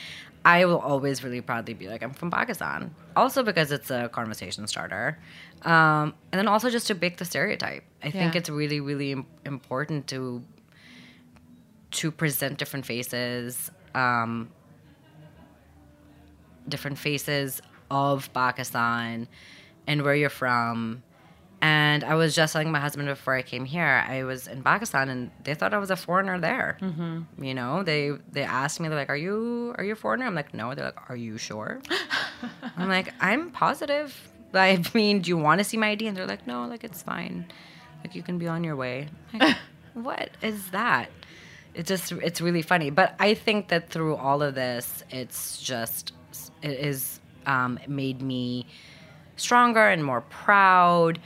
I 0.46 0.66
will 0.66 0.80
always 0.80 1.24
really 1.24 1.42
proudly 1.42 1.74
be 1.74 1.88
like, 1.90 2.02
I'm 2.02 2.14
from 2.14 2.32
Pakistan. 2.32 2.96
Also 3.16 3.44
because 3.44 3.72
it's 3.72 3.92
a 3.92 4.10
conversation 4.10 4.66
starter. 4.68 5.20
Um, 5.64 6.14
and 6.32 6.40
then 6.40 6.48
also 6.48 6.70
just 6.70 6.88
to 6.88 6.96
break 6.96 7.18
the 7.18 7.26
stereotype. 7.26 7.84
I 8.02 8.10
think 8.12 8.36
it's 8.36 8.50
really, 8.50 8.80
really 8.80 9.12
im- 9.12 9.26
important 9.46 10.08
to 10.08 10.44
to 11.92 12.12
present 12.12 12.58
different 12.60 12.86
faces, 12.86 13.72
um, 13.96 14.50
different 16.68 16.98
faces 17.00 17.62
of 17.90 18.32
Pakistan 18.34 19.28
and 19.88 20.04
where 20.04 20.16
you're 20.16 20.30
from. 20.30 21.04
And 21.62 22.04
I 22.06 22.16
was 22.16 22.36
just 22.36 22.54
telling 22.54 22.72
my 22.72 22.80
husband 22.80 23.08
before 23.10 23.36
I 23.36 23.42
came 23.42 23.66
here, 23.66 24.06
I 24.08 24.24
was 24.24 24.48
in 24.48 24.64
Pakistan 24.64 25.10
and 25.10 25.32
they 25.44 25.56
thought 25.56 25.74
I 25.74 25.78
was 25.78 25.92
a 25.92 25.98
foreigner 25.98 26.40
there. 26.40 26.78
Mm-hmm. 26.82 27.44
You 27.44 27.54
know, 27.54 27.84
they 27.84 28.12
they 28.32 28.44
asked 28.44 28.80
me, 28.80 28.88
they're 28.88 28.98
like, 28.98 29.10
"Are 29.10 29.18
you 29.18 29.76
are 29.78 29.84
you 29.84 29.94
a 29.94 29.96
foreigner?" 29.96 30.26
I'm 30.26 30.36
like, 30.36 30.54
"No." 30.54 30.74
They're 30.74 30.86
like, 30.86 31.10
"Are 31.10 31.16
you 31.18 31.38
sure?" 31.38 31.82
I'm 32.78 32.88
like, 32.88 33.14
"I'm 33.20 33.52
positive." 33.52 34.16
I 34.54 34.82
mean, 34.94 35.22
do 35.22 35.30
you 35.30 35.38
want 35.38 35.60
to 35.60 35.66
see 35.66 35.78
my 35.78 35.90
ID? 35.90 36.08
And 36.08 36.16
they're 36.16 36.26
like, 36.26 36.48
"No, 36.48 36.66
like 36.66 36.86
it's 36.86 37.02
fine. 37.04 37.46
Like 38.04 38.16
you 38.16 38.24
can 38.24 38.38
be 38.38 38.48
on 38.48 38.64
your 38.64 38.78
way." 38.78 39.10
Like, 39.34 39.58
what 39.94 40.30
is 40.42 40.72
that? 40.72 41.10
It's 41.74 41.90
just 41.90 42.14
it's 42.14 42.40
really 42.40 42.62
funny. 42.62 42.90
But 42.90 43.16
I 43.20 43.34
think 43.34 43.68
that 43.68 43.90
through 43.90 44.16
all 44.16 44.42
of 44.42 44.56
this, 44.56 45.04
it's 45.10 45.62
just 45.62 46.14
it 46.62 46.80
is 46.80 47.20
um, 47.46 47.80
made 47.86 48.22
me 48.22 48.66
stronger 49.36 49.88
and 49.88 50.04
more 50.04 50.22
proud 50.22 51.20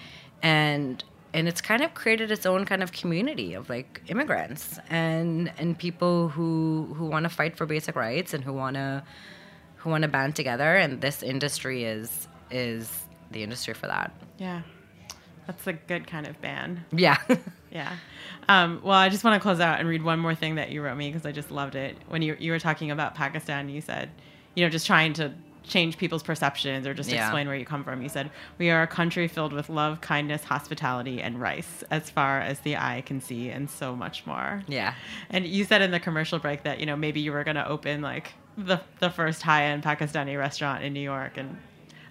and 0.44 1.04
and 1.34 1.48
it's 1.48 1.62
kind 1.62 1.82
of 1.82 1.96
created 1.96 2.30
its 2.32 2.46
own 2.46 2.64
kind 2.66 2.84
of 2.84 2.91
community 2.91 3.56
of 3.56 3.68
like 3.70 4.02
immigrants 4.08 4.78
and 4.91 5.52
and 5.58 5.76
people 5.80 6.30
who 6.30 6.94
who 6.96 7.06
want 7.08 7.24
to 7.24 7.30
fight 7.30 7.58
for 7.58 7.66
basic 7.66 7.96
rights 7.96 8.36
and 8.36 8.44
who 8.44 8.54
want 8.54 8.76
to 8.76 9.02
who 9.78 9.89
want 9.89 10.04
to 10.04 10.08
band 10.08 10.36
together 10.36 10.76
and 10.76 11.02
this 11.02 11.24
industry 11.24 11.84
is 11.86 12.28
is 12.52 13.06
the 13.32 13.41
industry 13.41 13.74
for 13.74 13.88
that 13.88 14.12
Yeah. 14.38 14.62
That's 15.48 15.68
a 15.68 15.74
good 15.74 16.08
kind 16.08 16.28
of 16.28 16.39
band. 16.39 16.82
yeah 16.91 17.18
Yeah. 17.72 17.96
Um, 18.48 18.82
well, 18.84 18.94
I 19.00 19.10
just 19.10 19.24
want 19.24 19.34
to 19.34 19.39
close 19.41 19.60
out 19.60 19.80
and 19.80 19.89
read 19.89 20.04
one 20.04 20.20
more 20.20 20.36
thing 20.36 20.56
that 20.56 20.70
you 20.70 20.84
wrote 20.84 20.96
me 20.96 21.10
because 21.10 21.26
I 21.26 21.32
just 21.32 21.50
loved 21.50 21.74
it. 21.74 21.98
When 22.08 22.22
you 22.22 22.38
you 22.39 22.52
were 22.52 22.60
talking 22.60 22.91
about 22.91 23.16
Pakistan, 23.16 23.68
you 23.68 23.82
said, 23.82 24.12
you 24.56 24.64
know, 24.64 24.70
just 24.70 24.86
trying 24.86 25.14
to 25.14 25.34
change 25.64 25.97
people's 25.97 26.24
perceptions 26.24 26.86
or 26.86 26.93
just 26.93 27.09
Yeah. 27.09 27.24
explain 27.26 27.47
where 27.47 27.55
you 27.55 27.66
come 27.66 27.84
from. 27.84 28.01
You 28.01 28.09
said, 28.09 28.30
"We 28.57 28.70
are 28.70 28.82
a 28.84 28.88
country 28.88 29.28
filled 29.28 29.53
with 29.53 29.70
love, 29.70 30.01
kindness, 30.01 30.43
hospitality, 30.45 31.22
and 31.22 31.39
rice, 31.39 31.84
as 31.89 32.09
far 32.09 32.39
as 32.41 32.59
the 32.59 32.76
eye 32.78 33.01
can 33.05 33.22
see, 33.22 33.49
and 33.49 33.70
so 33.70 33.95
much 33.95 34.26
more." 34.26 34.61
yeah 34.68 34.93
And 35.30 35.45
you 35.47 35.64
said 35.64 35.82
in 35.82 35.91
the 35.91 35.99
commercial 35.99 36.39
break 36.39 36.64
that 36.64 36.80
you 36.80 36.86
know 36.86 36.95
maybe 36.95 37.20
you 37.20 37.32
were 37.32 37.43
going 37.43 37.55
to 37.55 37.68
open 37.68 38.01
like 38.01 38.34
the 38.57 38.82
the 38.99 39.09
first 39.09 39.41
high 39.41 39.64
end 39.64 39.84
Pakistani 39.84 40.38
restaurant 40.38 40.84
in 40.84 40.93
New 40.93 40.99
York, 40.99 41.38
and 41.38 41.57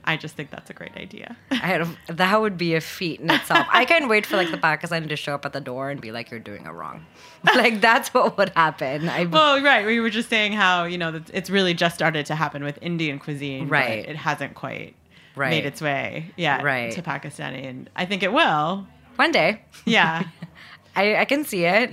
I 0.04 0.16
just 0.16 0.34
think 0.34 0.50
that's 0.50 0.68
a 0.68 0.72
great 0.72 0.96
idea. 0.96 1.36
I 1.50 1.54
had 1.56 1.80
a, 1.82 1.88
that 2.08 2.40
would 2.40 2.58
be 2.58 2.74
a 2.74 2.80
feat 2.80 3.20
in 3.20 3.30
itself. 3.30 3.66
I 3.70 3.84
can't 3.84 4.08
wait 4.08 4.26
for 4.26 4.36
like 4.36 4.50
the 4.50 4.56
Pakistani 4.58 5.08
to 5.08 5.16
show 5.16 5.34
up 5.34 5.44
at 5.46 5.52
the 5.52 5.60
door 5.60 5.90
and 5.90 6.00
be 6.00 6.10
like, 6.10 6.30
"You're 6.30 6.40
doing 6.40 6.66
it 6.66 6.70
wrong." 6.70 7.06
like 7.54 7.80
that's 7.80 8.12
what 8.12 8.36
would 8.36 8.50
happen. 8.50 9.08
I 9.08 9.26
Well, 9.26 9.62
right. 9.62 9.86
We 9.86 10.00
were 10.00 10.10
just 10.10 10.28
saying 10.28 10.52
how 10.52 10.84
you 10.84 10.98
know 10.98 11.20
it's 11.32 11.50
really 11.50 11.74
just 11.74 11.94
started 11.94 12.26
to 12.26 12.34
happen 12.34 12.64
with 12.64 12.78
Indian 12.82 13.18
cuisine, 13.18 13.66
but 13.66 13.72
Right. 13.72 14.08
It 14.08 14.16
hasn't 14.16 14.54
quite 14.54 14.96
Right. 15.36 15.50
made 15.50 15.64
its 15.66 15.80
way 15.80 16.30
yet 16.36 16.62
Right. 16.62 16.92
to 16.92 17.02
Pakistani, 17.02 17.66
and 17.66 17.88
I 17.96 18.04
think 18.04 18.22
it 18.22 18.32
will. 18.32 18.86
one 19.16 19.30
day, 19.32 19.62
Yeah, 19.86 20.24
I, 20.96 21.16
I 21.16 21.24
can 21.24 21.44
see 21.44 21.64
it. 21.64 21.90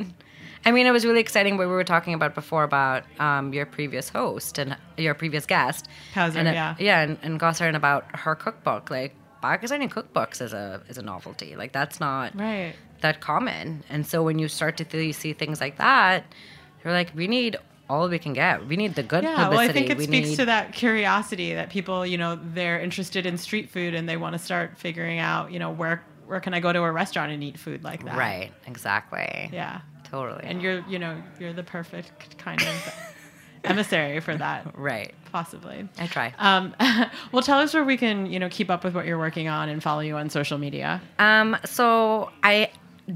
I 0.65 0.71
mean, 0.71 0.85
it 0.87 0.91
was 0.91 1.05
really 1.05 1.21
exciting 1.21 1.57
what 1.57 1.67
we 1.67 1.73
were 1.73 1.83
talking 1.83 2.13
about 2.13 2.35
before 2.35 2.63
about 2.63 3.03
um, 3.19 3.53
your 3.53 3.65
previous 3.65 4.09
host 4.09 4.57
and 4.57 4.75
your 4.97 5.13
previous 5.13 5.45
guest. 5.45 5.87
And, 6.15 6.35
yeah. 6.35 6.75
Yeah, 6.79 7.01
and, 7.01 7.17
and 7.21 7.39
Kausar 7.39 7.67
and 7.67 7.77
about 7.77 8.05
her 8.19 8.35
cookbook. 8.35 8.89
Like, 8.89 9.15
Pakistani 9.43 9.89
cookbooks 9.89 10.41
is 10.41 10.51
a 10.53 10.81
is 10.89 10.97
a 10.97 11.01
novelty. 11.01 11.55
Like, 11.55 11.71
that's 11.71 11.99
not 11.99 12.37
right. 12.37 12.73
that 13.01 13.21
common. 13.21 13.83
And 13.89 14.05
so 14.05 14.21
when 14.21 14.37
you 14.37 14.47
start 14.49 14.77
to 14.77 14.83
th- 14.83 15.15
see 15.15 15.33
things 15.33 15.61
like 15.61 15.77
that, 15.77 16.25
you're 16.83 16.93
like, 16.93 17.11
we 17.15 17.27
need 17.27 17.55
all 17.89 18.07
we 18.07 18.19
can 18.19 18.33
get. 18.33 18.67
We 18.67 18.75
need 18.75 18.95
the 18.95 19.03
good 19.03 19.23
Yeah, 19.23 19.35
publicity. 19.35 19.55
well, 19.57 19.69
I 19.69 19.73
think 19.73 19.89
it 19.89 19.97
we 19.97 20.03
speaks 20.03 20.29
need, 20.29 20.35
to 20.35 20.45
that 20.45 20.73
curiosity 20.73 21.53
that 21.55 21.69
people, 21.69 22.05
you 22.05 22.17
know, 22.17 22.37
they're 22.53 22.79
interested 22.79 23.25
in 23.25 23.37
street 23.37 23.69
food 23.69 23.95
and 23.95 24.07
they 24.07 24.17
want 24.17 24.33
to 24.33 24.39
start 24.39 24.77
figuring 24.77 25.19
out, 25.19 25.51
you 25.51 25.59
know, 25.59 25.71
where 25.71 26.03
where 26.27 26.39
can 26.39 26.53
I 26.53 26.59
go 26.59 26.71
to 26.71 26.83
a 26.83 26.91
restaurant 26.91 27.31
and 27.31 27.43
eat 27.43 27.57
food 27.57 27.83
like 27.83 28.05
that? 28.05 28.15
Right, 28.15 28.51
exactly. 28.67 29.49
Yeah. 29.51 29.81
Totally. 30.09 30.43
And 30.43 30.61
you're, 30.61 30.83
you 30.87 30.99
know, 30.99 31.21
you're 31.39 31.53
the 31.53 31.63
perfect 31.63 32.37
kind 32.37 32.61
of 32.61 32.93
emissary 33.63 34.19
for 34.19 34.35
that, 34.35 34.77
right. 34.77 35.13
possibly. 35.31 35.87
I 35.99 36.07
try. 36.07 36.33
Um, 36.37 36.75
well, 37.31 37.43
tell 37.43 37.59
us 37.59 37.73
where 37.73 37.83
we 37.83 37.97
can, 37.97 38.25
you 38.25 38.39
know, 38.39 38.49
keep 38.49 38.69
up 38.69 38.83
with 38.83 38.95
what 38.95 39.05
you're 39.05 39.19
working 39.19 39.47
on 39.47 39.69
and 39.69 39.83
follow 39.83 40.01
you 40.01 40.17
on 40.17 40.29
social 40.29 40.57
media. 40.57 41.01
Um, 41.19 41.57
so 41.65 42.31
I 42.43 42.71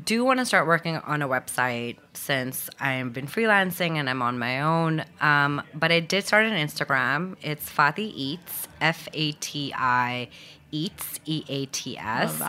do 0.05 0.25
want 0.25 0.39
to 0.39 0.45
start 0.45 0.67
working 0.67 0.97
on 0.97 1.21
a 1.21 1.27
website 1.27 1.97
since 2.13 2.69
I've 2.79 3.13
been 3.13 3.27
freelancing 3.27 3.97
and 3.97 4.09
I'm 4.09 4.21
on 4.21 4.39
my 4.39 4.61
own. 4.61 5.05
Um, 5.21 5.61
but 5.73 5.91
I 5.91 5.99
did 5.99 6.25
start 6.25 6.45
an 6.45 6.53
Instagram. 6.53 7.35
It's 7.41 7.69
Fati 7.69 8.11
Eats, 8.15 8.67
F 8.81 9.07
A 9.13 9.31
T 9.33 9.73
I 9.75 10.29
Eats, 10.73 11.19
E 11.25 11.43
A 11.47 11.65
T 11.67 11.97
S. 11.97 12.41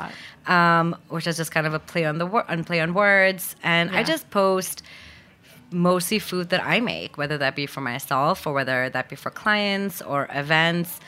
Um, 0.47 0.97
which 1.09 1.27
is 1.27 1.37
just 1.37 1.51
kind 1.53 1.67
of 1.67 1.75
a 1.75 1.79
play 1.79 2.05
on 2.05 2.19
the 2.19 2.27
wor- 2.27 2.51
on 2.51 2.65
play 2.65 2.81
on 2.81 2.95
words, 2.95 3.55
and 3.63 3.91
I 3.95 4.03
just 4.03 4.31
post 4.31 4.83
mostly 5.71 6.19
food 6.19 6.51
that 6.51 6.63
I 6.65 6.81
make, 6.81 7.17
whether 7.19 7.37
that 7.39 7.57
be 7.57 7.67
for 7.67 7.81
myself 7.81 8.47
or 8.47 8.53
whether 8.53 8.89
that 8.91 9.09
be 9.09 9.17
for 9.17 9.31
clients 9.31 10.01
or 10.03 10.29
events. 10.33 11.01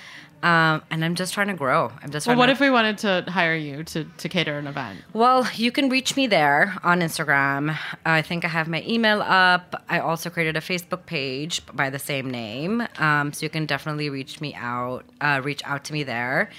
Um, 0.42 0.82
and 0.90 1.02
I'm 1.04 1.14
just 1.14 1.32
trying 1.32 1.46
to 1.48 1.54
grow. 1.54 1.90
I'm 2.02 2.10
just 2.10 2.26
Well, 2.26 2.36
what 2.36 2.46
to 2.46 2.52
if 2.52 2.60
we 2.60 2.68
wanted 2.68 2.98
to 2.98 3.24
hire 3.28 3.56
you 3.56 3.82
to, 3.84 4.04
to 4.04 4.28
cater 4.28 4.58
an 4.58 4.66
event? 4.66 5.00
well, 5.14 5.48
you 5.54 5.72
can 5.72 5.88
reach 5.88 6.14
me 6.14 6.26
there 6.26 6.76
on 6.84 7.00
Instagram. 7.00 7.76
I 8.04 8.20
think 8.22 8.44
I 8.44 8.48
have 8.48 8.68
my 8.68 8.82
email 8.86 9.22
up. 9.22 9.82
I 9.88 9.98
also 10.00 10.28
created 10.28 10.56
a 10.56 10.60
Facebook 10.60 11.06
page 11.06 11.64
by 11.74 11.88
the 11.88 11.98
same 11.98 12.30
name, 12.30 12.86
um, 12.98 13.32
so 13.32 13.46
you 13.46 13.50
can 13.50 13.64
definitely 13.66 14.10
reach 14.10 14.40
me 14.40 14.54
out. 14.54 15.04
Uh, 15.20 15.40
reach 15.42 15.62
out 15.64 15.84
to 15.84 15.92
me 15.94 16.02
there, 16.04 16.50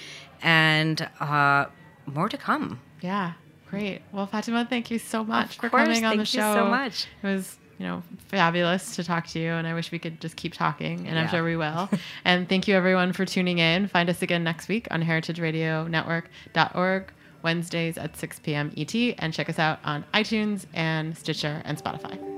and 0.42 1.08
uh, 1.20 1.66
more 2.06 2.28
to 2.28 2.36
come. 2.36 2.80
Yeah, 3.00 3.32
great. 3.70 4.02
Well, 4.12 4.26
Fatima, 4.26 4.66
thank 4.68 4.90
you 4.90 4.98
so 4.98 5.24
much 5.24 5.50
Of 5.50 5.54
for 5.62 5.68
course, 5.70 5.84
coming 5.86 6.04
on 6.04 6.16
the 6.16 6.24
show. 6.24 6.40
thank 6.40 6.56
you 6.56 6.60
show. 6.60 6.64
so 6.64 6.70
much. 6.70 7.06
It 7.22 7.26
was, 7.26 7.56
you 7.78 7.86
know, 7.86 8.02
fabulous 8.28 8.96
to 8.96 9.04
talk 9.04 9.26
to 9.28 9.38
you, 9.38 9.50
and 9.52 9.66
I 9.66 9.74
wish 9.74 9.92
we 9.92 9.98
could 9.98 10.20
just 10.20 10.36
keep 10.36 10.54
talking, 10.54 11.06
and 11.06 11.18
I'm 11.18 11.28
sure 11.28 11.44
we 11.44 11.56
will. 11.56 11.88
and 12.24 12.48
thank 12.48 12.66
you, 12.66 12.74
everyone, 12.74 13.12
for 13.12 13.24
tuning 13.24 13.58
in. 13.58 13.88
Find 13.88 14.08
us 14.10 14.22
again 14.22 14.42
next 14.44 14.68
week 14.68 14.88
on 14.90 15.02
heritageradionetwork.org, 15.02 17.12
Wednesdays 17.42 17.98
at 17.98 18.16
6 18.16 18.40
p.m. 18.40 18.72
ET, 18.76 18.94
and 19.18 19.32
check 19.32 19.48
us 19.48 19.58
out 19.58 19.78
on 19.84 20.04
iTunes 20.14 20.66
and 20.74 21.16
Stitcher 21.16 21.62
and 21.64 21.78
Spotify. 21.78 22.37